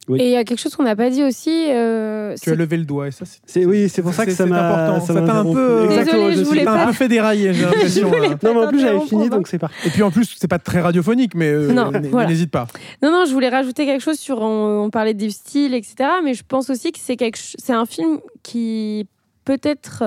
Oui. 0.08 0.20
Et 0.22 0.24
il 0.26 0.30
y 0.30 0.36
a 0.36 0.44
quelque 0.44 0.58
chose 0.58 0.74
qu'on 0.74 0.84
n'a 0.84 0.96
pas 0.96 1.10
dit 1.10 1.22
aussi. 1.22 1.66
euh, 1.70 2.34
Tu 2.42 2.50
as 2.50 2.54
levé 2.54 2.76
le 2.78 2.84
doigt 2.84 3.08
et 3.08 3.10
ça, 3.10 3.24
c'est. 3.46 3.64
oui, 3.66 3.88
c'est 3.88 4.00
pour 4.02 4.14
ça 4.14 4.24
que 4.24 4.32
ça 4.32 4.46
m'a 4.46 4.68
important. 4.90 5.06
ça 5.06 5.14
t'a 5.20 5.34
un 5.40 5.44
peu. 5.52 5.84
Exactement, 5.84 6.28
Désolée, 6.28 6.32
je 6.32 6.36
suis 6.36 6.44
voulais 6.48 6.64
Ça 6.64 6.66
pas- 6.66 6.72
t'a 6.76 6.80
un 6.80 6.84
pas- 6.84 6.90
peu 6.90 6.96
fait 6.96 7.08
dérailler, 7.08 7.52
j'ai 7.52 7.62
l'impression. 7.64 8.10
Non, 8.10 8.54
mais 8.54 8.60
en 8.64 8.68
plus 8.68 8.80
j'avais 8.80 9.00
fini, 9.00 9.28
donc 9.28 9.48
c'est 9.48 9.58
parti. 9.58 9.76
Et 9.86 9.90
puis 9.90 10.02
en 10.02 10.10
plus, 10.10 10.34
c'est 10.38 10.48
pas 10.48 10.58
très 10.58 10.80
radiophonique, 10.80 11.34
mais 11.34 11.48
euh, 11.50 12.26
n'hésite 12.26 12.50
pas. 12.50 12.66
Non, 13.02 13.10
non, 13.12 13.24
je 13.26 13.32
voulais 13.32 13.48
rajouter 13.50 13.84
quelque 13.86 14.02
chose 14.02 14.18
sur. 14.18 14.40
On, 14.40 14.88
parlait 14.90 15.14
du 15.14 15.30
style, 15.30 15.74
etc. 15.74 16.08
Mais 16.24 16.32
je 16.34 16.42
pense 16.46 16.70
aussi 16.70 16.92
que 16.92 16.98
c'est 16.98 17.16
quelque, 17.16 17.38
un 17.68 17.84
film 17.86 18.18
qui 18.42 19.06
peut-être 19.44 20.04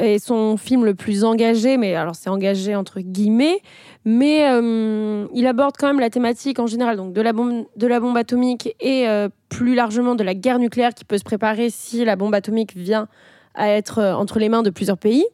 est 0.00 0.18
son 0.18 0.56
film 0.56 0.84
le 0.84 0.94
plus 0.94 1.24
engagé, 1.24 1.76
mais 1.76 1.94
alors 1.94 2.14
c'est 2.14 2.30
engagé 2.30 2.74
entre 2.74 3.00
guillemets, 3.00 3.60
mais 4.04 4.48
euh, 4.50 5.26
il 5.34 5.46
aborde 5.46 5.76
quand 5.78 5.86
même 5.86 6.00
la 6.00 6.10
thématique 6.10 6.58
en 6.58 6.66
général, 6.66 6.96
donc 6.96 7.12
de 7.12 7.20
la 7.20 7.32
bombe, 7.32 8.16
atomique 8.16 8.74
et 8.80 9.08
euh, 9.08 9.28
plus 9.48 9.74
largement 9.74 10.14
de 10.14 10.24
la 10.24 10.34
guerre 10.34 10.58
nucléaire 10.58 10.94
qui 10.94 11.04
peut 11.04 11.18
se 11.18 11.24
préparer 11.24 11.70
si 11.70 12.04
la 12.04 12.16
bombe 12.16 12.34
atomique 12.34 12.76
vient 12.76 13.08
à 13.54 13.68
être 13.68 13.98
euh, 13.98 14.14
entre 14.14 14.38
les 14.38 14.48
mains 14.48 14.62
de 14.62 14.70
plusieurs 14.70 14.98
pays. 14.98 15.24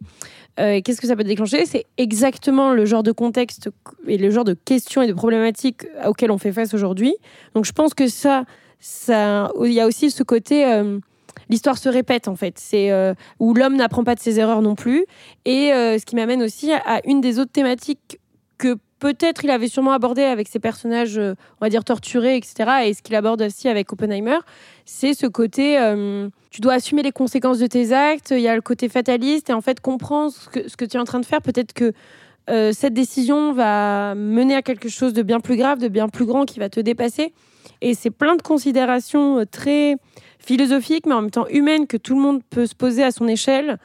Et 0.58 0.80
Qu'est-ce 0.80 1.02
que 1.02 1.06
ça 1.06 1.16
peut 1.16 1.24
déclencher? 1.24 1.66
C'est 1.66 1.84
exactement 1.98 2.72
le 2.72 2.86
genre 2.86 3.02
de 3.02 3.12
contexte 3.12 3.68
et 4.06 4.16
le 4.16 4.30
genre 4.30 4.44
de 4.44 4.54
questions 4.54 5.02
et 5.02 5.06
de 5.06 5.12
problématiques 5.12 5.86
auxquelles 6.06 6.30
on 6.30 6.38
fait 6.38 6.52
face 6.52 6.72
aujourd'hui. 6.72 7.14
Donc 7.54 7.66
je 7.66 7.72
pense 7.72 7.92
que 7.92 8.08
ça, 8.08 8.44
ça, 8.80 9.52
il 9.62 9.72
y 9.72 9.80
a 9.80 9.86
aussi 9.86 10.10
ce 10.10 10.22
côté, 10.22 10.64
l'histoire 11.48 11.78
se 11.78 11.88
répète 11.88 12.28
en 12.28 12.36
fait, 12.36 12.58
c'est 12.58 12.90
euh, 12.90 13.14
où 13.38 13.54
l'homme 13.54 13.76
n'apprend 13.76 14.04
pas 14.04 14.14
de 14.14 14.20
ses 14.20 14.38
erreurs 14.40 14.62
non 14.62 14.74
plus. 14.74 15.04
Et 15.44 15.72
euh, 15.72 15.98
ce 15.98 16.04
qui 16.04 16.16
m'amène 16.16 16.42
aussi 16.42 16.72
à, 16.72 17.00
une 17.04 17.20
des 17.20 17.38
autres 17.38 17.52
thématiques 17.52 18.18
peut-être 18.98 19.44
il 19.44 19.50
avait 19.50 19.68
sûrement 19.68 19.92
abordé 19.92 20.22
avec 20.22 20.48
ses 20.48 20.58
personnages, 20.58 21.18
euh, 21.18 21.34
on 21.60 21.64
va 21.64 21.68
dire 21.68 21.84
torturés, 21.84 22.36
etc. 22.36 22.86
Et 22.86 22.94
ce 22.94 23.02
qu'il 23.02 23.14
aborde 23.14 23.42
aussi 23.42 23.68
avec 23.68 23.92
Oppenheimer, 23.92 24.38
c'est 24.86 25.12
ce 25.12 25.26
côté, 25.26 25.78
tu 26.50 26.60
dois 26.62 26.74
assumer 26.74 27.02
les 27.02 27.12
conséquences 27.12 27.58
de 27.58 27.66
tes 27.66 27.92
actes. 27.92 28.30
Il 28.30 28.40
y 28.40 28.48
a 28.48 28.54
le 28.54 28.62
côté 28.62 28.88
fataliste 28.88 29.50
et 29.50 29.52
en 29.52 29.60
fait 29.60 29.80
comprendre 29.80 30.32
ce 30.32 30.48
que, 30.48 30.60
que 30.74 30.84
tu 30.86 30.96
es 30.96 31.00
en 31.00 31.04
train 31.04 31.20
de 31.20 31.26
faire. 31.26 31.42
Peut-être 31.42 31.74
que 31.74 31.92
cette 32.72 32.94
décision 32.94 33.52
va 33.52 34.14
mener 34.14 34.54
à 34.54 34.62
quelque 34.62 34.88
chose 34.88 35.12
de 35.12 35.22
bien 35.22 35.40
plus 35.40 35.56
grave, 35.56 35.78
de 35.78 35.88
bien 35.88 36.08
plus 36.08 36.24
grand, 36.24 36.46
qui 36.46 36.58
va 36.58 36.70
te 36.70 36.80
dépasser. 36.80 37.34
Et 37.82 37.92
c'est 37.92 38.10
plein 38.10 38.36
de 38.36 38.42
considérations 38.42 39.44
très 39.50 39.96
philosophiques, 40.46 41.04
mais 41.06 41.14
en 41.14 41.22
même 41.22 41.30
temps 41.30 41.46
humaines, 41.50 41.86
que 41.86 41.96
tout 41.96 42.14
le 42.14 42.20
monde 42.22 42.40
peut 42.48 42.66
se 42.66 42.74
poser 42.74 43.02
à 43.02 43.10
son 43.10 43.26
échelle, 43.28 43.78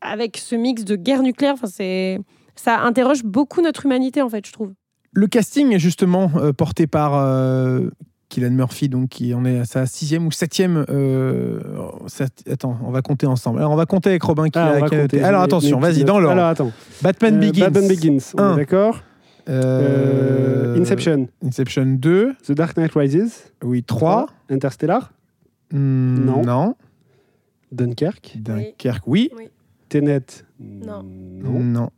avec 0.00 0.36
ce 0.38 0.54
mix 0.54 0.84
de 0.84 0.96
guerre 0.96 1.22
nucléaire. 1.22 1.54
Enfin, 1.54 1.66
c'est 1.66 2.18
ça 2.56 2.80
interroge 2.80 3.24
beaucoup 3.24 3.60
notre 3.62 3.84
humanité, 3.86 4.22
en 4.22 4.28
fait, 4.28 4.46
je 4.46 4.52
trouve. 4.52 4.72
Le 5.12 5.26
casting 5.26 5.72
est 5.72 5.78
justement 5.78 6.30
euh, 6.36 6.52
porté 6.52 6.86
par 6.86 7.14
euh, 7.16 7.88
Killian 8.28 8.50
Murphy, 8.50 8.88
donc 8.88 9.08
qui 9.10 9.32
en 9.34 9.44
est 9.44 9.58
à 9.60 9.64
sa 9.64 9.86
sixième 9.86 10.26
ou 10.26 10.30
septième. 10.32 10.84
euh, 10.88 11.60
sept- 12.06 12.42
attends, 12.50 12.76
on 12.84 12.90
va 12.90 13.00
compter 13.02 13.26
ensemble. 13.26 13.58
Alors 13.60 13.72
on 13.72 13.76
va 13.76 13.86
compter 13.86 14.10
avec 14.10 14.22
Robin 14.24 14.48
qui 14.50 14.58
Ah, 14.58 14.66
a, 14.66 14.72
va 14.72 14.76
qui 14.78 14.82
a 14.82 14.88
compter. 14.88 14.96
noté. 15.02 15.22
Alors 15.22 15.42
attention, 15.42 15.78
vas-y, 15.80 16.04
dans 16.04 16.18
l'ordre. 16.20 16.38
Alors 16.38 16.48
attends. 16.50 16.72
Batman 17.02 17.36
Euh, 17.36 17.40
Begins. 17.40 17.64
Batman 17.70 17.88
Begins, 17.88 18.18
on 18.36 18.42
Un. 18.42 18.54
est 18.54 18.56
d'accord 18.56 19.02
Inception, 20.76 21.28
Inception 21.44 21.86
2. 21.98 22.34
The 22.46 22.52
Dark 22.52 22.76
Knight 22.76 22.92
Rises, 22.94 23.52
Oui, 23.62 23.82
3. 23.84 24.26
Interstellar, 24.50 25.12
non. 25.74 26.42
Non. 26.42 26.76
Dunkerque, 27.72 28.34
Dunkerque, 28.36 29.02
oui. 29.06 29.30
Tenet, 29.88 30.44
Non. 30.60 31.02
non. 31.02 31.60
Non. 31.60 31.90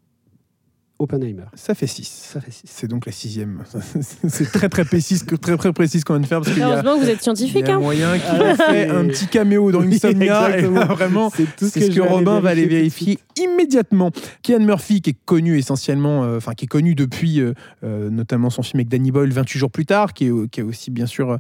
Oppenheimer. 0.99 1.43
Ça 1.55 1.75
fait 1.75 1.87
6. 1.87 2.05
Ça 2.33 2.41
fait 2.41 2.51
six. 2.51 2.63
C'est 2.67 2.89
donc 2.89 3.05
la 3.07 3.13
sixième. 3.13 3.63
C'est 4.29 4.51
très 4.51 4.69
très 4.71 4.85
précis, 4.85 5.21
très 5.41 5.57
très 5.59 5.73
précis 5.73 6.01
ce 6.01 6.05
qu'on 6.07 6.15
vient 6.15 6.23
de 6.23 6.27
faire 6.27 6.41
parce 6.41 6.53
qu'il 6.53 6.61
y 6.61 6.65
a, 6.65 6.69
Heureusement 6.69 6.97
que 6.99 7.05
vous 7.05 7.11
êtes 7.11 7.19
il 7.19 7.23
scientifique. 7.23 7.69
y 7.69 7.71
a 7.71 7.75
hein. 7.77 7.81
moyen 7.81 8.13
qu'il 8.19 8.25
Ah, 8.41 8.51
ait 8.53 8.57
fait 8.57 8.89
un 8.89 9.05
petit 9.07 9.27
caméo 9.27 9.71
dans 9.73 9.81
Oui, 9.81 9.95
Insomnia 9.97 10.49
et 10.49 10.53
exactement. 10.55 10.81
là, 10.81 10.87
vraiment 10.87 11.31
C'est 11.31 11.45
tout 11.57 11.67
ce 11.69 11.79
que, 11.95 12.01
Robin 12.01 12.41
va 12.41 12.51
aller 12.51 12.65
vérifier 12.67 13.19
immédiatement. 13.39 14.11
Kian 14.43 14.61
Murphy, 14.61 15.03
qui 15.03 15.11
est 15.11 15.17
connu 15.27 15.59
essentiellement, 15.59 16.25
euh, 16.25 16.39
enfin 16.39 16.55
qui 16.55 16.65
est 16.65 16.69
connu 16.69 16.95
depuis 16.95 17.41
euh, 17.41 17.53
euh, 17.85 18.09
notamment 18.09 18.49
son 18.49 18.63
film 18.63 18.79
avec 18.81 18.89
Danny 18.89 19.11
Boyle 19.11 19.31
28 19.33 19.59
jours 19.59 19.71
plus 19.71 19.85
tard, 19.85 20.15
qui 20.15 20.27
est, 20.29 20.51
qui 20.51 20.61
est 20.61 20.63
aussi 20.63 20.91
bien 20.91 21.07
sûr, 21.07 21.37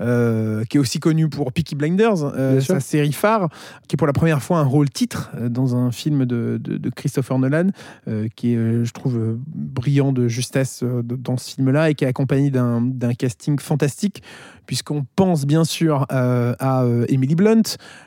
euh, 0.00 0.62
qui 0.70 0.76
est 0.76 0.80
aussi 0.80 1.00
connu 1.00 1.28
pour 1.28 1.52
Peaky 1.52 1.74
Blinders, 1.74 2.22
euh, 2.24 2.60
sa 2.60 2.78
série 2.78 3.12
phare, 3.12 3.48
qui 3.88 3.94
est 3.94 3.98
pour 3.98 4.06
la 4.06 4.12
première 4.12 4.42
fois 4.42 4.58
un 4.60 4.64
rôle 4.64 4.88
titre 4.88 5.30
dans 5.48 5.74
un 5.74 5.90
film 5.90 6.24
de, 6.26 6.58
de- 6.62 6.76
de 6.76 6.90
Christopher 6.90 7.38
Nolan, 7.40 7.68
euh, 8.06 8.28
qui 8.36 8.52
est, 8.54 8.84
je 8.84 8.92
trouve, 8.92 8.99
euh, 9.08 9.38
brillant 9.46 10.12
de 10.12 10.28
justesse 10.28 10.82
euh, 10.82 11.02
dans 11.02 11.36
ce 11.36 11.54
film-là 11.54 11.90
et 11.90 11.94
qui 11.94 12.04
est 12.04 12.08
accompagné 12.08 12.50
d'un 12.50 13.14
casting 13.18 13.58
fantastique 13.58 14.22
puisqu'on 14.66 15.04
pense 15.16 15.46
bien 15.46 15.64
sûr 15.64 16.06
euh, 16.12 16.54
à 16.60 16.84
Emily 17.08 17.34
Blunt, 17.34 17.62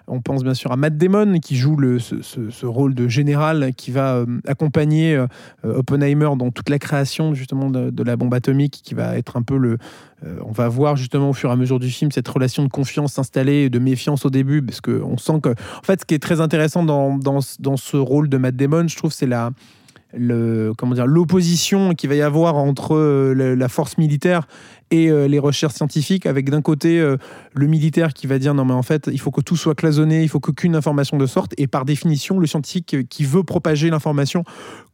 on 0.08 0.22
pense 0.22 0.44
bien 0.44 0.54
sûr 0.54 0.72
à 0.72 0.78
Matt 0.78 0.98
Damon 0.98 1.40
qui 1.40 1.58
joue 1.58 1.76
le, 1.76 2.00
ce, 2.00 2.66
rôle 2.66 2.96
de 2.96 3.10
général 3.10 3.74
qui 3.76 3.92
va 3.92 4.24
accompagner 4.48 5.22
Oppenheimer 5.64 6.30
dans 6.38 6.52
toute 6.52 6.70
la 6.70 6.80
création 6.80 7.34
justement 7.34 7.70
de, 7.70 7.90
de 7.90 8.04
la 8.04 8.16
bombe 8.16 8.34
atomique, 8.34 8.80
qui 8.82 8.94
va 8.94 9.18
être 9.18 9.36
un 9.36 9.42
peu 9.42 9.58
le. 9.58 9.78
on 10.46 10.54
va 10.54 10.70
voir 10.70 10.96
justement 10.96 11.32
au 11.32 11.34
fur 11.34 11.50
et 11.50 11.54
à 11.54 11.58
mesure 11.58 11.80
du 11.80 11.90
film 11.90 12.12
cette 12.14 12.30
relation 12.30 12.64
de 12.64 12.70
confiance 12.70 13.12
s'installer, 13.14 13.64
et 13.64 13.70
de 13.70 13.80
méfiance 13.80 14.26
au 14.26 14.30
début, 14.30 14.62
parce 14.62 14.80
qu'on 14.80 15.18
sent 15.18 15.42
que. 15.44 15.50
En 15.50 15.84
fait, 15.84 16.00
ce 16.00 16.06
qui 16.06 16.14
est 16.14 16.24
très 16.24 16.40
intéressant 16.40 16.86
dans, 16.86 17.18
dans, 17.18 17.40
dans 17.60 17.76
ce 17.76 17.98
rôle 17.98 18.30
de 18.30 18.38
Matt 18.38 18.56
Damon, 18.56 18.88
je 18.88 18.96
trouve, 18.96 19.12
c'est 19.12 19.28
la 19.28 19.52
le 20.16 20.74
comment 20.78 20.94
dire 20.94 21.08
l'opposition 21.08 21.94
qu'il 21.94 22.10
va 22.10 22.16
y 22.16 22.22
avoir 22.22 22.56
entre 22.56 22.96
euh, 22.96 23.56
la 23.56 23.70
force 23.70 23.98
militaire 23.98 24.48
et 24.92 25.10
euh, 25.10 25.28
les 25.28 25.40
recherches 25.40 25.74
scientifiques 25.74 26.26
avec 26.26 26.50
d'un 26.50 26.62
côté 26.62 27.00
euh, 27.00 27.18
le 27.54 27.68
militaire 27.68 28.14
qui 28.14 28.28
va 28.28 28.40
dire 28.40 28.54
non 28.54 28.66
mais 28.66 28.74
en 28.74 28.84
fait 28.84 29.10
il 29.12 29.20
faut 29.20 29.32
que 29.32 29.42
tout 29.42 29.58
soit 29.58 29.76
cloisonné 29.76 30.24
il 30.24 30.30
faut 30.30 30.40
qu'aucune 30.40 30.76
information 30.76 31.18
ne 31.18 31.26
sorte. 31.26 31.54
Et 31.58 31.68
par 31.68 31.86
définition 31.86 32.40
le 32.40 32.48
scientifique 32.48 33.08
qui 33.10 33.24
veut 33.24 33.44
propager 33.44 33.90
l'information 33.90 34.44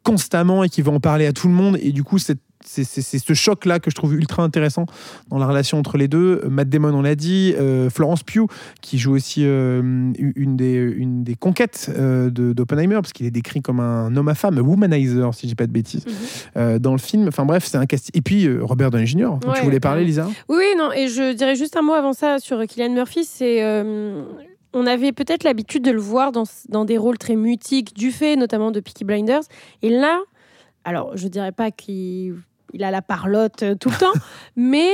constamment 0.04 0.64
et 0.64 0.70
qui 0.70 0.82
veut 0.82 0.92
en 0.92 1.00
parler 1.00 1.26
à 1.26 1.34
tout 1.34 1.48
le 1.48 1.54
monde. 1.54 1.78
Et 1.82 1.92
du 1.92 2.04
coup 2.04 2.18
c'est 2.18 2.40
c'est 2.66 2.84
ce 2.84 3.34
choc 3.34 3.66
là 3.66 3.80
que 3.80 3.90
je 3.90 3.96
trouve 3.96 4.14
ultra 4.16 4.44
intéressant 4.44 4.86
dans 5.30 5.38
la 5.38 5.48
relation 5.48 5.78
entre 5.80 5.98
les 5.98 6.08
deux 6.08 6.42
Matt 6.50 6.70
Damon 6.70 6.94
on 6.94 7.02
l'a 7.02 7.16
dit 7.16 7.54
euh, 7.58 7.90
Florence 7.90 8.24
Pugh 8.24 8.48
qui 8.82 8.98
joue 8.98 9.14
aussi 9.14 9.44
euh, 9.46 9.82
une 10.18 10.58
des 10.58 10.76
une 10.76 11.24
des 11.24 11.36
conquêtes 11.36 11.90
euh, 11.98 12.30
d'Oppenheimer 12.30 12.96
parce 12.96 13.14
qu'il 13.14 13.26
est 13.26 13.32
décrit 13.32 13.62
comme 13.62 13.80
un 13.80 14.16
homme 14.16 14.28
à 14.28 14.36
femme 14.36 14.58
un 14.58 14.62
womanizer 14.62 15.34
si 15.34 15.44
je 15.48 15.52
dis 15.52 15.56
pas 15.56 15.68
de 15.68 15.72
bêtises 15.72 16.06
Mhm. 16.06 16.14
euh, 16.58 16.80
dans 16.80 16.92
le 16.92 16.98
film 17.00 17.28
enfin 17.30 17.46
bref 17.46 17.66
c'est 17.66 17.78
un 17.78 17.86
cast 17.86 18.10
et 18.14 18.22
puis 18.22 18.48
Robert 18.60 18.92
Downey 18.92 19.06
Jr. 19.08 19.38
dont 19.42 19.54
tu 19.54 19.64
voulais 19.64 19.80
parler. 19.80 20.04
Lisa 20.04 20.28
Oui, 20.50 20.64
non, 20.78 20.92
et 20.92 21.08
je 21.08 21.34
dirais 21.34 21.56
juste 21.56 21.76
un 21.78 21.82
mot 21.82 21.94
avant 21.94 22.14
ça 22.14 22.40
sur 22.40 22.66
Kylian 22.66 22.92
Murphy. 22.94 23.24
C'est, 23.26 23.64
on 24.74 24.86
avait 24.86 25.12
peut-être 25.12 25.44
l'habitude 25.44 25.84
de 25.84 25.92
le 25.92 26.00
voir 26.00 26.32
dans, 26.32 26.44
dans 26.70 26.86
des 26.86 26.98
rôles 26.98 27.18
très 27.18 27.36
mutiques, 27.36 27.96
du 27.96 28.12
fait 28.12 28.36
notamment 28.36 28.72
de 28.72 28.80
Peaky 28.80 29.04
Blinders. 29.04 29.42
Et 29.82 29.90
là, 29.90 30.20
alors 30.84 31.18
je 31.18 31.28
dirais 31.28 31.52
pas 31.52 31.72
qu'il 31.72 32.36
il 32.74 32.84
a 32.84 32.92
la 32.92 33.02
parlotte 33.02 33.64
euh, 33.64 33.76
tout 33.76 33.90
le 33.90 33.96
temps, 33.98 34.14
mais 34.56 34.90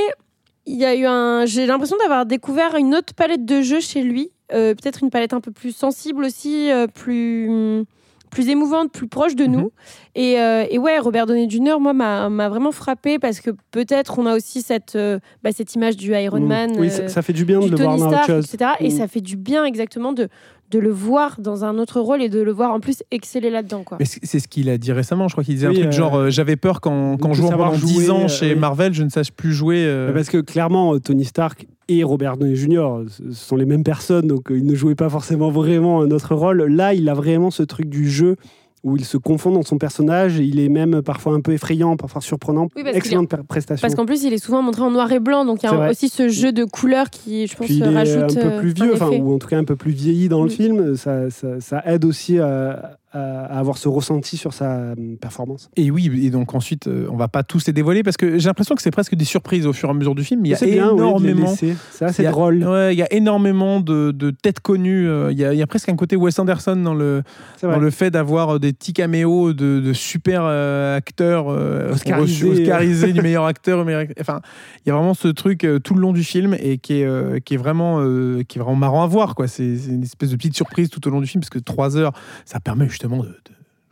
il 0.66 0.76
y 0.76 0.84
a 0.84 0.94
eu 0.94 1.04
un. 1.06 1.44
J'ai 1.46 1.66
l'impression 1.66 1.96
d'avoir 1.98 2.26
découvert 2.26 2.74
une 2.76 2.94
autre 2.94 3.14
palette 3.14 3.44
de 3.44 3.60
jeux 3.62 3.80
chez 3.80 4.02
lui. 4.02 4.30
Euh, 4.52 4.74
peut-être 4.74 5.02
une 5.02 5.10
palette 5.10 5.32
un 5.32 5.40
peu 5.40 5.50
plus 5.50 5.74
sensible 5.74 6.24
aussi, 6.24 6.70
euh, 6.70 6.86
plus 6.86 7.84
plus 8.30 8.48
émouvante, 8.48 8.92
plus 8.92 9.06
proche 9.08 9.34
de 9.36 9.46
nous. 9.46 9.60
Mhm. 9.60 9.68
Et, 10.16 10.40
euh, 10.40 10.66
et 10.68 10.78
ouais, 10.78 10.98
Robert 10.98 11.26
Downey 11.26 11.48
Jr., 11.48 11.78
moi, 11.80 11.94
m'a 11.94 12.28
m'a 12.28 12.48
vraiment 12.48 12.72
frappé 12.72 13.18
parce 13.18 13.40
que 13.40 13.50
peut-être 13.70 14.18
on 14.18 14.26
a 14.26 14.34
aussi 14.36 14.60
cette, 14.62 14.98
bah, 15.42 15.50
cette 15.52 15.74
image 15.74 15.96
du 15.96 16.12
Iron 16.14 16.40
Mm. 16.40 16.46
Man, 16.46 16.72
Oui, 16.78 16.90
ça, 16.90 17.08
ça 17.08 17.22
fait 17.22 17.32
du 17.32 17.44
bien 17.44 17.60
du 17.60 17.66
de 17.70 17.76
le 17.76 17.76
voir 17.82 17.92
Tony 17.96 18.02
autre 18.02 18.12
Stark, 18.12 18.26
chose. 18.26 18.52
etc. 18.54 18.70
Et 18.80 18.88
Mm. 18.88 18.90
ça 18.90 19.08
fait 19.08 19.20
du 19.20 19.36
bien 19.36 19.64
exactement 19.64 20.12
de, 20.12 20.28
de 20.70 20.78
le 20.78 20.90
voir 20.90 21.36
dans 21.40 21.64
un 21.64 21.78
autre 21.78 22.00
rôle 22.00 22.22
et 22.22 22.28
de 22.28 22.40
le 22.40 22.52
voir 22.52 22.72
en 22.72 22.80
plus 22.80 23.02
exceller 23.10 23.50
là-dedans. 23.50 23.82
Quoi. 23.84 23.98
Mais 24.00 24.06
c'est 24.06 24.40
ce 24.40 24.48
qu'il 24.48 24.68
a 24.68 24.78
dit 24.78 24.92
récemment. 24.92 25.28
Je 25.28 25.34
crois 25.34 25.44
qu'il 25.44 25.54
disait 25.54 25.68
Oui, 25.68 25.76
un 25.76 25.80
truc 25.82 25.92
euh, 25.94 25.96
genre 25.96 26.14
euh, 26.16 26.30
J'avais 26.30 26.56
peur 26.56 26.80
quand, 26.80 27.16
quand 27.18 27.28
de 27.30 27.34
jouant 27.34 27.50
pendant 27.50 27.74
jouer, 27.74 27.86
10 27.88 28.10
ans 28.10 28.24
euh, 28.24 28.28
chez 28.28 28.54
oui. 28.54 28.58
Marvel, 28.58 28.92
je 28.94 29.02
ne 29.04 29.08
sache 29.08 29.30
plus 29.32 29.52
jouer. 29.52 29.84
euh, 29.86 30.12
Parce 30.12 30.28
que 30.28 30.38
clairement, 30.38 30.94
euh, 30.94 30.98
Tony 31.00 31.24
Stark 31.24 31.66
et 31.88 32.02
Robert 32.02 32.36
Downey 32.36 32.56
Jr. 32.56 33.02
ce 33.08 33.30
sont 33.32 33.54
les 33.56 33.64
mêmes 33.64 33.84
personnes, 33.84 34.26
donc 34.26 34.50
euh, 34.50 34.58
ils 34.58 34.66
ne 34.66 34.74
jouaient 34.74 34.96
pas 34.96 35.08
forcément 35.08 35.50
vraiment 35.50 36.00
un 36.02 36.10
autre 36.10 36.34
rôle. 36.34 36.64
Là, 36.64 36.94
il 36.94 37.08
a 37.08 37.14
vraiment 37.14 37.52
ce 37.52 37.62
truc 37.62 37.88
du 37.88 38.10
jeu 38.10 38.34
où 38.84 38.96
il 38.96 39.04
se 39.04 39.16
confond 39.16 39.50
dans 39.50 39.62
son 39.62 39.78
personnage. 39.78 40.38
Il 40.38 40.60
est 40.60 40.68
même 40.68 41.02
parfois 41.02 41.32
un 41.34 41.40
peu 41.40 41.52
effrayant, 41.52 41.96
parfois 41.96 42.20
surprenant. 42.20 42.68
Oui, 42.76 42.82
parce 42.84 42.96
Excellente 42.96 43.34
prestation. 43.48 43.80
Parce 43.82 43.94
qu'en 43.94 44.06
plus, 44.06 44.22
il 44.24 44.32
est 44.32 44.38
souvent 44.38 44.62
montré 44.62 44.82
en 44.82 44.90
noir 44.90 45.10
et 45.12 45.18
blanc, 45.18 45.44
donc 45.44 45.62
il 45.62 45.66
y 45.66 45.68
a 45.68 45.90
aussi 45.90 46.08
ce 46.08 46.28
jeu 46.28 46.52
de 46.52 46.64
couleurs 46.64 47.10
qui, 47.10 47.46
je 47.46 47.56
pense, 47.56 47.66
Puis 47.66 47.76
il 47.78 47.82
est 47.82 47.88
rajoute 47.88 48.22
un 48.36 48.40
peu 48.40 48.46
euh, 48.46 48.60
plus 48.60 48.72
vieux, 48.74 48.92
enfin, 48.94 49.08
ou 49.10 49.34
en 49.34 49.38
tout 49.38 49.48
cas 49.48 49.58
un 49.58 49.64
peu 49.64 49.76
plus 49.76 49.92
vieilli 49.92 50.28
dans 50.28 50.42
le 50.42 50.48
Mm. 50.48 50.50
film. 50.52 50.96
Ça, 50.96 51.30
ça- 51.30 51.60
ça 51.60 51.82
aide 51.86 52.04
aussi 52.04 52.38
à, 52.38 52.98
à- 53.12 53.44
avoir 53.58 53.78
ce 53.78 53.88
ressenti 53.88 54.36
sur 54.36 54.52
sa 54.52 54.72
euh, 54.78 54.94
performance. 55.20 55.70
Et 55.76 55.90
oui, 55.90 56.10
et 56.24 56.30
donc 56.30 56.54
ensuite, 56.54 56.86
euh, 56.86 57.06
on 57.10 57.16
va 57.16 57.28
pas 57.28 57.42
tous 57.42 57.66
les 57.66 57.72
dévoiler 57.72 58.02
parce 58.02 58.16
que 58.16 58.38
j'ai 58.38 58.48
l'impression 58.48 58.74
que 58.74 58.82
c'est 58.82 58.90
presque 58.90 59.14
des 59.14 59.24
surprises 59.24 59.66
au 59.66 59.72
fur 59.72 59.88
et 59.88 59.92
à 59.92 59.94
mesure 59.94 60.14
du 60.14 60.24
film. 60.24 60.44
Il 60.44 60.50
y 60.50 60.54
a 60.54 60.58
bien, 60.58 60.88
oui, 60.90 60.98
énormément. 60.98 61.50
laisser. 61.50 61.76
C'est 61.92 62.04
assez 62.04 62.22
il 62.22 62.24
y 62.24 62.28
a- 62.28 62.32
drôle. 62.32 62.62
Ouais, 62.64 62.94
il 62.94 62.98
y 62.98 63.02
a 63.02 63.12
énormément 63.12 63.80
de, 63.80 64.10
de 64.10 64.30
têtes 64.30 64.60
connues. 64.60 65.08
euh, 65.08 65.30
Il 65.32 65.38
y, 65.38 65.44
a, 65.44 65.52
il 65.52 65.58
y 65.58 65.62
a 65.62 65.66
presque 65.66 65.88
un 65.88 65.96
côté 65.96 66.16
Wes 66.16 66.38
Anderson 66.38 66.76
dans 66.76 66.94
le, 66.94 67.22
dans 67.62 67.78
le 67.78 67.90
fait 67.90 68.10
d'avoir 68.10 68.60
des 68.60 68.72
petits 68.72 68.92
caméos 68.92 69.52
de, 69.52 69.80
de 69.80 69.92
super 69.92 70.44
acteurs 70.44 71.46
Oscarisés. 71.46 73.12
du 73.12 73.22
meilleur 73.22 73.44
acteur. 73.44 73.84
meilleur 73.84 74.04
Enfin, 74.20 74.40
il 74.84 74.88
y 74.88 74.92
a 74.92 74.94
vraiment 74.94 75.14
ce 75.14 75.28
truc 75.28 75.66
tout 75.84 75.94
le 75.94 76.00
long 76.00 76.12
du 76.12 76.24
film 76.24 76.54
et 76.58 76.78
qui 76.78 77.00
est, 77.00 77.40
qui 77.44 77.54
est, 77.54 77.56
vraiment, 77.56 77.98
qui 78.48 78.58
est 78.58 78.62
vraiment 78.62 78.76
marrant 78.76 79.02
à 79.02 79.06
voir. 79.06 79.34
c'est 79.46 79.64
une 79.64 80.02
espèce 80.02 80.30
de 80.30 80.36
petite 80.36 80.56
surprise 80.56 80.90
tout 80.90 81.06
au 81.06 81.10
long 81.10 81.20
du 81.20 81.26
film 81.26 81.40
parce 81.40 81.50
que 81.50 81.58
trois 81.58 81.96
heures, 81.96 82.12
ça 82.44 82.60
permet 82.60 82.88
justement 82.88 83.05
de, 83.08 83.28
de- 83.28 83.34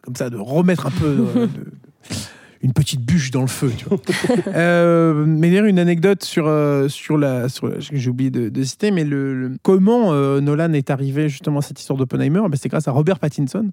comme 0.02 0.16
ça, 0.16 0.28
de 0.30 0.36
remettre 0.36 0.86
un 0.86 0.90
peu. 0.90 1.26
euh, 1.36 1.46
de- 1.46 1.50
une 2.62 2.72
petite 2.72 3.02
bûche 3.02 3.30
dans 3.30 3.42
le 3.42 3.46
feu, 3.46 3.70
tu 3.76 3.84
vois. 3.84 3.98
Euh, 4.54 5.24
mais 5.26 5.50
d'ailleurs, 5.50 5.66
une 5.66 5.78
anecdote 5.78 6.24
sur, 6.24 6.46
euh, 6.46 6.88
sur 6.88 7.18
la. 7.18 7.48
Sur, 7.50 7.78
j'ai 7.78 8.08
oublié 8.10 8.30
de, 8.30 8.48
de 8.48 8.62
citer, 8.62 8.90
mais 8.90 9.04
le, 9.04 9.34
le- 9.48 9.56
comment 9.62 10.12
euh, 10.14 10.40
Nolan 10.40 10.72
est 10.72 10.88
arrivé 10.90 11.28
justement 11.28 11.58
à 11.58 11.62
cette 11.62 11.78
histoire 11.78 11.98
d'Oppenheimer 11.98 12.40
Ben, 12.48 12.56
C'est 12.60 12.70
grâce 12.70 12.88
à 12.88 12.92
Robert 12.92 13.18
Pattinson, 13.18 13.70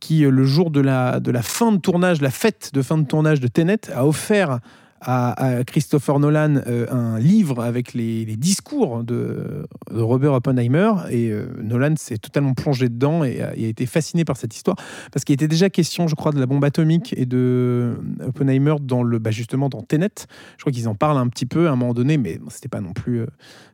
qui, 0.00 0.20
le 0.20 0.44
jour 0.44 0.70
de 0.70 0.80
la, 0.80 1.20
de 1.20 1.30
la 1.30 1.42
fin 1.42 1.70
de 1.72 1.76
tournage, 1.78 2.22
la 2.22 2.30
fête 2.30 2.70
de 2.72 2.80
fin 2.80 2.96
de 2.96 3.04
tournage 3.06 3.40
de 3.40 3.46
Tenet, 3.48 3.90
a 3.94 4.06
offert 4.06 4.60
à, 5.04 5.64
Christopher 5.66 6.18
Nolan 6.18 6.56
euh, 6.66 6.86
un 6.90 7.18
livre 7.18 7.62
avec 7.62 7.94
les, 7.94 8.24
discours 8.36 9.04
de, 9.04 9.66
Robert 9.90 10.32
Oppenheimer. 10.32 10.92
Et 11.10 11.30
euh, 11.30 11.46
Nolan 11.62 11.94
s'est 11.96 12.18
totalement 12.18 12.54
plongé 12.54 12.88
dedans 12.88 13.24
et 13.24 13.42
a, 13.42 13.54
été 13.54 13.86
fasciné 13.86 14.24
par 14.24 14.36
cette 14.36 14.54
histoire. 14.54 14.76
Parce 15.12 15.24
qu'il 15.24 15.34
était 15.34 15.48
déjà 15.48 15.70
question, 15.70 16.08
je 16.08 16.14
crois, 16.14 16.32
de 16.32 16.40
la 16.40 16.46
bombe 16.46 16.64
atomique 16.64 17.14
et 17.16 17.26
de 17.26 17.96
Oppenheimer 18.26 18.76
dans 18.80 19.02
le, 19.02 19.18
bah, 19.18 19.30
justement 19.30 19.68
dans 19.68 19.82
Tenet. 19.82 20.26
Je 20.56 20.62
crois 20.62 20.72
qu'ils 20.72 20.88
en 20.88 20.94
parlent 20.94 21.18
un 21.18 21.28
petit 21.28 21.46
peu 21.46 21.68
à 21.68 21.72
un 21.72 21.76
moment 21.76 21.94
donné, 21.94 22.16
mais 22.16 22.38
bon, 22.38 22.48
c'était 22.50 22.68
pas 22.68 22.80
non 22.80 22.92
plus, 22.92 23.20
euh, 23.20 23.26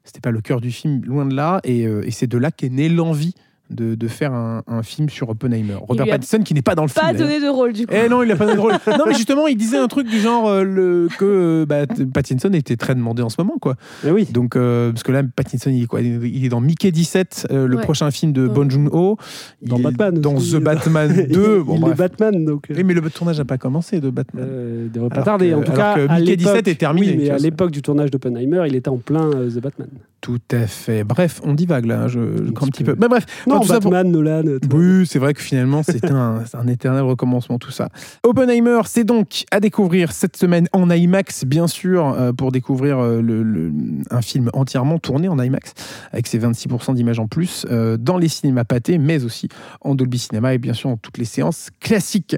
c'était 0.05 0.21
pas 0.21 0.31
le 0.31 0.41
cœur 0.41 0.61
du 0.61 0.71
film, 0.71 1.03
loin 1.05 1.27
de 1.27 1.35
là. 1.35 1.61
Euh, 1.67 2.03
et 2.05 2.11
c'est 2.11 2.27
de 2.27 2.39
là 2.39 2.51
qu'est 2.51 2.69
née 2.69 2.89
l'envie 2.89 3.35
de, 3.71 3.95
de 3.95 4.09
faire 4.09 4.33
un, 4.33 4.63
un 4.67 4.83
film 4.83 5.09
sur 5.09 5.29
Oppenheimer. 5.31 5.75
Robert 5.89 6.07
Pattinson 6.07 6.39
qui 6.45 6.55
n'est 6.55 6.63
pas 6.63 6.75
dans 6.75 6.83
le 6.83 6.89
film. 6.89 7.05
Pas 7.07 7.13
donné 7.15 7.41
de 7.41 7.49
rôle 7.49 7.73
du 7.73 7.87
coup. 7.87 7.95
Eh 7.97 8.09
non, 8.09 8.23
il 8.23 8.31
a 8.33 8.37
pas 8.37 8.45
donné 8.45 8.57
de 8.57 8.61
rôle. 8.61 8.73
Non, 8.87 9.05
mais 9.07 9.15
justement, 9.15 9.47
il 9.47 9.57
disait 9.57 9.79
un 9.79 9.89
truc 9.89 10.09
du 10.09 10.19
genre 10.21 10.49
euh, 10.49 10.63
le, 10.65 11.09
que 11.19 11.25
euh, 11.25 11.67
bah, 11.67 11.87
Pattinson 12.13 12.51
était 12.53 12.77
très 12.77 12.95
demandé 12.95 13.23
en 13.23 13.29
ce 13.29 13.37
moment, 13.39 13.57
quoi. 13.61 13.77
Mais 14.05 14.11
oui. 14.11 14.27
Donc, 14.31 14.57
euh, 14.57 14.91
parce 14.93 15.03
que 15.03 15.13
là, 15.13 15.23
Pattinson, 15.25 15.71
il 15.71 15.85
est 15.85 15.87
quoi? 15.87 16.01
Il 16.01 16.45
est 16.45 16.49
dans 16.49 16.61
Mickey 16.61 16.91
17, 16.91 17.49
euh, 17.51 17.67
le 17.67 17.77
Ouais. 17.77 17.83
prochain 17.83 18.11
film 18.11 18.33
de 18.33 18.47
Ouais. 18.47 18.53
Bong 18.55 18.71
Joon-ho. 18.71 19.17
Il 19.63 19.69
Dans 19.69 19.77
est 19.79 19.83
Batman 19.83 20.15
Dans 20.21 20.35
aussi. 20.35 20.53
The 20.53 20.57
Batman 20.63 21.27
2. 21.31 21.59
il 21.59 21.65
Bon, 21.65 21.77
est 21.77 21.79
bref. 21.81 21.97
Batman, 21.97 22.45
donc. 22.45 22.67
Oui, 22.75 22.83
mais 22.85 22.95
le 22.95 23.01
tournage 23.11 23.39
n'a 23.39 23.45
pas 23.45 23.59
commencé 23.59 24.01
de 24.01 24.11
Batman. 24.11 24.45
euh, 24.49 24.83
il 24.87 24.93
devrait 24.93 25.09
pas 25.09 25.15
Alors 25.17 25.25
tarder. 25.25 25.51
que- 25.51 25.55
en 25.55 25.63
tout 25.63 25.73
alors 25.73 25.95
cas, 25.95 26.07
que 26.07 26.21
Mickey 26.21 26.37
17 26.37 26.55
l'époque- 26.57 26.69
est 26.69 26.75
terminé, 26.75 27.07
Oui, 27.09 27.17
mais 27.19 27.31
à 27.31 27.39
l'époque 27.39 27.71
du 27.71 27.83
tournage 27.83 28.11
d'Oppenheimer, 28.11 28.65
il 28.67 28.75
était 28.75 28.89
en 28.89 28.97
plein 28.99 29.29
euh, 29.31 29.51
The 29.51 29.61
Batman. 29.63 29.89
Tout 30.21 30.39
à 30.53 30.67
fait. 30.67 31.03
Bref, 31.03 31.41
on 31.45 31.55
divague 31.55 31.87
là, 31.87 32.03
hein, 32.03 32.09
je, 32.09 32.21
je 32.45 32.51
crois 32.51 32.69
un 32.69 32.71
petit 32.71 32.85
peu. 32.85 32.95
Mais 33.01 33.09
bref, 33.09 33.25
Non, 33.47 33.61
tout 33.61 33.69
ça 33.69 33.81
pour- 33.81 33.91
Batman, 33.91 34.13
Nolan. 34.13 34.43
euh, 34.47 34.59
tout 34.59 34.77
Oui, 34.77 35.07
c'est 35.07 35.19
vrai 35.19 35.33
que 35.33 35.41
finalement, 35.41 35.83
c'est 35.83 36.05
un, 36.11 36.45
un 36.53 36.67
éternel 36.67 37.03
recommencement, 37.05 37.59
tout 37.59 37.71
ça. 37.71 37.89
Oppenheimer, 38.23 38.81
c'est 38.85 39.05
donc 39.05 39.45
à 39.51 39.61
découvrir 39.61 40.13
cette 40.13 40.37
semaine 40.37 40.69
en 40.73 40.91
IMAX, 40.91 41.45
bien 41.47 41.67
sûr, 41.67 42.07
euh, 42.09 42.33
pour 42.35 42.53
découvrir 42.53 42.99
euh, 42.99 43.23
le- 43.23 43.43
le- 43.43 43.73
un 44.11 44.21
film 44.21 44.51
entièrement 44.53 44.99
tourné 44.99 45.29
en 45.29 45.39
IMAX, 45.41 45.73
avec 46.13 46.27
ses 46.27 46.39
26% 46.39 46.93
d'images 46.95 47.19
en 47.19 47.27
plus, 47.27 47.65
euh, 47.71 47.97
dans 47.97 48.19
les 48.19 48.29
cinémas 48.29 48.65
pâtés, 48.65 48.99
mais 48.99 49.25
aussi 49.25 49.49
en 49.81 49.95
Dolby 49.95 50.19
Cinema 50.19 50.53
et 50.53 50.59
bien 50.59 50.75
sûr 50.75 50.91
dans 50.91 50.97
toutes 50.99 51.17
les 51.17 51.25
séances 51.25 51.71
classiques. 51.81 52.37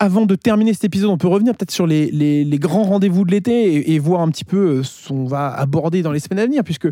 Avant 0.00 0.26
de 0.26 0.34
terminer 0.36 0.74
cet 0.74 0.84
épisode, 0.84 1.10
on 1.10 1.18
peut 1.18 1.26
revenir 1.26 1.54
peut-être 1.54 1.72
sur 1.72 1.86
les, 1.86 2.58
grands 2.60 2.84
rendez-vous 2.84 3.24
de 3.24 3.32
l'été 3.32 3.74
et, 3.74 3.94
et 3.94 3.98
voir 3.98 4.20
un 4.20 4.30
petit 4.30 4.44
peu 4.44 4.78
euh, 4.78 4.82
ce 4.84 5.08
qu'on 5.08 5.24
va 5.24 5.48
aborder 5.52 6.02
dans 6.02 6.12
les 6.12 6.20
semaines 6.20 6.38
à 6.38 6.46
venir, 6.46 6.62
puisque 6.62 6.88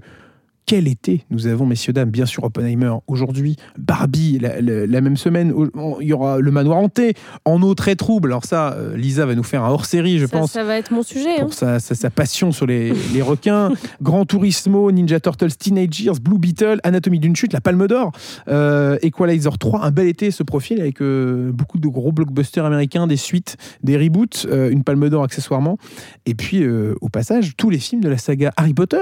quel 0.67 0.89
été 0.89 1.25
nous 1.31 1.47
avons, 1.47 1.65
messieurs, 1.65 1.93
dames 1.93 2.11
Bien 2.11 2.27
sûr, 2.27 2.43
Oppenheimer 2.45 2.93
aujourd'hui, 3.07 3.57
Barbie 3.79 4.39
la, 4.41 4.61
la- 4.61 4.87
la 4.87 5.01
même 5.01 5.17
semaine, 5.17 5.55
il 6.01 6.07
y 6.07 6.13
aura 6.13 6.41
Le 6.41 6.51
Manoir 6.51 6.79
Hanté, 6.79 7.15
En 7.45 7.63
eau 7.63 7.75
très 7.75 7.95
trouble. 7.95 8.31
Alors 8.31 8.45
ça, 8.45 8.73
euh, 8.73 8.97
Lisa 8.97 9.27
va 9.27 9.35
nous 9.37 9.43
faire 9.45 9.63
un 9.65 9.71
hors-série, 9.71 10.19
je 10.19 10.27
ça, 10.27 10.39
pense, 10.39 10.53
ça 10.53 10.65
va 10.65 10.77
être 10.77 10.91
mon 10.91 11.03
sujet. 11.05 11.37
hein. 11.39 11.45
pour 11.45 11.55
sa, 11.55 11.79
sa- 11.79 11.95
sa 11.95 12.11
passion 12.11 12.51
sur 12.53 12.67
les, 12.67 12.93
les 13.15 13.23
requins. 13.23 13.73
Grand 14.03 14.25
Turismo, 14.27 14.91
Ninja 14.91 15.21
Turtles, 15.21 15.55
Teenage 15.57 16.01
Years, 16.01 16.19
Blue 16.21 16.39
Beetle, 16.39 16.81
Anatomie 16.83 17.21
d'une 17.21 17.37
chute, 17.37 17.53
La 17.53 17.61
Palme 17.61 17.87
d'Or, 17.87 18.11
euh, 18.49 18.99
Equalizer 19.03 19.57
3. 19.59 19.85
Un 19.85 19.91
bel 19.93 20.09
été 20.09 20.31
ce 20.33 20.43
profil 20.43 20.81
avec 20.81 21.01
euh, 21.01 21.53
beaucoup 21.53 21.79
de 21.79 21.87
gros 21.89 22.11
blockbusters 22.13 22.65
américains, 22.65 23.07
des 23.07 23.17
suites, 23.17 23.57
des 23.85 23.97
reboots, 23.97 24.47
euh, 24.51 24.71
une 24.71 24.83
Palme 24.83 25.09
d'Or 25.09 25.23
accessoirement. 25.23 25.79
Et 26.27 26.35
puis, 26.35 26.67
au 27.01 27.09
passage, 27.09 27.53
tous 27.57 27.71
les 27.71 27.79
films 27.79 28.01
de 28.03 28.09
la 28.09 28.19
saga 28.19 28.53
Harry 28.57 28.75
Potter. 28.75 28.99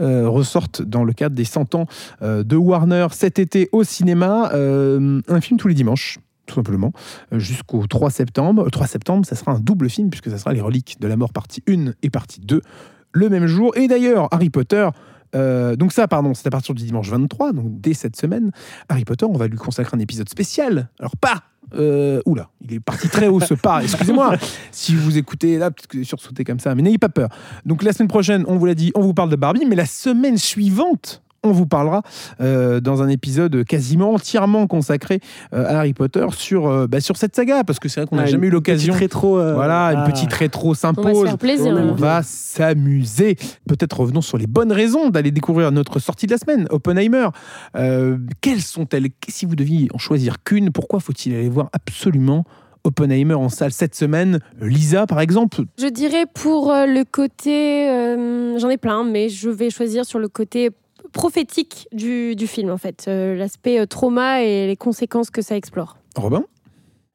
Euh, 0.00 0.28
ressortent 0.28 0.82
dans 0.82 1.04
le 1.04 1.12
cadre 1.12 1.34
des 1.34 1.44
100 1.44 1.74
ans 1.74 1.86
euh, 2.22 2.44
de 2.44 2.56
Warner 2.56 3.08
cet 3.10 3.38
été 3.38 3.68
au 3.72 3.82
cinéma. 3.82 4.50
Euh, 4.54 5.20
un 5.28 5.40
film 5.40 5.58
tous 5.58 5.68
les 5.68 5.74
dimanches 5.74 6.18
tout 6.46 6.56
simplement, 6.56 6.92
jusqu'au 7.30 7.86
3 7.86 8.10
septembre. 8.10 8.64
Le 8.64 8.72
3 8.72 8.88
septembre, 8.88 9.24
ça 9.24 9.36
sera 9.36 9.52
un 9.52 9.60
double 9.60 9.88
film, 9.88 10.10
puisque 10.10 10.30
ça 10.30 10.38
sera 10.38 10.52
Les 10.52 10.60
Reliques 10.60 10.96
de 11.00 11.06
la 11.06 11.16
Mort, 11.16 11.32
partie 11.32 11.62
1 11.68 11.92
et 12.02 12.10
partie 12.10 12.40
2, 12.40 12.60
le 13.12 13.28
même 13.28 13.46
jour. 13.46 13.76
Et 13.76 13.86
d'ailleurs, 13.86 14.26
Harry 14.32 14.50
Potter, 14.50 14.88
donc 15.32 15.92
ça, 15.92 16.08
pardon, 16.08 16.34
c'est 16.34 16.48
à 16.48 16.50
partir 16.50 16.74
du 16.74 16.82
dimanche 16.82 17.08
23, 17.08 17.52
donc 17.52 17.80
dès 17.80 17.94
cette 17.94 18.16
semaine, 18.16 18.50
Harry 18.88 19.04
Potter, 19.04 19.26
on 19.26 19.36
va 19.36 19.46
lui 19.46 19.58
consacrer 19.58 19.96
un 19.96 20.00
épisode 20.00 20.28
spécial. 20.28 20.88
Alors 20.98 21.16
pas 21.16 21.44
euh, 21.74 22.20
oula, 22.26 22.48
il 22.62 22.74
est 22.74 22.80
parti 22.80 23.08
très 23.08 23.28
haut 23.28 23.40
ce 23.40 23.54
pas. 23.54 23.80
Excusez-moi 23.82 24.36
si 24.70 24.94
vous 24.94 25.18
écoutez 25.18 25.58
là, 25.58 25.70
peut-être 25.70 25.86
que 25.86 25.98
vous 25.98 26.04
sursauté 26.04 26.44
comme 26.44 26.60
ça, 26.60 26.74
mais 26.74 26.82
n'ayez 26.82 26.98
pas 26.98 27.08
peur. 27.08 27.28
Donc 27.64 27.82
la 27.82 27.92
semaine 27.92 28.08
prochaine, 28.08 28.44
on 28.48 28.56
vous 28.56 28.66
l'a 28.66 28.74
dit, 28.74 28.92
on 28.94 29.02
vous 29.02 29.14
parle 29.14 29.30
de 29.30 29.36
Barbie, 29.36 29.64
mais 29.66 29.76
la 29.76 29.86
semaine 29.86 30.38
suivante, 30.38 31.22
on 31.42 31.52
vous 31.52 31.66
parlera 31.66 32.02
euh, 32.40 32.80
dans 32.80 33.02
un 33.02 33.08
épisode 33.08 33.64
quasiment 33.64 34.12
entièrement 34.14 34.66
consacré 34.66 35.20
euh, 35.54 35.64
à 35.66 35.78
Harry 35.78 35.94
Potter 35.94 36.26
sur, 36.36 36.66
euh, 36.68 36.86
bah, 36.86 37.00
sur 37.00 37.16
cette 37.16 37.34
saga, 37.34 37.64
parce 37.64 37.78
que 37.78 37.88
c'est 37.88 38.00
vrai 38.00 38.06
qu'on 38.08 38.16
n'a 38.16 38.22
Ah, 38.22 38.26
jamais 38.26 38.46
eu 38.46 38.50
une 38.50 38.54
l'occasion. 38.54 38.92
petite 38.92 39.00
rétro. 39.00 39.38
euh, 39.38 39.54
Voilà, 39.54 39.92
une 39.92 40.00
ah. 40.06 40.10
petite 40.10 40.32
rétro 40.32 40.68
On 40.68 40.70
va 40.70 40.74
se 40.74 40.80
s'impose. 40.80 41.24
faire 41.24 41.38
plaisir. 41.38 41.72
On 41.74 41.92
va 41.94 42.22
s'amuser. 42.22 43.36
Peut-être 43.68 44.00
revenons 44.00 44.20
sur 44.20 44.36
les 44.38 44.46
bonnes 44.46 44.72
raisons 44.72 45.08
d'aller 45.10 45.30
découvrir 45.30 45.72
notre 45.72 45.98
sortie 45.98 46.26
de 46.26 46.32
la 46.32 46.38
semaine, 46.38 46.66
Oppenheimer. 46.70 47.28
Euh, 47.76 48.18
quelles 48.40 48.60
sont-elles? 48.62 49.08
Si 49.28 49.46
vous 49.46 49.56
deviez 49.56 49.88
en 49.94 49.98
choisir 49.98 50.42
qu'une, 50.44 50.70
pourquoi 50.70 51.00
faut-il 51.00 51.34
aller 51.34 51.48
voir 51.48 51.70
absolument 51.72 52.44
Oppenheimer 52.84 53.34
en 53.34 53.48
salle 53.50 53.72
cette 53.72 53.94
semaine? 53.94 54.40
Lisa, 54.60 55.06
par 55.06 55.20
exemple? 55.20 55.62
Je 55.78 55.86
dirais 55.86 56.24
pour 56.32 56.68
le 56.72 57.04
côté, 57.04 57.88
euh, 57.90 58.58
j'en 58.58 58.68
ai 58.70 58.78
plein, 58.78 59.04
mais 59.04 59.28
je 59.28 59.50
vais 59.50 59.68
choisir 59.70 60.04
sur 60.06 60.18
le 60.18 60.28
côté 60.28 60.70
prophétique 61.12 61.88
du, 61.92 62.34
du 62.36 62.46
film 62.46 62.70
en 62.70 62.78
fait, 62.78 63.06
Euh, 63.08 63.34
l'aspect 63.34 63.80
euh, 63.80 63.86
trauma 63.86 64.42
et 64.42 64.66
les 64.66 64.76
conséquences 64.76 65.30
que 65.30 65.42
ça 65.42 65.56
explore. 65.56 65.96
Robin 66.16 66.44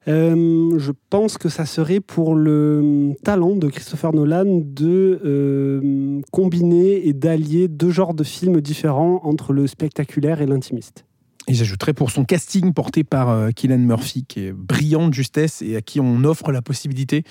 Euh, 0.08 0.78
je 0.78 0.92
pense 1.10 1.38
que 1.40 1.50
ça 1.50 1.66
serait 1.66 2.00
pour 2.00 2.36
le 2.36 3.14
talent 3.24 3.56
de 3.56 3.68
Christopher 3.70 4.14
Nolan 4.14 4.62
de 4.64 5.20
euh, 5.26 6.22
combiner 6.32 7.08
et 7.08 7.14
d'allier 7.14 7.68
deux 7.68 7.90
genres 7.90 8.14
de 8.14 8.24
films 8.24 8.62
différents 8.62 9.22
entre 9.24 9.52
le 9.52 9.66
spectaculaire 9.66 10.42
et 10.42 10.46
l'intimiste. 10.46 11.06
Et 11.48 11.54
j'ajouterais 11.54 11.94
pour 11.94 12.12
son 12.12 12.24
casting 12.24 12.74
porté 12.74 13.04
par 13.04 13.30
euh, 13.30 13.50
Cillian 13.58 13.80
Murphy, 13.80 14.26
qui 14.28 14.42
est 14.42 14.52
brillant 14.52 15.08
de 15.08 15.14
justesse 15.14 15.64
et 15.64 15.76
à 15.76 15.82
qui 15.82 16.00
on 16.00 16.24
offre 16.24 16.52
la 16.52 16.62
possibilité 16.62 17.24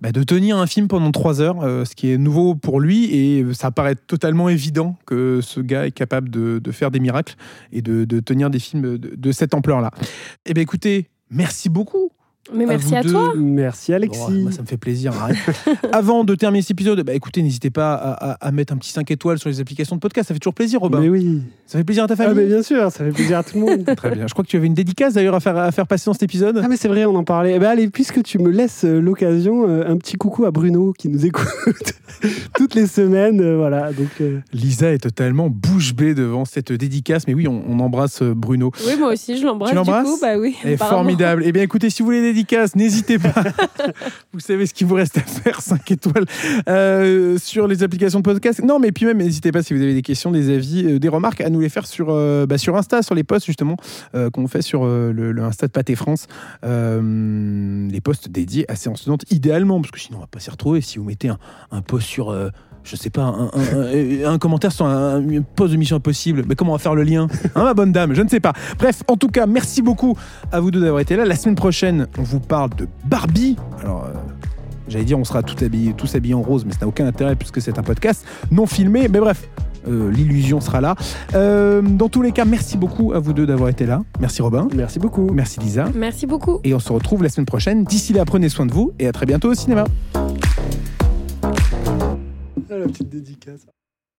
bah, 0.00 0.12
de 0.12 0.22
tenir 0.22 0.58
un 0.58 0.66
film 0.66 0.88
pendant 0.88 1.10
trois 1.10 1.40
heures, 1.40 1.62
euh, 1.62 1.84
ce 1.84 1.94
qui 1.94 2.10
est 2.10 2.18
nouveau 2.18 2.54
pour 2.54 2.80
lui. 2.80 3.14
Et 3.14 3.42
euh, 3.42 3.54
ça 3.54 3.70
paraît 3.70 3.94
totalement 3.94 4.48
évident 4.48 4.96
que 5.06 5.40
ce 5.42 5.60
gars 5.60 5.86
est 5.86 5.92
capable 5.92 6.28
de, 6.30 6.60
faire 6.72 6.90
des 6.90 7.00
miracles 7.00 7.36
et 7.72 7.82
de, 7.82 8.04
de 8.04 8.20
tenir 8.20 8.50
des 8.50 8.58
films 8.58 8.98
de, 8.98 9.14
de 9.16 9.32
cette 9.32 9.54
ampleur-là. 9.54 9.90
Eh 10.44 10.54
bien, 10.54 10.62
écoutez, 10.62 11.08
merci 11.30 11.68
beaucoup. 11.68 12.10
Mais 12.54 12.64
À 12.64 12.68
merci 12.68 12.94
à 12.94 13.02
deux. 13.02 13.10
toi. 13.10 13.32
Merci 13.36 13.92
Alexis. 13.92 14.20
Oh, 14.28 14.30
moi, 14.30 14.52
ça 14.52 14.62
me 14.62 14.66
fait 14.66 14.76
plaisir. 14.76 15.12
Avant 15.92 16.24
de 16.24 16.34
terminer 16.34 16.62
cet 16.62 16.72
épisode, 16.72 17.00
bah, 17.04 17.14
écoutez, 17.14 17.42
n'hésitez 17.42 17.70
pas 17.70 17.94
à, 17.94 18.32
à- 18.32 18.46
à 18.48 18.52
mettre 18.52 18.72
un 18.72 18.76
petit 18.76 18.90
5 18.92 19.10
étoiles 19.10 19.38
sur 19.38 19.48
les 19.48 19.60
applications 19.60 19.96
de 19.96 20.00
podcast. 20.00 20.28
Ça 20.28 20.34
fait 20.34 20.40
toujours 20.40 20.54
plaisir, 20.54 20.80
Robin. 20.80 21.00
mais 21.00 21.08
oui. 21.08 21.40
Ça 21.66 21.78
fait 21.78 21.84
plaisir 21.84 22.04
à 22.04 22.06
ta 22.06 22.14
Ah, 22.14 22.16
famille. 22.16 22.36
mais 22.36 22.46
bien 22.46 22.62
sûr, 22.62 22.90
ça 22.92 23.04
fait 23.04 23.10
plaisir 23.10 23.38
à 23.38 23.42
tout 23.42 23.58
le 23.58 23.64
monde. 23.66 23.84
Très 23.96 24.10
bien. 24.14 24.26
Je 24.26 24.32
crois 24.32 24.44
que 24.44 24.48
tu 24.48 24.56
avais 24.56 24.66
une 24.66 24.74
dédicace 24.74 25.14
d'ailleurs 25.14 25.34
à 25.34 25.40
faire, 25.40 25.56
à 25.56 25.72
faire 25.72 25.86
passer 25.86 26.04
dans 26.06 26.12
cet 26.12 26.22
épisode. 26.22 26.60
Ah 26.62 26.68
mais 26.68 26.76
c'est 26.76 26.88
vrai, 26.88 27.04
on 27.04 27.14
en 27.16 27.24
parlait. 27.24 27.54
Eh 27.56 27.58
ben, 27.58 27.68
allez, 27.70 27.88
puisque 27.90 28.22
tu 28.22 28.38
me 28.38 28.50
laisses 28.50 28.84
euh, 28.84 29.00
l'occasion, 29.00 29.68
euh, 29.68 29.84
un 29.88 29.96
petit 29.96 30.16
coucou 30.16 30.44
à 30.44 30.50
Bruno 30.50 30.92
qui 30.96 31.08
nous 31.08 31.26
écoute 31.26 31.46
toutes 32.54 32.74
les 32.74 32.86
semaines. 32.86 33.40
euh, 33.40 33.56
voilà, 33.56 33.92
donc 33.92 34.08
euh, 34.20 34.38
Lisa 34.52 34.92
est 34.92 34.98
totalement 34.98 35.48
bouche 35.50 35.94
bée 35.94 36.14
devant 36.14 36.44
cette 36.44 36.72
dédicace, 36.72 37.26
mais 37.26 37.34
oui, 37.34 37.48
on, 37.48 37.62
on 37.68 37.80
embrasse 37.80 38.22
Bruno. 38.22 38.70
Oui, 38.86 38.92
moi 38.98 39.12
aussi, 39.12 39.36
je 39.36 39.44
l'embrasse. 39.44 39.70
Tu 39.70 39.76
l'embrasses 39.76 40.20
bah 40.20 40.38
oui. 40.38 40.54
Elle 40.64 40.70
est 40.70 40.74
apparemment. 40.74 40.98
formidable. 40.98 41.42
Eh 41.44 41.52
bien, 41.52 41.62
écoutez, 41.62 41.90
si 41.90 42.02
vous 42.02 42.06
voulez 42.06 42.20
des 42.22 42.32
dédicaces, 42.36 42.76
n'hésitez 42.76 43.18
pas. 43.18 43.32
vous 44.32 44.40
savez 44.40 44.66
ce 44.66 44.74
qu'il 44.74 44.86
vous 44.86 44.94
reste 44.94 45.16
à 45.16 45.22
faire, 45.22 45.60
5 45.60 45.90
étoiles 45.90 46.26
euh, 46.68 47.38
sur 47.38 47.66
les 47.66 47.82
applications 47.82 48.20
de 48.20 48.24
podcast. 48.24 48.62
Non, 48.62 48.78
mais 48.78 48.92
puis 48.92 49.06
même, 49.06 49.18
n'hésitez 49.18 49.52
pas 49.52 49.62
si 49.62 49.74
vous 49.74 49.82
avez 49.82 49.94
des 49.94 50.02
questions, 50.02 50.30
des 50.30 50.54
avis, 50.54 50.84
euh, 50.84 50.98
des 50.98 51.08
remarques, 51.08 51.40
à 51.40 51.48
nous 51.48 51.60
les 51.60 51.68
faire 51.68 51.86
sur, 51.86 52.08
euh, 52.10 52.46
bah, 52.46 52.58
sur 52.58 52.76
Insta, 52.76 53.02
sur 53.02 53.14
les 53.14 53.24
posts 53.24 53.46
justement 53.46 53.76
qu'on 54.32 54.48
fait 54.48 54.62
sur 54.62 54.86
le, 54.86 55.32
le 55.32 55.42
Insta 55.42 55.66
de 55.66 55.72
Pâté 55.72 55.94
France. 55.94 56.26
Les 56.62 58.00
posts 58.00 58.28
dédiés 58.28 58.70
à 58.70 58.76
Séance 58.76 59.04
Tenante, 59.04 59.24
idéalement, 59.30 59.80
parce 59.80 59.90
que 59.90 60.00
sinon 60.00 60.18
on 60.18 60.20
va 60.22 60.26
pas 60.26 60.40
s'y 60.40 60.50
retrouver. 60.50 60.80
Si 60.80 60.98
vous 60.98 61.04
mettez 61.04 61.28
un, 61.28 61.38
un 61.70 61.82
post 61.82 62.06
sur... 62.06 62.34
je 62.86 62.96
sais 62.96 63.10
pas, 63.10 63.22
un, 63.22 63.50
un- 63.52 64.26
un- 64.28 64.32
un 64.34 64.38
commentaire 64.38 64.70
sur 64.72 64.86
un, 64.86 65.16
un 65.18 65.42
post 65.56 65.72
de 65.72 65.76
Mission 65.76 65.96
Impossible. 65.96 66.44
Mais 66.48 66.54
comment 66.54 66.72
on 66.72 66.76
va 66.76 66.78
faire 66.78 66.94
le 66.94 67.02
lien 67.02 67.26
Hein, 67.54 67.64
ma 67.64 67.74
bonne 67.74 67.92
dame? 67.92 68.14
Je 68.14 68.22
ne 68.22 68.28
sais 68.28 68.40
pas. 68.40 68.52
Bref, 68.78 69.02
en 69.08 69.16
tout 69.16 69.28
cas, 69.28 69.46
merci 69.46 69.82
beaucoup 69.82 70.16
à 70.52 70.60
vous 70.60 70.70
deux 70.70 70.80
d'avoir 70.80 71.00
été 71.00 71.16
là. 71.16 71.24
La 71.24 71.36
semaine 71.36 71.56
prochaine, 71.56 72.06
on 72.18 72.22
vous 72.22 72.40
parle 72.40 72.70
de 72.76 72.86
Barbie. 73.04 73.56
Alors, 73.82 74.04
euh, 74.04 74.12
j'allais 74.88 75.04
dire, 75.04 75.18
on 75.18 75.24
sera 75.24 75.42
tout 75.42 75.62
habillés, 75.64 75.92
tous 75.94 76.14
habillés 76.14 76.34
en 76.34 76.42
rose, 76.42 76.64
mais 76.64 76.72
ça 76.72 76.78
n'a 76.82 76.86
aucun 76.86 77.06
intérêt 77.06 77.34
puisque 77.36 77.60
c'est 77.60 77.78
un 77.78 77.82
podcast 77.82 78.24
non 78.52 78.66
filmé. 78.66 79.08
Mais 79.08 79.18
bref, 79.20 79.48
euh, 79.88 80.10
l'illusion 80.10 80.60
sera 80.60 80.80
là. 80.80 80.94
Euh, 81.34 81.82
dans 81.82 82.08
tous 82.08 82.22
les 82.22 82.32
cas, 82.32 82.44
merci 82.44 82.76
beaucoup 82.76 83.12
à 83.12 83.18
vous 83.18 83.32
deux 83.32 83.46
d'avoir 83.46 83.68
été 83.68 83.86
là. 83.86 84.02
Merci 84.20 84.42
Robin. 84.42 84.68
merci 84.74 84.98
beaucoup. 84.98 85.30
Merci 85.32 85.60
Lisa. 85.60 85.86
Merci 85.94 86.26
beaucoup. 86.26 86.60
Et 86.64 86.72
on 86.74 86.78
se 86.80 86.92
retrouve 86.92 87.22
la 87.22 87.28
semaine 87.28 87.46
prochaine. 87.46 87.84
D'ici 87.84 88.12
là, 88.12 88.24
prenez 88.24 88.48
soin 88.48 88.66
de 88.66 88.72
vous 88.72 88.92
et 88.98 89.06
à 89.08 89.12
très 89.12 89.26
bientôt 89.26 89.50
au 89.50 89.54
cinéma. 89.54 89.84
Ah, 92.68 92.78
la 92.78 92.86
petite 92.86 93.08
dédicace. 93.08 93.66